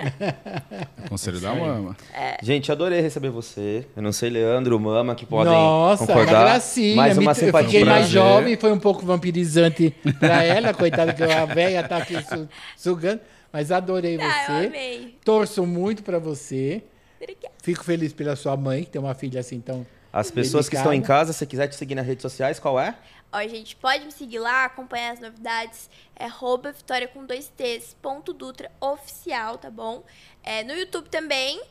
Conselho 1.10 1.40
da 1.42 1.54
mama. 1.54 1.98
Gente, 2.42 2.72
adorei 2.72 3.02
receber 3.02 3.30
você. 3.30 3.86
Eu 3.96 4.02
não 4.02 4.12
sei, 4.14 4.30
Leandro, 4.30 4.80
Mama, 4.80 5.16
que 5.16 5.26
podem 5.26 5.52
Nossa, 5.52 6.06
concordar. 6.08 6.32
uma 6.34 6.44
gracinha. 6.52 6.96
Mais 6.96 7.18
uma 7.18 7.22
Me- 7.24 7.28
eu 7.42 7.46
simpatia. 7.46 7.70
fiquei 7.70 7.84
mais 7.86 8.08
jovem, 8.08 8.56
foi 8.58 8.72
um 8.72 8.80
pouco 8.80 9.06
vampirizante 9.06 9.94
para 10.20 10.44
ela, 10.44 10.74
coitada 10.74 11.14
que 11.14 11.24
a 11.24 11.46
velha 11.46 11.84
tá 11.88 11.98
aqui 11.98 12.16
su- 12.24 12.48
sugando. 12.78 13.20
Mas 13.52 13.72
adorei 13.72 14.18
Ah, 14.22 14.24
eu 14.24 14.56
você. 14.60 14.68
amei. 14.68 15.16
Torço 15.24 15.66
muito 15.66 16.04
para 16.04 16.20
você. 16.20 16.84
Obrigada. 17.22 17.54
Fico 17.62 17.84
feliz 17.84 18.14
pela 18.14 18.36
sua 18.36 18.56
mãe, 18.56 18.84
que 18.84 18.92
tem 18.92 19.02
uma 19.02 19.14
filha 19.14 19.40
assim 19.40 19.60
tão. 19.60 19.86
As 20.12 20.32
pessoas 20.32 20.68
que 20.70 20.76
estão 20.76 20.94
em 20.94 21.02
casa, 21.02 21.34
se 21.34 21.46
quiser 21.46 21.68
te 21.68 21.76
seguir 21.76 21.96
nas 21.96 22.06
redes 22.06 22.22
sociais, 22.22 22.60
qual 22.60 22.80
é? 22.80 22.98
Ó, 23.32 23.40
gente, 23.48 23.76
pode 23.76 24.06
me 24.06 24.12
seguir 24.12 24.40
lá, 24.40 24.66
acompanhar 24.66 25.12
as 25.14 25.20
novidades. 25.20 25.90
É 26.16 26.26
arroba 26.26 26.72
Vitória 26.72 27.08
com 27.08 27.26
dois 27.26 27.50
T's, 27.56 27.96
ponto 28.02 28.34
Dutra 28.34 28.72
oficial, 28.80 29.58
tá 29.58 29.70
bom? 29.70 30.04
É, 30.42 30.64
no 30.64 30.74
YouTube 30.74 31.10
também. 31.10 31.62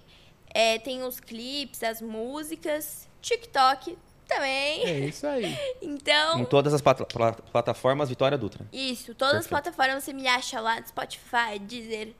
é, 0.55 0.79
tem 0.79 1.03
os 1.03 1.19
clipes, 1.21 1.83
as 1.83 2.01
músicas. 2.01 3.09
TikTok 3.23 3.99
também. 4.29 4.85
É 4.85 4.99
isso 5.01 5.27
aí. 5.27 5.57
Então, 5.83 6.39
Em 6.41 6.45
todas 6.45 6.73
as 6.75 6.81
plat- 6.81 7.05
pla- 7.13 7.33
plataformas, 7.33 8.09
Vitória 8.09 8.37
Dutra. 8.39 8.67
isso. 8.73 9.15
Todas 9.15 9.35
as 9.37 9.47
Perfeito. 9.47 9.63
plataformas 9.75 10.05
você 10.05 10.13
me 10.13 10.27
acha 10.29 10.61
lá 10.61 10.79
no 10.81 10.87
Spotify, 10.87 11.59
Deezer, 11.61 12.13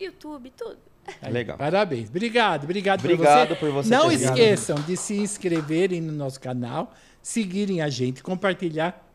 YouTube, 0.00 0.50
tudo. 0.56 0.78
Aí, 1.22 1.32
Legal. 1.32 1.56
Parabéns. 1.56 2.08
Obrigado, 2.08 2.64
obrigado, 2.64 3.00
Obrigado 3.00 3.56
por 3.56 3.70
você. 3.70 3.72
por 3.72 3.84
você 3.84 3.90
Não 3.90 4.10
esqueçam 4.10 4.76
de 4.82 4.96
se 4.96 5.16
inscreverem 5.16 6.00
no 6.00 6.12
nosso 6.12 6.40
canal, 6.40 6.94
seguirem 7.22 7.80
a 7.82 7.88
gente, 7.88 8.22
compartilhar 8.22 9.06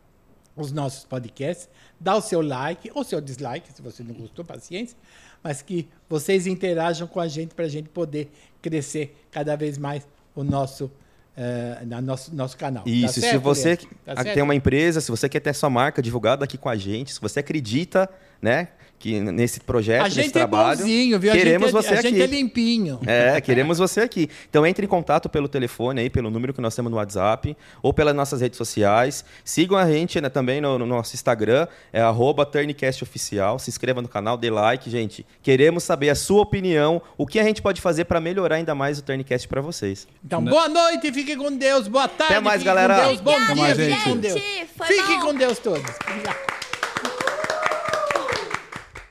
os 0.56 0.72
nossos 0.72 1.04
podcasts, 1.04 1.70
dar 2.00 2.16
o 2.16 2.22
seu 2.22 2.42
like 2.42 2.90
ou 2.94 3.04
seu 3.04 3.20
dislike, 3.20 3.72
se 3.74 3.82
você 3.82 4.04
não 4.04 4.14
gostou, 4.14 4.46
paciência, 4.46 4.98
mas 5.44 5.62
que 5.62 5.88
vocês 6.10 6.48
interajam 6.48 7.08
com 7.08 7.20
a 7.20 7.28
gente 7.28 7.54
para 7.54 7.66
a 7.66 7.70
gente 7.70 7.90
poder 7.90 8.32
crescer 8.62 9.16
cada 9.30 9.56
vez 9.56 9.78
mais 9.78 10.08
o 10.34 10.44
nosso, 10.44 10.90
eh, 11.36 11.84
na 11.86 12.02
nosso, 12.02 12.34
nosso 12.34 12.58
canal. 12.58 12.84
Tá 12.84 12.90
Isso, 12.90 13.20
e 13.20 13.22
se 13.22 13.38
você? 13.38 13.78
Tá 14.06 14.24
tem 14.24 14.42
uma 14.42 14.56
empresa, 14.56 15.02
se 15.02 15.12
você 15.12 15.28
quer 15.28 15.42
ter 15.42 15.54
sua 15.54 15.70
marca 15.70 16.02
divulgada 16.02 16.46
aqui 16.46 16.58
com 16.58 16.70
a 16.70 16.76
gente, 16.76 17.14
se 17.14 17.22
você 17.22 17.42
acredita, 17.42 18.10
né, 18.42 18.70
que 18.98 19.20
nesse 19.20 19.60
projeto, 19.60 20.02
A 20.02 20.04
nesse 20.06 20.16
gente 20.16 20.30
é 20.30 20.32
trabalho, 20.32 20.80
bonzinho, 20.80 21.20
viu? 21.20 21.32
queremos 21.32 21.68
a 21.68 21.68
gente 21.68 21.78
é, 21.78 21.82
você 21.82 21.94
a 21.96 22.00
aqui. 22.00 22.10
gente 22.10 22.22
é 22.22 22.26
limpinho. 22.26 23.00
É, 23.06 23.42
queremos 23.42 23.78
você 23.78 24.02
aqui. 24.02 24.30
Então 24.50 24.66
entre 24.66 24.86
em 24.86 24.90
contato 24.90 25.30
pelo 25.30 25.48
telefone 25.48 26.02
aí, 26.02 26.10
pelo 26.10 26.30
número 26.30 26.54
que 26.54 26.62
nós 26.62 26.76
temos 26.76 26.90
no 26.92 26.98
WhatsApp, 26.98 27.56
ou 27.82 27.94
pelas 27.94 28.16
nossas 28.16 28.42
redes 28.42 28.58
sociais. 28.58 29.24
Sigam 29.44 29.78
a 29.78 29.90
gente 29.90 30.20
né, 30.20 30.30
também 30.30 30.60
no, 30.60 30.80
no 30.80 30.86
nosso 30.86 31.14
Instagram, 31.16 31.68
é 31.94 32.02
arroba 32.02 32.46
TurnCastOficial. 32.46 33.60
Se 33.60 33.70
inscreva 33.70 34.02
no 34.02 34.08
canal, 34.08 34.38
dê 34.38 34.50
like, 34.50 34.90
gente. 34.90 35.26
Queremos 35.42 35.84
saber 35.84 36.10
a 36.10 36.16
sua 36.16 36.42
opinião, 36.42 37.02
o 37.18 37.26
que 37.28 37.40
a 37.40 37.44
gente 37.44 37.62
pode 37.62 37.82
fazer 37.82 38.06
para 38.06 38.20
melhorar 38.20 38.56
ainda 38.56 38.74
mais 38.74 39.00
o 39.00 39.04
Turncast 39.04 39.48
para 39.48 39.62
vocês. 39.62 40.08
Então, 40.24 40.44
boa 40.44 40.68
noite, 40.68 41.12
fiquem 41.12 41.38
com 41.38 41.56
Deus. 41.56 41.88
Boa 41.88 42.08
tarde. 42.08 42.34
Até 42.34 42.42
mais, 42.42 42.64
galera. 42.64 42.96
Com 42.96 43.08
Deus, 43.08 43.22
bom 43.22 43.36
Até 43.36 43.54
dia, 43.54 43.76
gente. 43.76 44.04
com 44.04 44.18
Deus. 44.18 44.42
Bom. 44.42 45.20
com 45.22 45.34
Deus 45.36 45.60
todos. 45.60 45.92
Obrigado. 46.08 46.65